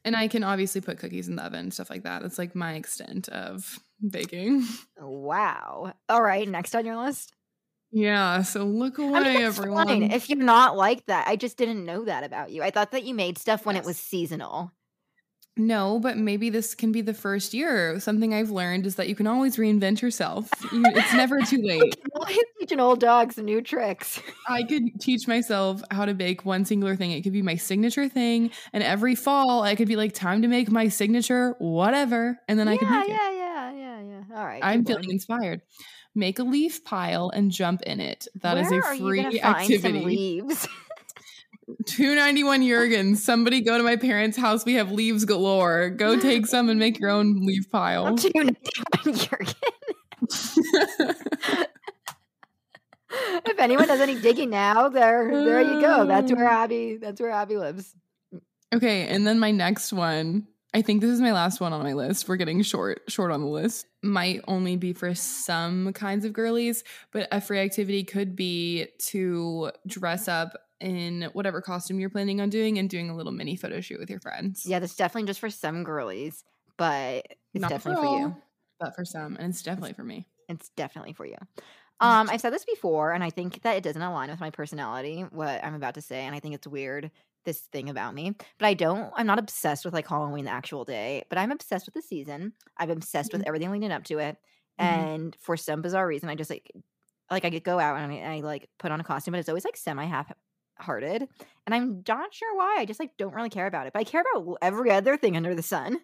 And 0.03 0.15
I 0.15 0.27
can 0.27 0.43
obviously 0.43 0.81
put 0.81 0.99
cookies 0.99 1.27
in 1.27 1.35
the 1.35 1.43
oven, 1.43 1.71
stuff 1.71 1.89
like 1.89 2.03
that. 2.03 2.21
That's 2.21 2.37
like 2.37 2.55
my 2.55 2.73
extent 2.73 3.29
of 3.29 3.79
baking. 4.07 4.65
Wow. 4.99 5.93
All 6.09 6.21
right, 6.21 6.47
next 6.47 6.75
on 6.75 6.85
your 6.85 6.97
list. 6.97 7.33
Yeah, 7.91 8.41
so 8.41 8.65
look 8.65 8.97
away, 8.97 9.19
I 9.19 9.23
mean, 9.23 9.41
everyone. 9.41 9.87
fine 9.87 10.03
if 10.11 10.29
you're 10.29 10.37
not 10.37 10.75
like 10.75 11.05
that. 11.05 11.27
I 11.27 11.37
just 11.37 11.57
didn't 11.57 11.85
know 11.85 12.03
that 12.05 12.23
about 12.23 12.51
you. 12.51 12.61
I 12.61 12.69
thought 12.69 12.91
that 12.91 13.03
you 13.03 13.13
made 13.13 13.37
stuff 13.37 13.65
when 13.65 13.77
it 13.77 13.85
was 13.85 13.97
seasonal. 13.97 14.71
No, 15.57 15.99
but 15.99 16.17
maybe 16.17 16.49
this 16.49 16.75
can 16.75 16.91
be 16.91 16.99
the 16.99 17.13
first 17.13 17.53
year. 17.53 17.97
Something 18.01 18.33
I've 18.33 18.51
learned 18.51 18.85
is 18.85 18.95
that 18.95 19.07
you 19.07 19.15
can 19.15 19.27
always 19.27 19.55
reinvent 19.55 20.01
yourself. 20.01 20.49
You, 20.73 20.83
it's 20.87 21.13
never 21.13 21.39
too 21.39 21.61
late. 21.63 21.95
Teaching 22.65 22.79
old 22.79 22.99
dogs 22.99 23.37
new 23.37 23.61
tricks. 23.61 24.19
I 24.49 24.63
could 24.63 24.99
teach 24.99 25.27
myself 25.27 25.83
how 25.91 26.05
to 26.05 26.15
bake 26.15 26.45
one 26.45 26.65
singular 26.65 26.95
thing. 26.95 27.11
It 27.11 27.21
could 27.21 27.31
be 27.31 27.43
my 27.43 27.57
signature 27.57 28.09
thing, 28.09 28.49
and 28.73 28.81
every 28.81 29.13
fall 29.13 29.61
I 29.61 29.75
could 29.75 29.87
be 29.87 29.95
like, 29.95 30.13
"Time 30.13 30.41
to 30.41 30.47
make 30.47 30.71
my 30.71 30.87
signature 30.87 31.53
whatever," 31.59 32.39
and 32.47 32.57
then 32.57 32.67
I 32.67 32.77
could 32.77 32.87
yeah, 32.87 33.03
it. 33.03 33.09
yeah, 33.09 33.31
yeah, 33.31 33.71
yeah, 33.71 34.01
yeah. 34.01 34.35
All 34.35 34.43
right. 34.43 34.61
I'm 34.63 34.83
feeling 34.83 35.03
going. 35.03 35.13
inspired. 35.13 35.61
Make 36.15 36.39
a 36.39 36.43
leaf 36.43 36.83
pile 36.83 37.29
and 37.29 37.51
jump 37.51 37.83
in 37.83 37.99
it. 37.99 38.27
That 38.41 38.57
is 38.57 38.71
Where 38.71 38.79
a 38.79 38.85
are 38.85 38.95
you 38.95 39.07
free 39.09 39.41
activity. 39.41 39.99
leaves? 40.03 40.67
291 41.85 42.61
Jurgens. 42.61 43.17
Somebody 43.17 43.61
go 43.61 43.77
to 43.77 43.83
my 43.83 43.95
parents' 43.95 44.37
house. 44.37 44.65
We 44.65 44.73
have 44.73 44.91
leaves 44.91 45.23
galore. 45.23 45.91
Go 45.91 46.19
take 46.19 46.47
some 46.47 46.69
and 46.69 46.79
make 46.79 46.99
your 46.99 47.11
own 47.11 47.45
leaf 47.45 47.69
pile. 47.69 48.17
Two 48.17 48.31
ninety-one 48.33 49.15
Jurgen. 49.15 49.55
if 53.45 53.59
anyone 53.59 53.87
does 53.87 54.01
any 54.01 54.19
digging 54.19 54.49
now, 54.49 54.89
there, 54.89 55.29
there 55.31 55.61
you 55.61 55.81
go. 55.81 56.05
That's 56.05 56.31
where 56.31 56.47
um. 56.47 56.63
Abby. 56.63 56.97
That's 56.97 57.19
where 57.19 57.31
Abby 57.31 57.57
lives. 57.57 57.95
Okay, 58.73 59.07
and 59.07 59.25
then 59.25 59.39
my 59.39 59.51
next 59.51 59.93
one. 59.93 60.47
I 60.73 60.81
think 60.81 60.99
this 60.99 61.09
is 61.09 61.21
my 61.21 61.31
last 61.31 61.61
one 61.61 61.71
on 61.71 61.81
my 61.83 61.93
list. 61.93 62.27
We're 62.27 62.35
getting 62.35 62.61
short, 62.61 63.03
short 63.07 63.31
on 63.31 63.39
the 63.39 63.47
list. 63.47 63.85
Might 64.03 64.41
only 64.45 64.75
be 64.75 64.91
for 64.91 65.15
some 65.15 65.93
kinds 65.93 66.25
of 66.25 66.33
girlies, 66.33 66.83
but 67.13 67.29
a 67.31 67.39
free 67.39 67.59
activity 67.59 68.03
could 68.03 68.35
be 68.35 68.87
to 69.07 69.71
dress 69.87 70.27
up 70.27 70.51
in 70.81 71.29
whatever 71.31 71.61
costume 71.61 72.01
you're 72.01 72.09
planning 72.09 72.41
on 72.41 72.49
doing 72.49 72.77
and 72.77 72.89
doing 72.89 73.09
a 73.09 73.15
little 73.15 73.31
mini 73.31 73.55
photo 73.55 73.79
shoot 73.79 73.99
with 73.99 74.09
your 74.09 74.19
friends. 74.19 74.65
Yeah, 74.65 74.79
that's 74.79 74.97
definitely 74.97 75.27
just 75.27 75.39
for 75.39 75.49
some 75.49 75.85
girlies, 75.85 76.43
but 76.75 77.25
it's 77.53 77.61
Not 77.61 77.69
definitely 77.69 78.05
for 78.05 78.13
for 78.13 78.19
you. 78.19 78.35
but 78.79 78.95
for 78.95 79.05
some, 79.05 79.37
and 79.39 79.51
it's 79.51 79.61
definitely 79.61 79.93
for 79.93 80.03
me. 80.03 80.27
It's 80.49 80.69
definitely 80.75 81.13
for 81.13 81.25
you. 81.25 81.37
Um, 82.01 82.29
I've 82.29 82.41
said 82.41 82.51
this 82.53 82.65
before, 82.65 83.13
and 83.13 83.23
I 83.23 83.29
think 83.29 83.61
that 83.61 83.77
it 83.77 83.83
doesn't 83.83 84.01
align 84.01 84.29
with 84.29 84.39
my 84.41 84.49
personality, 84.49 85.21
what 85.21 85.63
I'm 85.63 85.75
about 85.75 85.93
to 85.95 86.01
say, 86.01 86.21
and 86.25 86.35
I 86.35 86.39
think 86.39 86.53
it's 86.55 86.67
weird, 86.67 87.09
this 87.45 87.61
thing 87.71 87.89
about 87.89 88.13
me. 88.13 88.31
But 88.59 88.65
I 88.67 88.73
don't, 88.73 89.13
I'm 89.15 89.27
not 89.27 89.39
obsessed 89.39 89.85
with 89.85 89.93
like 89.93 90.07
Halloween 90.07 90.45
the 90.45 90.51
actual 90.51 90.83
day, 90.83 91.23
but 91.29 91.37
I'm 91.37 91.51
obsessed 91.51 91.85
with 91.85 91.93
the 91.93 92.01
season. 92.01 92.53
I'm 92.77 92.89
obsessed 92.89 93.31
with 93.31 93.43
everything 93.47 93.71
leading 93.71 93.91
up 93.91 94.03
to 94.05 94.19
it. 94.19 94.37
Mhm. 94.79 95.09
And 95.13 95.35
for 95.39 95.55
some 95.55 95.81
bizarre 95.81 96.07
reason, 96.07 96.27
I 96.29 96.35
just 96.35 96.49
like, 96.49 96.69
like 97.31 97.45
I 97.45 97.49
could 97.49 97.63
go 97.63 97.79
out 97.79 97.97
and 97.97 98.11
I, 98.11 98.37
I 98.37 98.39
like 98.41 98.69
put 98.77 98.91
on 98.91 98.99
a 98.99 99.03
costume, 99.03 99.31
but 99.33 99.39
it's 99.39 99.49
always 99.49 99.65
like 99.65 99.77
semi 99.77 100.05
half 100.05 100.31
hearted. 100.79 101.27
And 101.65 101.73
I'm 101.73 102.03
not 102.07 102.33
sure 102.33 102.55
why. 102.57 102.75
I 102.79 102.85
just 102.85 102.99
like 102.99 103.15
don't 103.17 103.33
really 103.33 103.49
care 103.49 103.67
about 103.67 103.87
it, 103.87 103.93
but 103.93 103.99
I 103.99 104.03
care 104.03 104.21
about 104.35 104.57
every 104.61 104.91
other 104.91 105.17
thing 105.17 105.37
under 105.37 105.55
the 105.55 105.63
sun. 105.63 105.99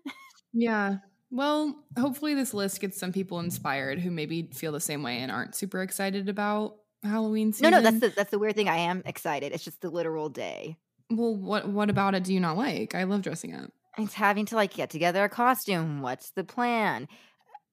Yeah. 0.53 0.99
Well, 1.31 1.75
hopefully 1.97 2.33
this 2.33 2.53
list 2.53 2.81
gets 2.81 2.99
some 2.99 3.13
people 3.13 3.39
inspired 3.39 3.99
who 3.99 4.11
maybe 4.11 4.49
feel 4.53 4.71
the 4.73 4.79
same 4.81 5.01
way 5.01 5.19
and 5.19 5.31
aren't 5.31 5.55
super 5.55 5.81
excited 5.81 6.27
about 6.29 6.75
Halloween 7.03 7.47
No, 7.47 7.51
season. 7.53 7.71
no, 7.71 7.81
that's 7.81 7.99
the 8.01 8.09
that's 8.09 8.31
the 8.31 8.39
weird 8.39 8.55
thing. 8.55 8.67
I 8.69 8.77
am 8.77 9.01
excited. 9.05 9.53
It's 9.53 9.63
just 9.63 9.81
the 9.81 9.89
literal 9.89 10.27
day. 10.29 10.77
well. 11.09 11.35
What 11.35 11.67
what 11.69 11.89
about 11.89 12.15
it? 12.15 12.23
Do 12.25 12.33
you 12.33 12.39
not 12.41 12.57
like? 12.57 12.93
I 12.95 13.03
love 13.05 13.21
dressing 13.21 13.55
up. 13.55 13.71
It's 13.97 14.13
having 14.13 14.45
to 14.47 14.55
like 14.55 14.73
get 14.73 14.89
together 14.89 15.23
a 15.23 15.29
costume. 15.29 16.01
What's 16.01 16.31
the 16.31 16.43
plan? 16.43 17.07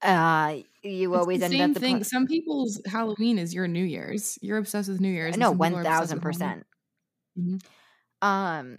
Uh, 0.01 0.59
you 0.81 1.13
It's 1.13 1.19
always 1.19 1.39
the 1.41 1.45
end 1.47 1.61
up 1.61 1.73
the 1.73 1.79
thing. 1.81 1.97
pla- 1.97 2.03
Some 2.03 2.25
people's 2.27 2.81
Halloween 2.87 3.37
is 3.37 3.53
your 3.53 3.67
New 3.67 3.83
Year's. 3.83 4.39
You're 4.41 4.57
obsessed 4.57 4.87
with 4.89 5.01
New 5.01 5.09
Year's. 5.11 5.35
no 5.37 5.47
some 5.51 5.57
people 5.59 5.75
one 5.75 5.83
thousand 5.83 6.17
with 6.17 6.23
percent. 6.23 6.65
Mhm. 7.37 7.61
Um, 8.21 8.77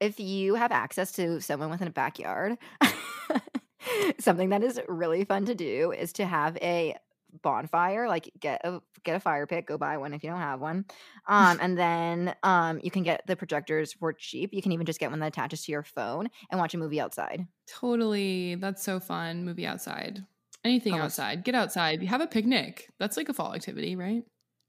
if 0.00 0.18
you 0.18 0.54
have 0.54 0.72
access 0.72 1.12
to 1.12 1.40
someone 1.42 1.68
within 1.70 1.88
a 1.88 1.90
backyard, 1.92 2.56
something 4.18 4.50
that 4.50 4.62
is 4.62 4.80
really 4.88 5.24
fun 5.24 5.46
to 5.46 5.54
do 5.54 5.92
is 5.92 6.12
to 6.14 6.26
have 6.26 6.56
a 6.58 6.96
bonfire. 7.42 8.08
Like 8.08 8.30
get 8.38 8.60
a 8.64 8.80
get 9.02 9.16
a 9.16 9.20
fire 9.20 9.46
pit, 9.46 9.66
go 9.66 9.76
buy 9.76 9.98
one 9.98 10.14
if 10.14 10.22
you 10.22 10.30
don't 10.30 10.40
have 10.40 10.60
one. 10.60 10.84
Um, 11.28 11.58
and 11.62 11.76
then 11.78 12.34
um, 12.42 12.80
you 12.82 12.90
can 12.90 13.02
get 13.02 13.26
the 13.26 13.36
projectors 13.36 13.92
for 13.92 14.12
cheap. 14.12 14.50
You 14.52 14.62
can 14.62 14.72
even 14.72 14.86
just 14.86 15.00
get 15.00 15.10
one 15.10 15.20
that 15.20 15.26
attaches 15.26 15.64
to 15.64 15.72
your 15.72 15.82
phone 15.82 16.28
and 16.50 16.60
watch 16.60 16.74
a 16.74 16.78
movie 16.78 17.00
outside. 17.00 17.46
Totally. 17.66 18.54
That's 18.56 18.82
so 18.82 19.00
fun. 19.00 19.44
Movie 19.44 19.66
outside. 19.66 20.24
Anything 20.64 20.94
Almost. 20.94 21.18
outside. 21.18 21.44
Get 21.44 21.54
outside. 21.54 22.02
Have 22.02 22.22
a 22.22 22.26
picnic. 22.26 22.88
That's 22.98 23.16
like 23.16 23.28
a 23.28 23.34
fall 23.34 23.54
activity, 23.54 23.96
right? 23.96 24.22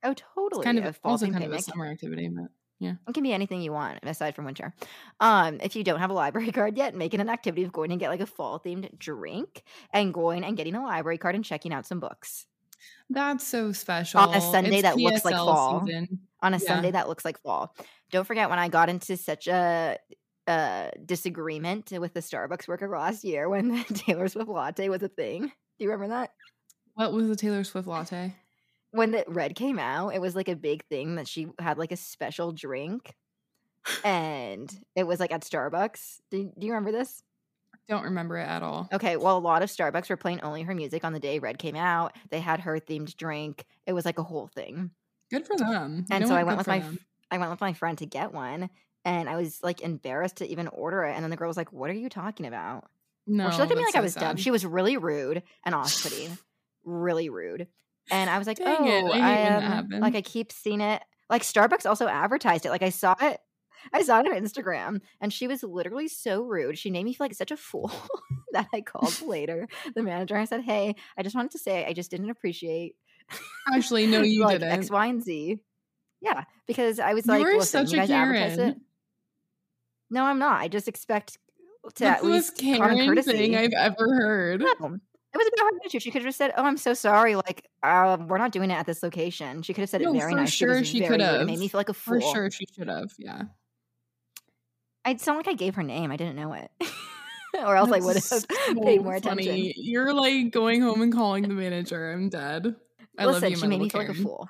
Oh, 0.04 0.12
It's 0.12 0.21
totally. 0.36 0.63
kind 0.63 0.78
of 0.78 0.86
a 0.86 0.89
a, 0.89 0.93
fall 0.93 1.12
also 1.13 1.30
kind 1.32 1.43
of 1.43 1.51
a 1.54 1.62
summer 1.62 1.88
activity, 1.88 2.30
but 2.30 2.49
It 2.81 3.13
can 3.13 3.23
be 3.23 3.33
anything 3.33 3.61
you 3.61 3.71
want 3.71 3.99
aside 4.03 4.35
from 4.35 4.45
winter. 4.45 4.73
Um, 5.19 5.59
if 5.61 5.75
you 5.75 5.83
don't 5.83 5.99
have 5.99 6.09
a 6.09 6.13
library 6.13 6.51
card 6.53 6.77
yet, 6.77 6.95
make 6.95 7.13
it 7.13 7.19
an 7.19 7.29
activity 7.29 7.63
of 7.63 7.71
going 7.71 7.91
and 7.91 7.99
get 7.99 8.09
like 8.09 8.19
a 8.21 8.25
fall 8.25 8.59
themed 8.59 8.97
drink 8.99 9.63
and 9.91 10.13
going 10.13 10.43
and 10.43 10.55
getting 10.57 10.75
a 10.75 10.83
library 10.83 11.17
card 11.17 11.35
and 11.35 11.43
checking 11.45 11.73
out 11.73 11.85
some 11.85 11.99
books 11.99 12.45
that's 13.09 13.47
so 13.47 13.71
special. 13.71 14.19
on 14.19 14.33
a 14.35 14.41
Sunday 14.41 14.75
It's 14.77 14.81
that 14.83 14.97
looks 14.97 15.25
like 15.25 15.33
fall. 15.35 15.85
season. 15.85 16.19
On 16.41 16.53
a 16.53 16.57
Yeah. 16.57 16.67
Sunday 16.67 16.91
that 16.91 17.07
looks 17.07 17.23
like 17.25 17.39
fall. 17.41 17.73
Don't 18.11 18.25
forget 18.27 18.49
when 18.49 18.59
I 18.59 18.67
got 18.67 18.89
into 18.89 19.17
such 19.17 19.47
a 19.47 19.97
uh 20.47 20.89
disagreement 21.03 21.91
with 21.91 22.13
the 22.13 22.19
Starbucks 22.19 22.67
worker 22.67 22.88
last 22.88 23.23
year 23.23 23.49
when 23.49 23.69
the 23.69 23.83
Taylor 23.93 24.27
Swift 24.27 24.49
latte 24.49 24.89
was 24.89 25.01
a 25.01 25.07
thing. 25.07 25.43
Do 25.47 25.51
you 25.83 25.89
remember 25.89 26.13
that? 26.13 26.31
What 26.93 27.13
was 27.13 27.27
the 27.27 27.35
Taylor 27.35 27.63
Swift 27.63 27.88
latte? 27.88 28.35
When 28.95 29.12
the 29.12 29.25
red 29.27 29.55
came 29.55 29.77
out, 29.77 30.10
it 30.15 30.21
was 30.21 30.36
like 30.36 30.47
a 30.47 30.55
big 30.55 30.86
thing 30.86 31.15
that 31.15 31.27
she 31.27 31.47
had 31.60 31.77
like 31.77 31.91
a 31.91 31.97
special 31.97 32.51
drink. 32.53 33.13
And 34.03 34.71
it 34.95 35.03
was 35.03 35.19
like 35.19 35.31
at 35.31 35.41
Starbucks. 35.41 36.21
Do, 36.31 36.51
do 36.58 36.65
you 36.65 36.73
remember 36.73 36.91
this? 36.91 37.21
Don't 37.88 38.03
remember 38.03 38.38
it 38.38 38.47
at 38.47 38.63
all. 38.63 38.88
Okay, 38.91 39.15
well, 39.17 39.38
a 39.38 39.39
lot 39.39 39.62
of 39.62 39.69
Starbucks 39.69 40.10
were 40.10 40.17
playing 40.17 40.41
only 40.41 40.63
her 40.63 40.73
music 40.73 41.03
on 41.03 41.13
the 41.13 41.19
day 41.19 41.39
Red 41.39 41.60
came 41.60 41.75
out. 41.75 42.15
They 42.31 42.39
had 42.39 42.62
her 42.62 42.79
themed 42.79 43.15
drink. 43.15 43.65
It 43.86 43.93
was 43.93 44.05
like 44.05 44.17
a 44.17 44.23
whole 44.23 44.47
thing. 44.47 44.91
Good 45.29 45.45
for 45.45 45.55
them. 45.58 46.05
You 46.10 46.15
And 46.15 46.27
so? 46.27 46.36
I 46.36 46.43
went 46.43 46.58
with 46.58 46.67
my 46.67 46.79
them. 46.79 46.99
I 47.29 47.38
went 47.38 47.51
with 47.51 47.62
my 47.62 47.73
friend 47.73 47.97
to 47.99 48.05
get 48.05 48.31
one, 48.31 48.69
and 49.03 49.29
I 49.29 49.36
was 49.36 49.62
like 49.62 49.81
embarrassed 49.81 50.38
to 50.38 50.47
even 50.47 50.67
order 50.69 51.03
it. 51.03 51.13
And 51.13 51.23
then 51.23 51.29
the 51.29 51.38
girl 51.38 51.47
was 51.47 51.58
like, 51.58 51.73
"What 51.73 51.89
are 51.89 51.93
you 51.93 52.10
talking 52.10 52.45
about?" 52.45 52.86
No, 53.27 53.47
Or 53.47 53.51
she 53.51 53.58
looked 53.60 53.71
at 53.71 53.77
me 53.77 53.84
like 53.84 53.95
I 53.95 53.99
so 53.99 54.03
was 54.03 54.15
dumb. 54.15 54.38
She 54.38 54.51
was 54.51 54.65
really 54.65 54.97
rude 54.97 55.43
and 55.63 55.75
off-putting, 55.75 56.38
really 56.84 57.29
rude. 57.29 57.67
And 58.12 58.30
I 58.30 58.38
was 58.38 58.48
like, 58.48 58.58
Dang 58.58 58.78
"Oh, 58.80 59.13
it, 59.13 59.22
I 59.22 59.78
um, 59.80 59.89
like. 59.89 60.15
I 60.15 60.22
keep 60.22 60.52
seeing 60.52 60.82
it. 60.82 61.02
Like 61.30 61.41
Starbucks 61.41 61.88
also 61.88 62.08
advertised 62.08 62.65
it. 62.65 62.70
Like 62.70 62.84
I 62.84 62.89
saw 62.89 63.15
it." 63.22 63.39
I 63.94 64.02
saw 64.02 64.20
it 64.20 64.26
on 64.26 64.34
Instagram 64.34 65.02
and 65.22 65.32
she 65.32 65.48
was 65.48 65.62
literally 65.62 66.08
so 66.08 66.41
rude. 66.41 66.76
She 66.76 66.89
made 66.89 67.04
me 67.04 67.13
feel 67.13 67.26
like 67.26 67.36
such 67.36 67.52
a 67.52 67.58
fool 67.58 67.91
that 68.52 68.68
I 68.74 68.82
called 68.82 69.22
later 69.28 69.68
the 69.94 70.02
manager. 70.02 70.36
I 70.36 70.46
said, 70.46 70.62
Hey, 70.63 70.96
I 71.15 71.22
just 71.22 71.36
wanted 71.36 71.52
to 71.52 71.60
say 71.60 71.86
I 71.86 71.94
just 71.94 72.10
didn't 72.10 72.32
appreciate 72.32 72.96
Actually, 73.72 74.08
no, 74.08 74.22
you 74.24 74.41
like 74.41 74.60
didn't. 74.60 74.72
X, 74.80 74.89
Y, 74.89 75.06
and 75.06 75.22
Z. 75.24 75.60
Yeah, 76.20 76.46
because 76.65 77.00
I 77.00 77.13
was 77.13 77.28
You 77.28 77.34
like, 77.34 77.44
were 77.44 77.58
listen, 77.60 77.86
such 77.86 77.94
you 77.94 78.00
a 78.00 78.08
guys 78.08 78.10
advertise 78.12 78.56
Karen. 78.56 78.70
it. 78.72 78.78
No, 80.10 80.24
I'm 80.24 80.39
not. 80.39 80.62
I 80.62 80.68
just 80.68 80.88
expect 80.88 81.38
to 81.96 82.04
That's 82.06 82.24
at 82.24 82.26
least 82.28 82.58
common 82.60 82.78
Karen 82.80 83.08
courtesy. 83.08 83.32
thing 83.34 83.56
I've 83.56 83.74
ever 83.78 84.15
heard. 84.15 84.62
No, 84.62 84.98
it 85.36 85.38
was 85.38 85.48
about 85.54 85.65
her 85.71 85.78
attitude. 85.82 86.02
She 86.02 86.12
could 86.12 86.21
have 86.21 86.28
just 86.30 86.38
said, 86.38 86.54
"Oh, 86.58 86.63
I'm 86.63 86.78
so 86.78 86.93
sorry. 86.93 87.36
Like, 87.36 87.67
um, 87.84 88.28
we're 88.28 88.38
not 88.38 88.52
doing 88.52 88.71
it 88.71 88.76
at 88.76 88.86
this 88.86 89.04
location." 89.04 89.62
She 89.62 89.74
could 89.74 89.82
have 89.82 89.89
said 89.89 90.02
No, 90.02 90.12
it 90.13 90.19
very 90.19 90.32
for 90.34 90.39
nice. 90.39 90.52
sure 90.52 90.84
she 90.84 91.02
could. 91.02 91.19
It 91.19 91.26
have. 91.26 91.45
made 91.45 91.60
me 91.60 91.67
feel 91.67 91.80
like 91.80 91.89
a 91.89 91.93
fool. 91.93 92.21
For 92.21 92.34
sure, 92.34 92.50
she 92.52 92.65
should 92.74 92.88
have. 92.88 93.12
Yeah. 93.19 93.43
I'd 95.04 95.21
sound 95.21 95.38
like 95.38 95.48
I 95.48 95.54
gave 95.54 95.76
her 95.76 95.84
name. 95.84 96.12
I 96.12 96.17
didn't 96.17 96.36
know 96.36 96.54
it, 96.54 96.71
or 97.63 97.76
else 97.76 97.91
I 97.91 98.00
would 98.00 98.15
have 98.15 98.24
That's 98.30 98.45
paid 98.48 98.98
so 99.00 99.04
more 99.04 99.13
attention. 99.15 99.45
funny. 99.48 99.74
You're 99.78 100.13
like 100.13 100.52
going 100.52 100.82
home 100.82 101.02
and 101.02 101.13
calling 101.13 101.43
the 101.43 101.50
manager. 101.50 102.12
I'm 102.12 102.30
dead. 102.30 102.76
I 103.17 103.26
Listen, 103.26 103.41
love 103.43 103.52
you, 103.52 103.58
she 103.58 103.67
made 103.67 103.80
me 103.82 103.89
feel 103.89 104.02
like 104.02 104.10
a 104.10 104.13
fool. 104.13 104.50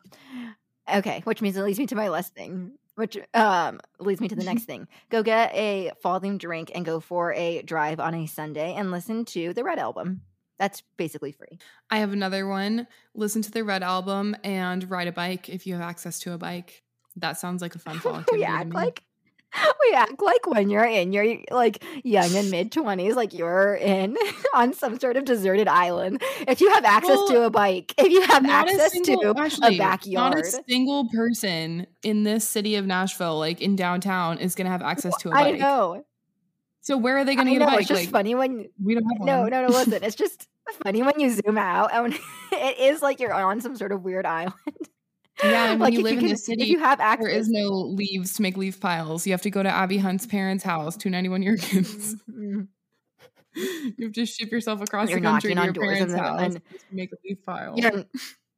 Okay, 0.93 1.21
which 1.25 1.41
means 1.41 1.57
it 1.57 1.61
leads 1.63 1.77
me 1.79 1.87
to 1.87 1.95
my 1.95 2.07
last 2.09 2.33
thing, 2.35 2.71
which 2.95 3.17
um 3.33 3.79
leads 3.99 4.21
me 4.21 4.27
to 4.29 4.35
the 4.35 4.43
next 4.45 4.63
thing. 4.65 4.87
Go 5.09 5.23
get 5.23 5.53
a 5.53 5.91
fall 6.01 6.21
themed 6.21 6.37
drink 6.39 6.71
and 6.73 6.85
go 6.85 6.99
for 6.99 7.33
a 7.33 7.61
drive 7.63 7.99
on 7.99 8.13
a 8.15 8.25
Sunday 8.25 8.73
and 8.75 8.91
listen 8.91 9.25
to 9.25 9.53
the 9.53 9.63
Red 9.63 9.77
album. 9.79 10.21
That's 10.59 10.81
basically 10.97 11.31
free. 11.31 11.59
I 11.89 11.97
have 11.97 12.13
another 12.13 12.47
one. 12.47 12.87
Listen 13.13 13.41
to 13.41 13.51
the 13.51 13.63
Red 13.63 13.83
album 13.83 14.35
and 14.43 14.89
ride 14.89 15.07
a 15.07 15.11
bike 15.11 15.49
if 15.49 15.67
you 15.67 15.73
have 15.73 15.81
access 15.83 16.19
to 16.21 16.33
a 16.33 16.37
bike. 16.37 16.83
That 17.17 17.37
sounds 17.39 17.61
like 17.61 17.75
a 17.75 17.79
fun 17.79 17.99
fall 17.99 18.15
activity. 18.17 18.39
we 18.41 18.45
to 18.45 18.51
act 18.51 18.69
me. 18.69 18.75
like 18.75 19.03
we 19.89 19.95
act 19.95 20.21
like 20.21 20.47
when 20.47 20.69
you're 20.69 20.83
in 20.83 21.13
your 21.13 21.25
like 21.49 21.81
young 22.03 22.33
and 22.35 22.51
mid 22.51 22.71
twenties, 22.73 23.15
like 23.15 23.33
you're 23.33 23.75
in 23.75 24.17
on 24.53 24.73
some 24.73 24.99
sort 24.99 25.15
of 25.15 25.23
deserted 25.23 25.67
island. 25.67 26.21
If 26.47 26.59
you 26.59 26.69
have 26.73 26.83
access 26.83 27.19
to 27.29 27.43
a 27.43 27.49
bike, 27.49 27.93
if 27.97 28.11
you 28.11 28.21
have 28.21 28.45
access 28.45 28.91
single- 28.91 29.33
to 29.33 29.39
actually, 29.41 29.75
a 29.75 29.77
backyard, 29.77 30.35
Not 30.35 30.43
a 30.43 30.63
single 30.67 31.07
person 31.09 31.87
in 32.03 32.23
this 32.23 32.47
city 32.49 32.75
of 32.75 32.85
Nashville, 32.85 33.39
like 33.39 33.61
in 33.61 33.75
downtown, 33.77 34.39
is 34.39 34.55
going 34.55 34.65
to 34.65 34.71
have 34.71 34.81
access 34.81 35.15
to 35.17 35.29
a 35.29 35.31
bike. 35.31 35.59
know. 35.59 36.03
So 36.85 36.97
where 36.97 37.17
are 37.17 37.25
they 37.25 37.33
going 37.33 37.47
to 37.47 37.53
get 37.53 37.63
a 37.63 37.65
know. 37.65 37.71
bike? 37.71 37.79
It's 37.79 37.87
just 37.89 38.01
like, 38.03 38.09
funny 38.11 38.35
when 38.35 38.69
we 38.81 38.93
don't 38.93 39.03
have 39.03 39.25
no, 39.25 39.41
one. 39.41 39.49
no, 39.49 39.65
no. 39.65 39.73
Listen, 39.73 40.03
it's 40.03 40.15
just 40.23 40.47
funny 40.83 41.01
when 41.01 41.19
you 41.19 41.31
zoom 41.31 41.57
out 41.57 41.91
and 41.91 42.13
it 42.51 42.79
is 42.79 43.01
like 43.01 43.19
you're 43.19 43.33
on 43.33 43.59
some 43.59 43.75
sort 43.75 43.91
of 43.91 44.03
weird 44.03 44.25
island. 44.27 44.53
Yeah, 45.43 45.71
and 45.71 45.79
when 45.79 45.91
like 45.91 45.93
you 45.93 46.03
live 46.03 46.13
you 46.13 46.19
in 46.19 46.27
the 46.27 46.37
city, 46.37 46.61
if 46.61 46.69
you 46.69 46.79
have 46.79 46.99
access, 46.99 47.25
There 47.25 47.35
is 47.35 47.49
no 47.49 47.69
leaves 47.69 48.33
to 48.33 48.43
make 48.43 48.55
leaf 48.55 48.79
piles. 48.79 49.25
You 49.25 49.33
have 49.33 49.41
to 49.41 49.49
go 49.49 49.63
to 49.63 49.69
Abby 49.69 49.97
Hunt's 49.97 50.27
parents' 50.27 50.63
house, 50.63 50.95
291 50.95 51.41
Yerkins. 51.41 52.13
Mm, 52.29 52.67
you 53.97 54.05
have 54.05 54.13
to 54.13 54.25
ship 54.27 54.51
yourself 54.51 54.79
across 54.81 55.09
You're 55.09 55.19
the 55.19 55.25
country 55.25 55.55
to 55.55 55.63
your 55.63 55.73
parents' 55.73 56.13
and 56.13 56.21
house 56.21 56.41
and- 56.41 56.61
make 56.91 57.11
a 57.11 57.15
leaf 57.25 57.39
pile. 57.43 57.73
you're 57.75 58.05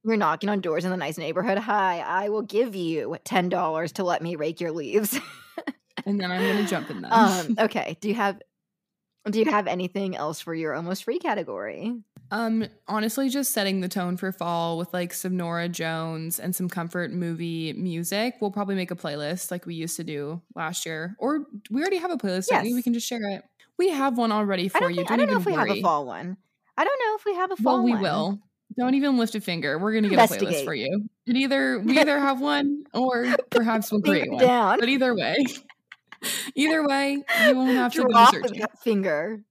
you're 0.04 0.18
knocking 0.18 0.50
on 0.50 0.60
doors 0.60 0.84
in 0.84 0.92
the 0.92 0.98
nice 0.98 1.18
neighborhood. 1.18 1.58
Hi, 1.58 2.00
I 2.00 2.28
will 2.28 2.44
give 2.44 2.76
you 2.76 3.18
ten 3.24 3.48
dollars 3.48 3.94
to 3.94 4.04
let 4.04 4.22
me 4.22 4.36
rake 4.36 4.60
your 4.60 4.72
leaves. 4.72 5.18
And 6.08 6.20
then 6.20 6.32
I'm 6.32 6.42
going 6.42 6.58
to 6.58 6.70
jump 6.70 6.90
in 6.90 7.02
them. 7.02 7.12
um, 7.12 7.56
okay. 7.60 7.98
Do 8.00 8.08
you 8.10 8.16
have 8.16 8.40
do 9.30 9.40
you 9.40 9.46
have 9.46 9.68
anything 9.68 10.16
else 10.16 10.40
for 10.40 10.54
your 10.56 10.74
almost 10.74 11.04
free 11.04 11.20
category? 11.20 11.94
Um, 12.32 12.66
honestly, 12.88 13.30
just 13.30 13.52
setting 13.52 13.82
the 13.82 13.88
tone 13.88 14.18
for 14.18 14.32
fall 14.32 14.78
with 14.78 14.94
like 14.94 15.14
some 15.14 15.36
Norah 15.38 15.70
Jones 15.70 16.40
and 16.40 16.56
some 16.56 16.70
comfort 16.70 17.12
movie 17.12 17.74
music. 17.74 18.36
We'll 18.40 18.52
probably 18.52 18.76
make 18.76 18.92
a 18.92 18.96
playlist 18.96 19.52
like 19.52 19.66
we 19.66 19.76
used 19.76 19.98
to 19.98 20.04
do 20.04 20.42
last 20.56 20.86
year, 20.86 21.16
or 21.20 21.46
we 21.70 21.82
already 21.82 21.98
have 21.98 22.12
a 22.12 22.18
playlist. 22.18 22.48
Yes. 22.52 22.64
We 22.64 22.82
can 22.82 22.94
just 22.94 23.08
share 23.08 23.22
it. 23.30 23.44
We 23.78 23.90
have 23.90 24.18
one 24.18 24.32
already 24.32 24.70
for 24.70 24.84
I 24.86 24.90
you. 24.90 24.96
Think, 24.96 25.10
don't 25.10 25.20
I 25.20 25.26
don't 25.26 25.34
know 25.34 25.40
if 25.40 25.46
we 25.46 25.54
worry. 25.54 25.70
have 25.70 25.78
a 25.78 25.82
fall 25.82 26.06
one. 26.06 26.38
I 26.78 26.84
don't 26.84 27.00
know 27.06 27.16
if 27.16 27.26
we 27.26 27.36
have 27.36 27.52
a 27.52 27.56
fall. 27.58 27.76
Well, 27.76 27.84
we 27.84 27.92
one. 27.92 28.02
will. 28.02 28.40
Don't 28.78 28.94
even 28.96 29.18
lift 29.18 29.36
a 29.36 29.42
finger. 29.42 29.80
We're 29.80 29.94
gonna 29.94 30.10
get 30.10 30.20
a 30.20 30.34
playlist 30.34 30.66
for 30.66 30.74
you. 30.74 31.08
And 31.26 31.38
either 31.38 31.80
we 31.80 31.98
either 32.00 32.20
have 32.20 32.42
one 32.42 32.84
or 32.94 33.36
perhaps 33.50 33.92
we'll 33.92 34.02
create 34.02 34.30
one. 34.30 34.44
Down. 34.44 34.80
But 34.80 34.90
either 34.90 35.16
way, 35.16 35.36
either 36.56 36.86
way, 36.86 37.24
you 37.36 37.56
won't 37.56 37.78
have 37.78 37.96
to 37.96 38.06
Drop 38.10 38.26
searching. 38.26 38.60
that 38.60 38.80
finger. 38.84 39.44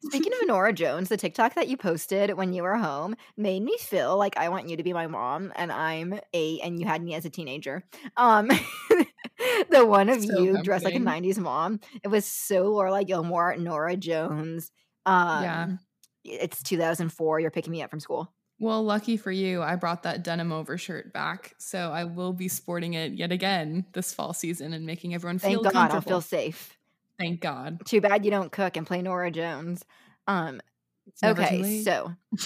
Speaking 0.00 0.32
of 0.32 0.48
Norah 0.48 0.72
Jones, 0.72 1.08
the 1.08 1.16
TikTok 1.16 1.54
that 1.54 1.68
you 1.68 1.76
posted 1.76 2.34
when 2.36 2.52
you 2.52 2.62
were 2.62 2.76
home 2.76 3.14
made 3.36 3.62
me 3.62 3.76
feel 3.78 4.16
like 4.18 4.36
I 4.36 4.48
want 4.48 4.68
you 4.68 4.76
to 4.76 4.82
be 4.82 4.92
my 4.92 5.06
mom 5.06 5.52
and 5.56 5.72
I'm 5.72 6.18
eight 6.34 6.60
and 6.64 6.80
you 6.80 6.86
had 6.86 7.02
me 7.02 7.14
as 7.14 7.24
a 7.24 7.30
teenager. 7.30 7.84
Um 8.16 8.48
the 9.70 9.86
one 9.86 10.08
of 10.08 10.24
So 10.28 10.34
you 10.36 10.58
dressed 10.58 10.84
like 10.84 10.96
a 10.96 11.00
90s 11.00 11.38
mom. 11.38 11.80
It 12.02 12.08
was 12.08 12.26
so 12.26 12.72
Lorelai 12.72 13.06
Gilmore, 13.06 13.56
Norah 13.56 13.96
Jones. 13.96 14.72
Um 15.06 15.68
Yeah. 15.68 15.78
it's 16.24 16.62
2004. 16.62 17.40
You're 17.40 17.50
picking 17.50 17.72
me 17.72 17.82
up 17.82 17.90
from 17.90 18.00
school. 18.00 18.32
Well, 18.62 18.84
lucky 18.84 19.16
for 19.16 19.32
you, 19.32 19.60
I 19.60 19.74
brought 19.74 20.04
that 20.04 20.22
denim 20.22 20.52
overshirt 20.52 21.12
back, 21.12 21.54
so 21.58 21.90
I 21.90 22.04
will 22.04 22.32
be 22.32 22.46
sporting 22.46 22.94
it 22.94 23.12
yet 23.14 23.32
again 23.32 23.86
this 23.92 24.14
fall 24.14 24.32
season 24.32 24.72
and 24.72 24.86
making 24.86 25.14
everyone 25.14 25.40
Thank 25.40 25.62
feel 25.62 25.64
God 25.64 25.90
I'll 25.90 26.00
comfortable. 26.00 26.00
feel 26.00 26.20
safe. 26.20 26.78
Thank 27.18 27.40
God. 27.40 27.80
Too 27.84 28.00
bad 28.00 28.24
you 28.24 28.30
don't 28.30 28.52
cook 28.52 28.76
and 28.76 28.86
play 28.86 29.02
Norah 29.02 29.30
Jones. 29.30 29.84
Um 30.26 30.60
It's 31.06 31.22
never 31.22 31.44
too 31.44 31.62
okay, 31.62 31.62
so 31.64 32.12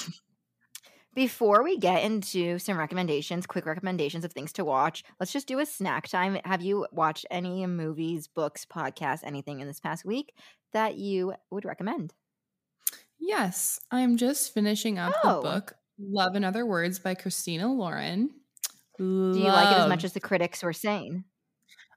before 1.14 1.62
we 1.62 1.78
get 1.78 2.04
into 2.04 2.58
some 2.58 2.76
recommendations, 2.78 3.46
quick 3.46 3.64
recommendations 3.66 4.24
of 4.24 4.32
things 4.32 4.52
to 4.54 4.64
watch, 4.64 5.02
let's 5.18 5.32
just 5.32 5.48
do 5.48 5.58
a 5.60 5.66
snack 5.66 6.08
time. 6.08 6.38
Have 6.44 6.62
you 6.62 6.86
watched 6.92 7.24
any 7.30 7.66
movies, 7.66 8.28
books, 8.28 8.66
podcasts, 8.66 9.24
anything 9.24 9.60
in 9.60 9.66
this 9.66 9.80
past 9.80 10.04
week 10.04 10.34
that 10.72 10.96
you 10.96 11.34
would 11.50 11.64
recommend? 11.64 12.12
yes, 13.18 13.80
I'm 13.90 14.16
just 14.16 14.52
finishing 14.52 14.98
up 14.98 15.14
Oh. 15.24 15.36
the 15.36 15.48
book 15.48 15.76
"Love 15.98 16.34
and 16.34 16.44
Other 16.44 16.66
Words" 16.66 16.98
by 16.98 17.14
Christina 17.14 17.72
Lauren. 17.72 18.30
Do 18.98 19.04
you 19.38 19.44
like 19.44 19.76
it 19.76 19.80
as 19.80 19.88
much 19.88 20.04
as 20.04 20.12
the 20.12 20.20
critics 20.20 20.62
were 20.62 20.72
saying? 20.72 21.24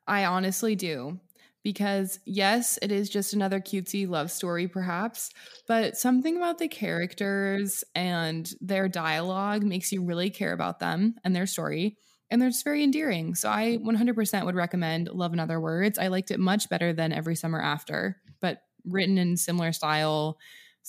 I 0.08 0.26
honestly 0.26 0.76
do. 0.76 1.20
Because, 1.62 2.20
yes, 2.26 2.80
it 2.82 2.90
is 2.90 3.10
just 3.10 3.34
another 3.34 3.60
cutesy 3.60 4.08
love 4.08 4.32
story, 4.32 4.68
perhaps, 4.68 5.30
but 5.68 5.98
something 5.98 6.38
about 6.38 6.58
the 6.58 6.70
characters 6.70 7.84
and 7.94 8.50
their 8.62 8.88
dialogue 8.88 9.64
makes 9.64 9.92
you 9.92 10.02
really 10.02 10.30
care 10.30 10.54
about 10.54 10.80
them 10.80 11.16
and 11.26 11.36
their 11.36 11.46
story. 11.46 11.98
And 12.32 12.42
they're 12.42 12.50
just 12.50 12.64
very 12.64 12.82
endearing. 12.82 13.36
So, 13.36 13.50
I 13.50 13.78
100% 13.78 14.46
would 14.46 14.56
recommend 14.56 15.10
Love 15.10 15.34
and 15.34 15.42
Other 15.42 15.60
Words. 15.60 16.00
I 16.00 16.08
liked 16.08 16.32
it 16.32 16.40
much 16.40 16.70
better 16.70 16.94
than 16.94 17.12
Every 17.12 17.36
Summer 17.36 17.62
After, 17.62 18.22
but 18.40 18.62
written 18.86 19.18
in 19.18 19.36
similar 19.36 19.74
style, 19.74 20.38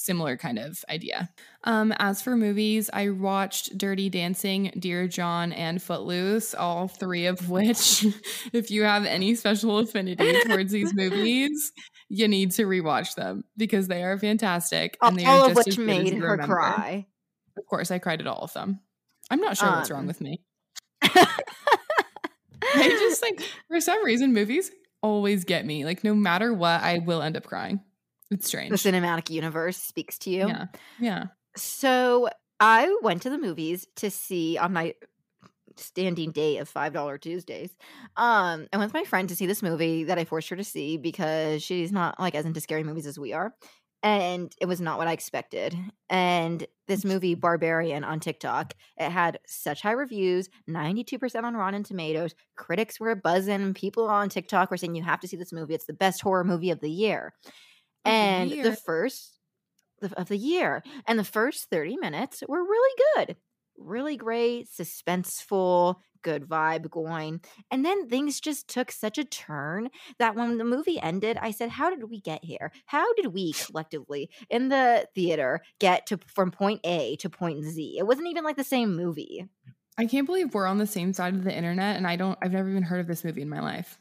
similar 0.01 0.36
kind 0.36 0.59
of 0.59 0.82
idea. 0.88 1.28
Um, 1.64 1.92
as 1.98 2.22
for 2.22 2.36
movies, 2.36 2.88
I 2.92 3.11
watched 3.11 3.76
Dirty 3.76 4.09
Dancing, 4.09 4.72
Dear 4.78 5.07
John, 5.07 5.53
and 5.53 5.80
Footloose, 5.82 6.55
all 6.55 6.88
three 6.88 7.26
of 7.26 7.51
which, 7.51 8.07
if 8.53 8.70
you 8.70 8.82
have 8.84 9.05
any 9.05 9.34
special 9.34 9.78
affinity 9.78 10.32
towards 10.46 10.72
these 10.72 10.94
movies, 10.96 11.72
you 12.09 12.28
need 12.28 12.53
to 12.53 12.62
rewatch 12.64 13.14
them 13.14 13.44
because 13.59 13.88
they 13.88 14.03
are 14.03 14.18
fantastic. 14.18 14.96
And 15.03 15.18
they 15.18 15.26
All 15.26 15.42
are 15.42 15.51
of 15.51 15.55
just 15.55 15.66
which 15.66 15.76
good 15.76 15.82
as 15.82 15.86
made 15.86 16.14
her 16.14 16.30
remember. 16.32 16.55
cry. 16.55 17.07
Of 17.59 17.66
course, 17.66 17.90
I 17.90 17.98
cried 17.98 18.20
at 18.20 18.26
all 18.26 18.40
of 18.42 18.53
them. 18.55 18.80
I'm 19.30 19.40
not 19.40 19.57
sure 19.59 19.68
what's 19.68 19.90
wrong 19.90 20.01
Um, 20.01 20.07
with 20.07 20.20
me. 20.22 20.42
I 21.03 22.88
just 22.88 23.22
like, 23.22 23.40
for 23.68 23.80
some 23.80 24.05
reason, 24.05 24.32
movies 24.32 24.70
always 25.03 25.44
get 25.44 25.64
me. 25.66 25.84
Like, 25.84 26.05
no 26.05 26.14
matter 26.14 26.53
what, 26.55 26.80
I 26.82 26.98
will 26.98 27.22
end 27.22 27.36
up 27.36 27.44
crying. 27.44 27.80
It's 28.31 28.47
strange. 28.47 28.70
the 28.70 28.76
cinematic 28.76 29.31
universe 29.31 29.76
speaks 29.76 30.18
to 30.18 30.31
you. 30.31 30.49
Yeah. 30.49 30.66
Yeah. 30.99 31.24
So 31.57 32.28
I 32.61 32.97
went 33.03 33.22
to 33.22 33.31
the 33.31 33.39
movies 33.39 33.87
to 33.97 34.11
see 34.11 34.57
on 34.59 34.72
my 34.72 34.95
standing 35.76 36.31
day 36.31 36.59
of 36.59 36.68
five 36.68 36.93
dollar 36.93 37.18
Tuesdays. 37.18 37.70
Um, 38.16 38.66
I 38.72 38.76
went 38.76 38.93
with 38.93 38.95
my 38.95 39.05
friend 39.05 39.28
to 39.28 39.37
see 39.37 39.47
this 39.47 39.62
movie 39.62 40.05
that 40.05 40.18
I 40.18 40.24
forced 40.24 40.49
her 40.51 40.57
to 40.57 40.64
see 40.64 40.97
because 40.97 41.62
she's 41.62 41.91
not 41.91 42.20
like 42.20 42.35
as 42.35 42.45
into 42.45 42.61
scary 42.61 42.85
movies 42.85 43.07
as 43.07 43.18
we 43.18 43.33
are. 43.33 43.55
And 44.03 44.55
it 44.59 44.64
was 44.66 44.81
not 44.81 44.97
what 44.97 45.09
I 45.09 45.12
expected. 45.12 45.76
And 46.09 46.66
this 46.89 47.05
movie, 47.05 47.35
Barbarian 47.35 48.03
on 48.03 48.18
TikTok, 48.18 48.72
it 48.97 49.11
had 49.11 49.39
such 49.47 49.83
high 49.83 49.91
reviews, 49.91 50.49
92% 50.70 51.45
on 51.45 51.55
Rotten 51.55 51.83
Tomatoes. 51.83 52.35
Critics 52.57 52.99
were 52.99 53.14
buzzing. 53.14 53.74
People 53.74 54.09
on 54.09 54.31
TikTok 54.31 54.70
were 54.70 54.78
saying, 54.78 54.95
You 54.95 55.03
have 55.03 55.20
to 55.20 55.28
see 55.28 55.37
this 55.37 55.53
movie. 55.53 55.74
It's 55.74 55.85
the 55.85 55.93
best 55.93 56.22
horror 56.22 56.45
movie 56.45 56.70
of 56.70 56.81
the 56.81 56.91
year. 56.91 57.35
The 58.05 58.11
and 58.11 58.51
year. 58.51 58.64
the 58.64 58.76
first 58.76 59.38
of 60.16 60.28
the 60.28 60.36
year 60.36 60.82
and 61.07 61.18
the 61.18 61.24
first 61.24 61.68
30 61.70 61.96
minutes 61.98 62.42
were 62.48 62.62
really 62.62 63.03
good 63.16 63.36
really 63.76 64.16
great 64.16 64.68
suspenseful 64.68 65.96
good 66.22 66.44
vibe 66.46 66.90
going 66.90 67.40
and 67.70 67.84
then 67.84 68.09
things 68.09 68.40
just 68.40 68.68
took 68.68 68.90
such 68.90 69.16
a 69.16 69.24
turn 69.24 69.88
that 70.18 70.34
when 70.34 70.59
the 70.59 70.64
movie 70.64 71.01
ended 71.01 71.38
i 71.40 71.51
said 71.51 71.70
how 71.70 71.88
did 71.88 72.11
we 72.11 72.20
get 72.20 72.44
here 72.44 72.70
how 72.86 73.12
did 73.14 73.28
we 73.28 73.53
collectively 73.53 74.28
in 74.51 74.68
the 74.68 75.07
theater 75.14 75.61
get 75.78 76.07
to 76.07 76.18
from 76.26 76.51
point 76.51 76.80
a 76.84 77.16
to 77.16 77.30
point 77.30 77.64
z 77.64 77.96
it 77.98 78.07
wasn't 78.07 78.28
even 78.28 78.44
like 78.44 78.57
the 78.57 78.64
same 78.64 78.94
movie 78.96 79.46
I 79.98 80.07
can't 80.07 80.24
believe 80.24 80.55
we're 80.55 80.66
on 80.66 80.78
the 80.78 80.86
same 80.86 81.12
side 81.12 81.34
of 81.34 81.44
the 81.44 81.55
internet 81.55 81.96
and 81.96 82.07
I 82.07 82.16
don't 82.16 82.38
I've 82.42 82.53
never 82.53 82.70
even 82.70 82.82
heard 82.82 83.01
of 83.01 83.07
this 83.07 83.24
movie 83.24 83.42
in 83.42 83.48
my 83.51 83.61
life. 83.61 83.98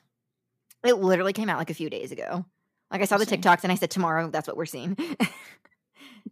it 0.86 0.98
literally 0.98 1.34
came 1.34 1.50
out 1.50 1.58
like 1.58 1.70
a 1.70 1.74
few 1.74 1.90
days 1.90 2.12
ago 2.12 2.46
like 2.92 3.02
i 3.02 3.06
saw 3.06 3.18
the 3.18 3.26
tiktoks 3.26 3.64
and 3.64 3.72
i 3.72 3.76
said 3.76 3.92
tomorrow 3.92 4.30
that's 4.30 4.48
what 4.48 4.58
we're 4.58 4.66
seeing 4.66 4.98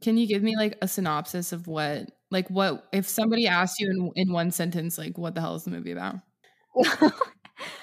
Can 0.01 0.18
you 0.18 0.28
give 0.28 0.43
me 0.43 0.55
like 0.55 0.78
a 0.82 0.88
synopsis 0.88 1.51
of 1.51 1.68
what 1.68 2.12
like 2.30 2.47
what 2.49 2.88
if 2.91 3.08
somebody 3.08 3.47
asked 3.47 3.80
you 3.80 3.89
in 3.89 4.12
in 4.16 4.32
one 4.34 4.51
sentence 4.51 4.97
like 4.97 5.18
what 5.18 5.34
the 5.36 5.41
hell 5.41 5.55
is 5.55 5.64
the 5.64 5.72
movie 5.72 5.91
about? 5.91 6.16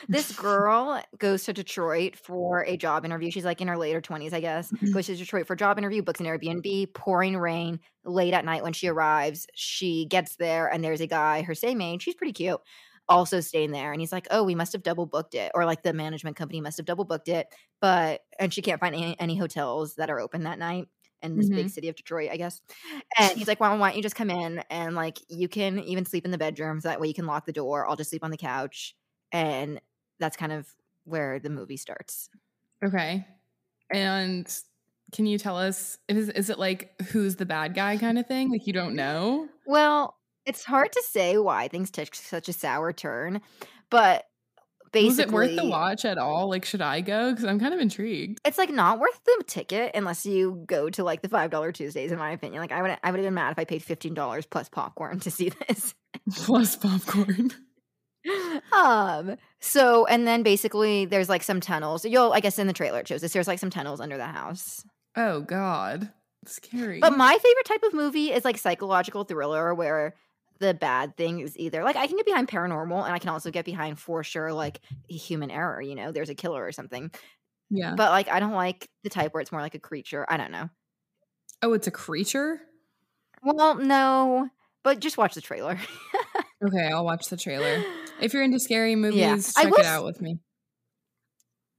this 0.09 0.33
girl 0.37 1.03
goes 1.18 1.45
to 1.45 1.53
Detroit 1.53 2.16
for 2.16 2.64
a 2.64 2.77
job 2.77 3.05
interview. 3.05 3.31
She's 3.31 3.45
like 3.45 3.61
in 3.61 3.68
her 3.68 3.77
later 3.79 4.01
20s, 4.01 4.33
I 4.33 4.41
guess. 4.41 4.70
Mhm. 4.70 4.93
Goes 4.93 5.07
to 5.07 5.16
Detroit 5.16 5.47
for 5.47 5.55
a 5.55 5.57
job 5.57 5.79
interview, 5.79 6.03
books 6.03 6.20
an 6.20 6.27
Airbnb, 6.27 6.95
pouring 6.95 7.37
rain, 7.37 7.81
late 8.05 8.35
at 8.35 8.45
night 8.45 8.62
when 8.62 8.72
she 8.72 8.87
arrives. 8.89 9.47
She 9.55 10.07
gets 10.07 10.37
there 10.37 10.68
and 10.68 10.85
there's 10.85 11.01
a 11.01 11.07
guy 11.07 11.43
her 11.43 11.55
same 11.55 11.81
age. 11.81 12.03
She's 12.03 12.14
pretty 12.14 12.33
cute. 12.33 12.61
Also 13.09 13.41
staying 13.41 13.71
there. 13.71 13.93
And 13.93 14.01
he's 14.01 14.13
like, 14.13 14.27
Oh, 14.31 14.43
we 14.45 14.55
must 14.55 14.73
have 14.73 14.83
double 14.83 15.07
booked 15.07 15.35
it. 15.35 15.53
Or 15.55 15.65
like 15.65 15.83
the 15.83 15.93
management 15.93 16.37
company 16.37 16.61
must 16.61 16.79
have 16.79 16.87
double 16.87 17.05
booked 17.05 17.29
it. 17.29 17.49
But, 17.81 18.23
and 18.39 18.53
she 18.53 18.63
can't 18.63 18.81
find 18.81 18.95
any, 18.95 19.19
any 19.21 19.37
hotels 19.37 19.97
that 19.97 20.11
are 20.11 20.21
open 20.21 20.45
that 20.45 20.59
night 20.59 20.89
in 21.25 21.37
this 21.37 21.49
big 21.49 21.59
mm-hmm. 21.59 21.69
city 21.69 21.89
of 21.89 21.97
Detroit, 21.97 22.31
I 22.31 22.37
guess. 22.37 22.61
And 23.19 23.37
he's 23.37 23.49
like, 23.49 23.59
well, 23.59 23.77
why 23.79 23.89
don't 23.89 23.97
you 23.97 24.03
just 24.03 24.15
come 24.15 24.31
in 24.31 24.63
and 24.71 24.95
like 24.95 25.19
you 25.29 25.49
can 25.49 25.81
even 25.81 26.05
sleep 26.05 26.25
in 26.25 26.31
the 26.31 26.39
bedrooms. 26.39 26.85
That 26.85 27.01
way 27.01 27.09
you 27.09 27.15
can 27.15 27.27
lock 27.27 27.47
the 27.47 27.53
door. 27.53 27.89
I'll 27.89 27.97
just 27.97 28.11
sleep 28.11 28.23
on 28.23 28.31
the 28.31 28.37
couch. 28.37 28.95
And 29.33 29.81
that's 30.21 30.37
kind 30.37 30.53
of 30.53 30.69
where 31.05 31.39
the 31.39 31.51
movie 31.51 31.77
starts. 31.77 32.29
Okay. 32.85 33.27
And 33.91 34.47
can 35.13 35.27
you 35.27 35.39
tell 35.39 35.57
us 35.57 35.99
is 36.09 36.29
is 36.29 36.51
it 36.51 36.59
like 36.59 37.01
who's 37.11 37.37
the 37.37 37.47
bad 37.47 37.75
guy 37.75 37.97
kind 37.97 38.19
of 38.19 38.27
thing? 38.27 38.51
Like 38.51 38.67
you 38.67 38.73
don't 38.73 38.95
know? 38.95 39.49
Well, 39.67 40.17
it's 40.47 40.65
hard 40.65 40.93
to 40.93 41.03
say 41.09 41.39
why 41.39 41.69
things 41.69 41.91
took 41.91 42.15
such 42.15 42.49
a 42.49 42.53
sour 42.53 42.93
turn, 42.93 43.41
but 43.91 44.25
basically, 44.93 45.09
Was 45.09 45.19
it 45.19 45.31
worth 45.33 45.57
the 45.57 45.67
watch 45.69 46.05
at 46.05 46.19
all? 46.19 46.49
Like 46.51 46.65
should 46.65 46.83
I 46.83 47.01
go? 47.01 47.31
Because 47.31 47.45
I'm 47.45 47.59
kind 47.59 47.75
of 47.75 47.81
intrigued. 47.81 48.41
it's 48.45 48.59
like 48.59 48.71
not 48.71 48.99
worth 49.01 49.21
the 49.25 49.43
ticket 49.47 49.93
unless 49.95 50.25
you 50.27 50.63
go 50.67 50.89
to 50.91 51.03
like 51.05 51.23
the 51.23 51.29
five 51.29 51.51
dollar 51.51 51.73
Tuesdays. 51.73 52.13
In 52.13 52.19
my 52.19 52.31
opinion, 52.31 52.61
like 52.63 52.73
I 52.73 52.83
would, 52.83 52.97
I 53.03 53.11
would 53.11 53.19
have 53.19 53.27
been 53.27 53.35
mad 53.35 53.53
if 53.53 53.59
I 53.59 53.65
paid 53.65 53.83
fifteen 53.83 54.15
dollars 54.15 54.47
plus 54.47 54.69
popcorn 54.69 55.21
to 55.21 55.31
see 55.31 55.51
this. 55.69 55.95
Plus 56.37 56.77
popcorn. 56.77 57.51
um 58.73 59.37
so 59.61 60.07
and 60.07 60.27
then 60.27 60.43
basically 60.43 61.05
there's 61.05 61.29
like 61.29 61.43
some 61.43 61.61
tunnels 61.61 62.05
you'll 62.07 62.33
i 62.33 62.41
guess 62.41 62.59
in 62.59 62.67
the 62.67 62.73
trailer 62.73 63.01
it 63.01 63.07
shows 63.09 63.21
this 63.21 63.35
there's 63.35 63.47
like 63.47 63.59
some 63.59 63.69
tunnels 63.69 64.01
under 64.01 64.17
the 64.17 64.25
house 64.27 64.83
Oh 65.17 65.43
God. 65.43 66.11
Scary. 66.47 66.99
but 67.01 67.17
my 67.17 67.33
favorite 67.33 67.67
type 67.67 67.83
of 67.85 67.93
movie 67.95 68.33
is 68.33 68.45
like 68.45 68.59
psychological 68.59 69.25
thriller 69.25 69.75
where 69.75 70.15
the 70.61 70.75
bad 70.75 71.17
things 71.17 71.57
either 71.59 71.83
like 71.83 71.97
i 71.97 72.07
can 72.07 72.17
get 72.17 72.27
behind 72.27 72.49
paranormal 72.49 73.05
and 73.05 73.13
i 73.13 73.19
can 73.19 73.31
also 73.31 73.51
get 73.51 73.65
behind 73.65 73.99
for 73.99 74.23
sure 74.23 74.53
like 74.53 74.81
human 75.09 75.51
error 75.51 75.81
you 75.81 75.95
know 75.95 76.13
there's 76.13 76.31
a 76.31 76.35
killer 76.35 76.65
or 76.65 76.73
something 76.73 77.11
yeah. 77.71 77.95
but 77.97 78.11
like 78.11 78.29
i 78.29 78.41
don't 78.41 78.53
like 78.53 78.89
the 79.03 79.11
type 79.11 79.35
where 79.35 79.41
it's 79.41 79.53
more 79.53 79.61
like 79.61 79.75
a 79.75 79.81
creature 79.81 80.25
i 80.29 80.37
don't 80.37 80.53
know 80.53 80.69
oh, 81.63 81.73
it's 81.73 81.87
a 81.87 81.91
creature? 81.91 82.61
well 83.43 83.75
no 83.75 84.49
but 84.83 85.01
just 85.01 85.17
watch 85.17 85.35
the 85.35 85.41
trailer 85.41 85.79
Okay, 86.67 86.89
I'll 86.89 87.05
watch 87.05 87.29
the 87.29 87.37
trailer. 87.37 87.83
If 88.21 88.33
you're 88.33 88.43
into 88.43 88.59
scary 88.59 88.97
movies, 88.97 89.19
Yeah. 89.19 89.37
Check 89.37 89.71
will 89.71 89.81
it 89.81 89.87
out 89.87 90.05
with 90.05 90.21
me. 90.21 90.39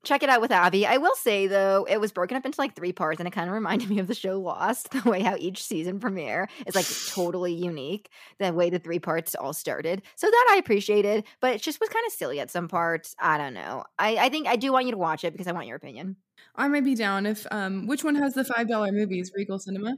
Check 0.05 0.23
it 0.23 0.29
out 0.29 0.41
with 0.41 0.51
Abby. 0.51 0.85
I 0.85 0.97
will 0.97 1.15
say 1.15 1.47
though, 1.47 1.85
it 1.89 1.99
was 1.99 2.11
broken 2.11 2.37
up 2.37 2.45
into 2.45 2.59
like 2.59 2.75
three 2.75 2.93
parts, 2.93 3.19
and 3.19 3.27
it 3.27 3.31
kind 3.31 3.49
of 3.49 3.53
reminded 3.53 3.89
me 3.91 3.99
of 3.99 4.07
the 4.07 4.15
show 4.15 4.39
Lost. 4.39 4.91
The 4.91 5.09
way 5.09 5.21
how 5.21 5.35
each 5.37 5.63
season 5.63 5.99
premiere 5.99 6.47
is 6.65 6.75
like 6.75 6.85
totally 7.13 7.53
unique. 7.53 8.09
The 8.39 8.53
way 8.53 8.69
the 8.69 8.79
three 8.79 8.99
parts 8.99 9.35
all 9.35 9.53
started, 9.53 10.01
so 10.15 10.27
that 10.27 10.47
I 10.51 10.57
appreciated, 10.57 11.25
but 11.41 11.53
it 11.53 11.61
just 11.61 11.79
was 11.79 11.89
kind 11.89 12.05
of 12.05 12.13
silly 12.13 12.39
at 12.39 12.51
some 12.51 12.67
parts. 12.67 13.15
I 13.19 13.37
don't 13.37 13.53
know. 13.53 13.83
I 13.99 14.17
I 14.17 14.29
think 14.29 14.47
I 14.47 14.55
do 14.55 14.71
want 14.71 14.85
you 14.85 14.91
to 14.91 14.97
watch 14.97 15.23
it 15.23 15.33
because 15.33 15.47
I 15.47 15.51
want 15.51 15.67
your 15.67 15.77
opinion. 15.77 16.17
I 16.55 16.67
might 16.67 16.83
be 16.83 16.95
down 16.95 17.25
if 17.25 17.45
um 17.51 17.87
which 17.87 18.03
one 18.03 18.15
has 18.15 18.33
the 18.33 18.45
five 18.45 18.67
dollar 18.67 18.91
movies? 18.91 19.31
Regal 19.35 19.59
Cinema? 19.59 19.97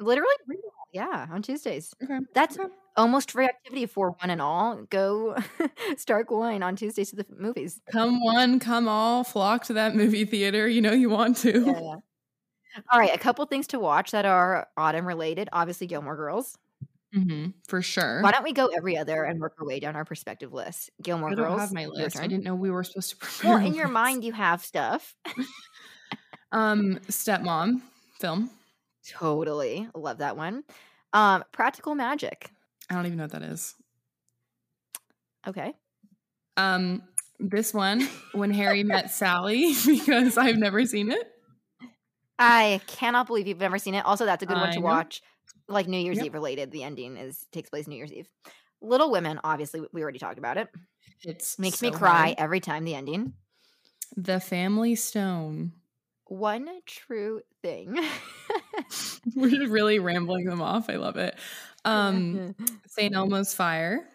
Literally, 0.00 0.34
yeah, 0.94 1.26
on 1.30 1.42
Tuesdays. 1.42 1.94
Okay. 2.02 2.18
That's 2.34 2.58
Okay. 2.58 2.72
almost 2.96 3.32
free 3.32 3.44
activity 3.46 3.86
for 3.86 4.10
one 4.12 4.30
and 4.30 4.40
all. 4.40 4.82
Go 4.88 5.36
start 5.96 6.26
going 6.28 6.62
on 6.62 6.76
Tuesdays 6.76 7.10
to 7.10 7.16
the 7.16 7.26
movies. 7.36 7.80
Come 7.92 8.22
one, 8.24 8.58
come 8.60 8.88
all, 8.88 9.24
flock 9.24 9.64
to 9.64 9.74
that 9.74 9.94
movie 9.94 10.24
theater. 10.24 10.66
You 10.68 10.80
know 10.80 10.92
you 10.92 11.10
want 11.10 11.36
to. 11.38 11.60
Yeah, 11.66 11.80
yeah. 11.80 11.96
All 12.90 12.98
right, 12.98 13.14
a 13.14 13.18
couple 13.18 13.44
things 13.46 13.66
to 13.68 13.78
watch 13.78 14.10
that 14.12 14.24
are 14.24 14.66
autumn 14.76 15.06
related. 15.06 15.48
Obviously, 15.52 15.86
Gilmore 15.86 16.16
Girls. 16.16 16.56
hmm 17.12 17.46
for 17.68 17.82
sure. 17.82 18.20
Why 18.22 18.32
don't 18.32 18.42
we 18.44 18.52
go 18.52 18.66
every 18.66 18.96
other 18.96 19.22
and 19.24 19.40
work 19.40 19.54
our 19.60 19.66
way 19.66 19.78
down 19.80 19.94
our 19.96 20.04
perspective 20.04 20.52
list? 20.52 20.90
Gilmore 21.02 21.30
I 21.30 21.34
don't 21.34 21.44
Girls. 21.44 21.60
have 21.60 21.72
my 21.72 21.86
list. 21.86 22.16
I 22.16 22.26
didn't 22.26 22.44
know 22.44 22.54
we 22.54 22.70
were 22.70 22.82
supposed 22.84 23.10
to 23.10 23.16
prepare. 23.18 23.54
Well, 23.58 23.66
in 23.66 23.74
your 23.74 23.86
list. 23.86 23.92
mind, 23.94 24.24
you 24.24 24.32
have 24.32 24.64
stuff. 24.64 25.14
Um, 26.52 27.00
stepmom 27.08 27.80
film. 28.20 28.48
Totally 29.08 29.88
love 29.94 30.18
that 30.18 30.36
one. 30.36 30.64
Um, 31.12 31.44
Practical 31.52 31.94
Magic. 31.94 32.50
I 32.90 32.94
don't 32.94 33.06
even 33.06 33.18
know 33.18 33.24
what 33.24 33.32
that 33.32 33.42
is. 33.42 33.74
Okay. 35.46 35.74
Um, 36.56 37.02
this 37.38 37.74
one, 37.74 38.08
when 38.32 38.50
Harry 38.52 38.82
met 38.84 39.10
Sally, 39.10 39.74
because 39.86 40.38
I've 40.38 40.56
never 40.56 40.84
seen 40.86 41.10
it. 41.10 41.30
I 42.38 42.80
cannot 42.86 43.26
believe 43.26 43.46
you've 43.46 43.58
never 43.60 43.78
seen 43.78 43.94
it. 43.94 44.04
Also, 44.04 44.24
that's 44.24 44.42
a 44.42 44.46
good 44.46 44.56
one 44.56 44.72
to 44.72 44.80
know. 44.80 44.84
watch. 44.84 45.22
Like 45.68 45.86
New 45.88 45.98
Year's 45.98 46.16
Yep. 46.18 46.26
Eve 46.26 46.34
related. 46.34 46.70
The 46.72 46.82
ending 46.82 47.16
is 47.16 47.46
takes 47.52 47.70
place 47.70 47.86
New 47.86 47.96
Year's 47.96 48.12
Eve. 48.12 48.28
Little 48.82 49.10
Women, 49.10 49.40
obviously, 49.44 49.82
we 49.92 50.02
already 50.02 50.18
talked 50.18 50.38
about 50.38 50.56
it. 50.58 50.68
It 51.22 51.54
Makes 51.58 51.80
me 51.80 51.90
cry 51.90 52.26
hard. 52.26 52.34
every 52.38 52.60
time 52.60 52.84
the 52.84 52.94
ending. 52.94 53.32
The 54.16 54.40
Family 54.40 54.94
Stone. 54.94 55.72
One 56.26 56.68
true 56.86 57.42
thing. 57.62 57.98
We're 59.36 59.50
just 59.50 59.70
really 59.70 59.98
rambling 59.98 60.46
them 60.46 60.62
off. 60.62 60.88
I 60.88 60.96
love 60.96 61.16
it. 61.16 61.38
Um, 61.84 62.54
St. 62.86 63.14
Elmo's 63.14 63.54
Fire. 63.54 64.08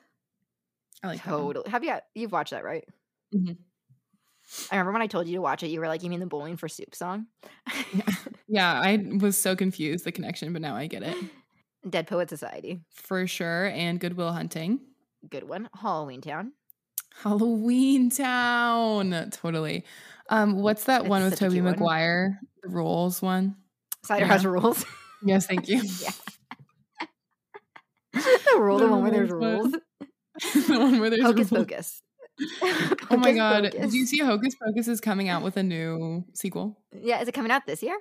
I 1.04 1.08
like 1.08 1.24
that 1.24 1.30
totally. 1.30 1.70
Have 1.70 1.84
you? 1.84 1.96
You've 2.16 2.32
watched 2.32 2.52
that, 2.52 2.64
right? 2.64 2.84
Mhm. 3.34 3.58
I 4.72 4.76
remember 4.76 4.94
when 4.94 5.02
I 5.04 5.08
told 5.08 5.28
you 5.28 5.36
to 5.36 5.42
watch 5.42 5.62
it. 5.62 5.68
You 5.68 5.80
were 5.80 5.88
like, 5.88 6.02
"You 6.02 6.10
mean 6.10 6.20
the 6.20 6.26
Bowling 6.26 6.58
for 6.58 6.68
Soup 6.68 6.94
song?" 6.96 7.28
Yeah, 8.48 8.74
I 8.82 8.98
was 9.22 9.38
so 9.38 9.56
confused 9.56 10.06
the 10.06 10.12
connection, 10.12 10.52
but 10.54 10.62
now 10.64 10.76
I 10.76 10.88
get 10.88 11.04
it 11.04 11.16
Dead 11.88 12.08
Poet 12.08 12.30
Society, 12.30 12.82
for 12.92 13.28
sure. 13.28 13.68
And 13.68 14.00
Goodwill 14.00 14.32
Hunting. 14.34 14.80
good 15.30 15.48
one. 15.48 15.70
Halloween 15.80 16.22
Town. 16.22 16.54
Halloween 17.14 18.10
Town. 18.10 19.30
Totally. 19.32 19.86
Um, 20.30 20.62
what's 20.62 20.86
that 20.86 21.06
one 21.06 21.24
with 21.24 21.38
Tobey. 21.38 21.62
Maguire? 21.62 22.40
The 22.64 22.70
Rules 22.70 23.22
one. 23.22 23.56
Cider 24.04 24.26
Yeah. 24.26 24.32
House 24.32 24.46
Rules. 24.46 24.86
Yes, 25.22 25.48
thank 25.48 25.68
you. 25.68 25.82
yeah. 26.02 26.12
the 28.14 28.56
rule, 28.58 28.78
the 28.78 28.86
The 28.86 28.92
one 28.92 29.02
where 29.02 29.12
there's 29.12 29.30
rules 29.32 29.74
the 29.74 30.80
one 30.80 31.00
where 31.02 31.10
there's 31.10 31.22
Hocus 31.24 31.52
rules. 31.52 31.66
Pocus. 31.68 32.02
Oh 33.12 33.18
my 33.18 33.34
god! 33.34 33.66
Pocus. 33.66 33.82
Did 33.82 33.94
you 33.94 34.06
see 34.06 34.20
Hocus 34.20 34.56
Pocus 34.56 34.88
is 34.88 35.02
coming 35.02 35.28
out 35.28 35.44
with 35.44 35.58
a 35.58 35.64
new 35.64 36.24
sequel? 36.34 36.80
Yeah, 36.94 37.20
is 37.22 37.28
it 37.28 37.34
coming 37.34 37.52
out 37.52 37.66
this 37.66 37.84
year? 37.84 37.98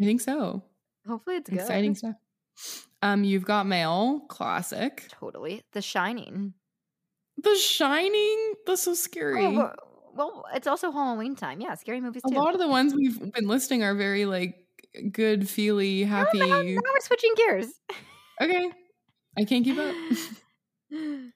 I 0.00 0.04
think 0.04 0.20
so. 0.20 0.62
Hopefully, 1.08 1.36
it's 1.36 1.50
good. 1.50 1.58
Exciting 1.58 1.96
stuff. 1.96 2.14
Um, 3.02 3.24
you've 3.24 3.44
got 3.44 3.66
Mail, 3.66 4.20
classic. 4.28 5.08
Totally. 5.10 5.62
The 5.72 5.82
Shining. 5.82 6.54
The 7.44 7.56
Shining. 7.56 8.54
That's 8.66 8.82
so 8.82 8.94
scary. 8.94 9.44
Oh, 9.44 9.50
well, 9.50 9.74
well, 10.14 10.44
it's 10.54 10.66
also 10.66 10.90
Halloween 10.90 11.36
time. 11.36 11.60
Yeah, 11.60 11.74
scary 11.74 12.00
movies 12.00 12.22
a 12.24 12.28
lot 12.28 12.54
of 12.54 12.60
the 12.60 12.68
ones 12.68 12.94
we've 12.94 13.32
been 13.32 13.46
listing 13.46 13.82
are 13.82 13.94
very 13.94 14.26
like 14.26 14.56
good, 15.12 15.48
feely, 15.48 16.04
Now- 16.04 16.24
happy. 16.24 16.38
Now, 16.38 16.62
now 16.62 16.62
we're 16.62 17.00
switching 17.00 17.34
gears. 17.36 17.66
Okay, 18.40 18.70
I 19.38 19.44
can't 19.44 19.64
keep 19.64 19.78
up. 19.78 19.94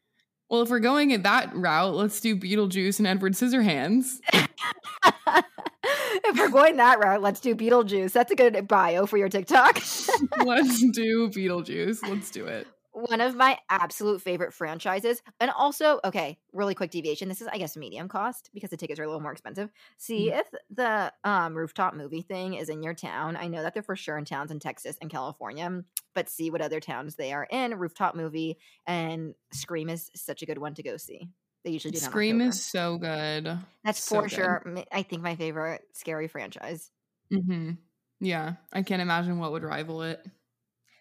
Well, 0.51 0.63
if 0.63 0.71
we're 0.71 0.81
going 0.81 1.13
at 1.13 1.25
that 1.25 1.55
route, 1.55 1.95
let's 1.95 2.21
do 2.21 2.35
Beetlejuice 2.35 2.99
and 2.99 3.07
Edward 3.07 3.35
Scissorhands. 3.35 4.15
if 4.33 6.39
we're 6.39 6.49
going 6.49 6.79
that 6.79 6.99
route, 6.99 7.21
let's 7.21 7.41
do 7.41 7.55
Beetlejuice. 7.55 8.13
That's 8.13 8.33
a 8.33 8.35
good 8.35 8.67
bio 8.67 9.05
for 9.05 9.19
your 9.19 9.29
TikTok. 9.29 9.77
let's 10.45 10.83
do 10.93 11.29
Beetlejuice. 11.29 11.99
Let's 12.09 12.31
do 12.31 12.47
it. 12.47 12.67
One 12.99 13.21
of 13.21 13.37
my 13.37 13.59
absolute 13.71 14.23
favorite 14.23 14.53
franchises. 14.53 15.23
And 15.39 15.53
also, 15.53 16.01
okay, 16.05 16.41
really 16.53 16.75
quick 16.75 16.91
deviation. 16.91 17.29
This 17.29 17.41
is, 17.41 17.47
I 17.47 17.59
guess, 17.59 17.77
medium 17.77 18.09
cost 18.09 18.51
because 18.53 18.71
the 18.71 18.77
tickets 18.77 18.99
are 18.99 19.05
a 19.05 19.07
little 19.07 19.21
more 19.21 19.31
expensive. 19.31 19.71
See 19.99 20.33
if 20.33 20.49
the 20.71 21.13
um, 21.23 21.55
rooftop 21.55 21.95
movie 21.95 22.23
thing 22.23 22.55
is 22.55 22.69
in 22.69 22.83
your 22.83 22.95
town. 22.95 23.37
I 23.37 23.47
know 23.47 23.63
that 23.63 23.73
they're 23.73 23.85
for 23.85 23.95
sure 23.95 24.19
in 24.19 24.25
towns 24.25 24.51
in 24.51 24.59
Texas 24.59 24.97
and 25.01 25.11
California, 25.11 25.85
but 26.13 26.29
see 26.29 26.51
what 26.51 26.61
other 26.61 26.81
towns 26.81 27.15
they 27.15 27.33
are 27.33 27.47
in. 27.49 27.79
Rooftop 27.79 28.17
movie 28.17 28.59
and 28.85 29.35
Scream 29.53 29.89
is 29.89 30.11
such 30.17 30.43
a 30.43 30.47
good 30.47 30.59
one 30.59 30.75
to 30.75 30.83
go 30.83 30.97
see. 30.97 31.29
They 31.65 31.71
usually 31.71 31.93
do 31.93 31.99
Scream 31.99 32.41
is 32.41 32.61
so 32.65 32.99
good. 32.99 33.59
That's 33.85 34.03
so 34.03 34.23
for 34.23 34.29
good. 34.29 34.29
sure. 34.31 34.85
I 34.91 35.03
think 35.03 35.23
my 35.23 35.37
favorite 35.37 35.83
scary 35.93 36.27
franchise. 36.27 36.91
hmm 37.31 37.73
Yeah, 38.21 38.55
I 38.73 38.83
can't 38.83 39.03
imagine 39.03 39.39
what 39.39 39.53
would 39.53 39.63
rival 39.63 40.03
it. 40.03 40.27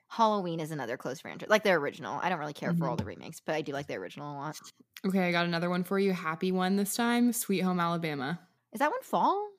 Halloween 0.09 0.59
is 0.59 0.71
another 0.71 0.95
close 0.97 1.19
franchise, 1.19 1.49
like 1.49 1.63
their 1.63 1.77
original. 1.77 2.19
I 2.21 2.29
don't 2.29 2.39
really 2.39 2.53
care 2.53 2.73
for 2.73 2.85
Mhm. 2.85 2.89
all 2.89 2.95
the 2.95 3.03
remakes, 3.05 3.39
but 3.45 3.55
I 3.55 3.61
do 3.61 3.73
like 3.73 3.87
the 3.87 3.95
original 3.95 4.31
a 4.33 4.35
lot. 4.37 4.57
Okay, 5.05 5.27
I 5.27 5.31
got 5.31 5.45
another 5.45 5.69
one 5.69 5.83
for 5.83 5.99
you. 5.99 6.13
Happy 6.13 6.51
one 6.51 6.75
this 6.77 6.95
time. 6.95 7.33
Sweet 7.33 7.59
Home 7.59 7.79
Alabama. 7.79 8.39
Is 8.73 8.79
that 8.79 8.89
one 8.91 9.01
fall? 9.03 9.49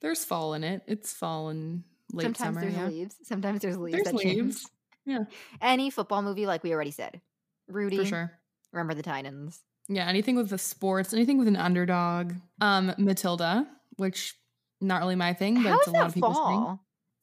There's 0.00 0.24
fall 0.24 0.54
in 0.54 0.64
it. 0.64 0.82
It's 0.86 1.12
fall 1.12 1.48
and 1.50 1.84
late 2.12 2.24
Sometimes 2.24 2.38
summer. 2.56 2.60
there's 2.62 2.74
Yeah. 2.74 2.86
leaves. 2.88 3.16
Sometimes 3.22 3.60
there's 3.60 3.76
leaves 3.76 3.96
There's 3.96 4.12
that 4.12 4.20
change. 4.20 4.36
leaves. 4.42 4.70
Yeah, 5.06 5.24
Any 5.62 5.88
football 5.90 6.20
movie, 6.22 6.46
like 6.46 6.62
we 6.62 6.72
already 6.74 6.90
said. 6.90 7.20
Rudy, 7.68 7.96
for 7.96 8.04
sure. 8.04 8.38
remember 8.70 8.94
the 8.94 9.02
Titans. 9.02 9.64
Yeah, 9.88 10.06
anything 10.06 10.36
with 10.36 10.50
the 10.50 10.58
sports, 10.58 11.12
anything 11.14 11.38
with 11.38 11.48
an 11.48 11.56
underdog. 11.56 12.34
Um, 12.60 12.92
Matilda, 12.98 13.66
which 13.96 14.38
not 14.80 15.00
really 15.00 15.16
my 15.16 15.32
thing, 15.32 15.54
but 15.54 15.70
How 15.70 15.78
it's 15.78 15.86
a 15.88 15.90
lot 15.90 16.06
of 16.08 16.14
people's 16.14 16.36
thing. 16.36 16.78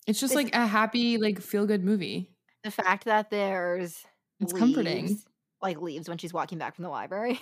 It's 0.08 0.20
just 0.20 0.34
This- 0.34 0.46
like 0.46 0.56
a 0.56 0.66
happy, 0.66 1.18
like 1.18 1.42
feel 1.42 1.66
good 1.68 1.84
movie. 1.84 2.32
The 2.64 2.72
fact 2.72 3.06
that 3.06 3.30
there's 3.30 4.04
It's 4.40 4.54
comforting. 4.54 5.20
like 5.62 5.80
leaves 5.82 6.10
when 6.10 6.18
she's 6.18 6.34
walking 6.34 6.58
back 6.58 6.76
from 6.76 6.84
the 6.84 6.90
library. 6.90 7.40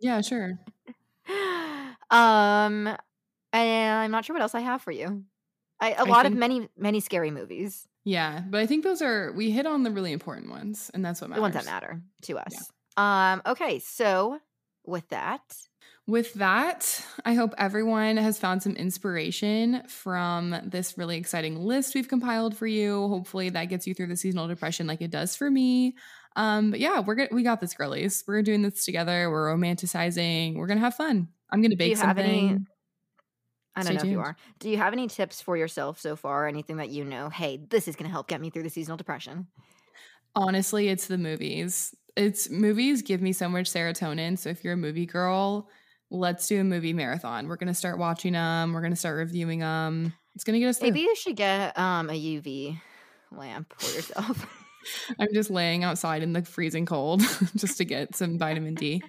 Yeah, 0.00 0.20
sure. 0.20 0.58
um, 2.10 2.88
and 3.52 3.98
I'm 3.98 4.10
not 4.10 4.24
sure 4.24 4.34
what 4.34 4.42
else 4.42 4.54
I 4.54 4.60
have 4.60 4.82
for 4.82 4.92
you. 4.92 5.24
I, 5.80 5.92
a 5.92 6.00
I 6.00 6.02
lot 6.04 6.26
of 6.26 6.32
many 6.32 6.68
many 6.76 6.98
scary 7.00 7.30
movies, 7.30 7.86
Yeah, 8.04 8.40
but 8.48 8.58
I 8.60 8.66
think 8.66 8.82
those 8.84 9.00
are 9.00 9.32
we 9.32 9.50
hit 9.52 9.64
on 9.66 9.84
the 9.84 9.90
really 9.92 10.12
important 10.12 10.50
ones, 10.50 10.90
and 10.92 11.04
that's 11.04 11.20
what 11.20 11.30
matters. 11.30 11.38
the 11.38 11.42
ones 11.42 11.54
that 11.54 11.64
matter 11.66 12.00
to 12.22 12.38
us. 12.38 12.72
Um, 12.96 13.42
okay, 13.46 13.78
so 13.78 14.40
with 14.84 15.08
that, 15.10 15.42
With 16.08 16.32
that, 16.34 17.04
I 17.26 17.34
hope 17.34 17.52
everyone 17.58 18.16
has 18.16 18.38
found 18.38 18.62
some 18.62 18.72
inspiration 18.76 19.82
from 19.88 20.56
this 20.64 20.96
really 20.96 21.18
exciting 21.18 21.56
list 21.60 21.94
we've 21.94 22.08
compiled 22.08 22.56
for 22.56 22.66
you. 22.66 23.06
Hopefully, 23.08 23.50
that 23.50 23.66
gets 23.66 23.86
you 23.86 23.92
through 23.92 24.06
the 24.06 24.16
seasonal 24.16 24.48
depression 24.48 24.86
like 24.86 25.02
it 25.02 25.10
does 25.10 25.36
for 25.36 25.50
me. 25.50 25.96
Um, 26.34 26.70
but 26.70 26.80
yeah, 26.80 27.00
we're 27.00 27.14
good. 27.14 27.28
We 27.30 27.42
got 27.42 27.60
this, 27.60 27.74
girlies. 27.74 28.24
We're 28.26 28.40
doing 28.40 28.62
this 28.62 28.86
together. 28.86 29.30
We're 29.30 29.54
romanticizing. 29.54 30.56
We're 30.56 30.66
gonna 30.66 30.80
have 30.80 30.94
fun. 30.94 31.28
I'm 31.50 31.60
gonna 31.60 31.76
Do 31.76 31.84
you 31.84 31.94
bake 31.94 31.98
have 31.98 32.16
any- 32.16 32.48
something. 32.48 32.66
I 33.76 33.82
don't 33.82 33.86
Stay 33.86 33.94
know 33.94 34.00
if 34.04 34.10
you 34.10 34.20
are. 34.20 34.36
Do 34.60 34.70
you 34.70 34.78
have 34.78 34.94
any 34.94 35.08
tips 35.08 35.42
for 35.42 35.56
yourself 35.58 36.00
so 36.00 36.16
far? 36.16 36.48
Anything 36.48 36.78
that 36.78 36.88
you 36.88 37.04
know? 37.04 37.28
Hey, 37.28 37.60
this 37.68 37.86
is 37.86 37.94
going 37.94 38.06
to 38.06 38.10
help 38.10 38.26
get 38.26 38.40
me 38.40 38.50
through 38.50 38.64
the 38.64 38.70
seasonal 38.70 38.96
depression. 38.96 39.46
Honestly, 40.34 40.88
it's 40.88 41.06
the 41.06 41.16
movies. 41.16 41.94
It's 42.16 42.50
movies 42.50 43.02
give 43.02 43.22
me 43.22 43.32
so 43.32 43.48
much 43.48 43.70
serotonin. 43.70 44.36
So 44.36 44.48
if 44.50 44.64
you're 44.64 44.72
a 44.72 44.76
movie 44.76 45.06
girl, 45.06 45.70
let's 46.10 46.46
do 46.46 46.60
a 46.60 46.64
movie 46.64 46.92
marathon. 46.92 47.48
We're 47.48 47.56
gonna 47.56 47.74
start 47.74 47.98
watching 47.98 48.32
them. 48.32 48.72
We're 48.72 48.82
gonna 48.82 48.96
start 48.96 49.16
reviewing 49.16 49.60
them. 49.60 50.12
It's 50.34 50.44
gonna 50.44 50.58
get 50.58 50.68
us 50.68 50.78
through. 50.78 50.88
Maybe 50.88 51.00
you 51.00 51.16
should 51.16 51.36
get 51.36 51.78
um 51.78 52.10
a 52.10 52.14
UV 52.14 52.80
lamp 53.32 53.74
for 53.78 53.94
yourself. 53.94 54.46
I'm 55.18 55.28
just 55.34 55.50
laying 55.50 55.84
outside 55.84 56.22
in 56.22 56.32
the 56.32 56.42
freezing 56.42 56.86
cold 56.86 57.20
just 57.56 57.76
to 57.78 57.84
get 57.84 58.14
some 58.16 58.38
vitamin 58.38 58.74
D. 58.74 59.02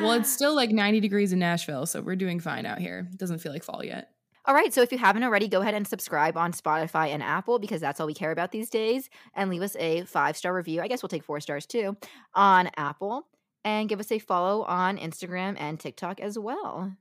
Well, 0.00 0.12
it's 0.12 0.32
still 0.32 0.54
like 0.54 0.70
90 0.70 1.00
degrees 1.00 1.32
in 1.32 1.38
Nashville, 1.38 1.86
so 1.86 2.00
we're 2.00 2.16
doing 2.16 2.40
fine 2.40 2.66
out 2.66 2.78
here. 2.78 3.08
It 3.12 3.18
doesn't 3.18 3.38
feel 3.38 3.52
like 3.52 3.62
fall 3.62 3.84
yet. 3.84 4.10
All 4.44 4.54
right, 4.54 4.72
so 4.72 4.80
if 4.80 4.90
you 4.90 4.98
haven't 4.98 5.24
already, 5.24 5.46
go 5.46 5.60
ahead 5.60 5.74
and 5.74 5.86
subscribe 5.86 6.36
on 6.38 6.52
Spotify 6.52 7.08
and 7.08 7.22
Apple 7.22 7.58
because 7.58 7.82
that's 7.82 8.00
all 8.00 8.06
we 8.06 8.14
care 8.14 8.30
about 8.30 8.50
these 8.50 8.70
days. 8.70 9.10
And 9.34 9.50
leave 9.50 9.60
us 9.60 9.76
a 9.76 10.04
five 10.04 10.36
star 10.36 10.54
review. 10.54 10.80
I 10.80 10.88
guess 10.88 11.02
we'll 11.02 11.10
take 11.10 11.24
four 11.24 11.40
stars 11.40 11.66
too 11.66 11.96
on 12.34 12.70
Apple. 12.76 13.26
And 13.68 13.86
give 13.86 14.00
us 14.00 14.10
a 14.10 14.18
follow 14.18 14.62
on 14.62 14.96
Instagram 14.96 15.56
and 15.60 15.78
TikTok 15.78 16.20
as 16.20 16.38
well. 16.38 16.96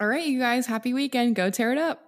All 0.00 0.06
right, 0.06 0.24
you 0.24 0.38
guys, 0.38 0.66
happy 0.66 0.94
weekend. 0.94 1.34
Go 1.34 1.50
tear 1.50 1.72
it 1.72 1.78
up. 1.78 2.05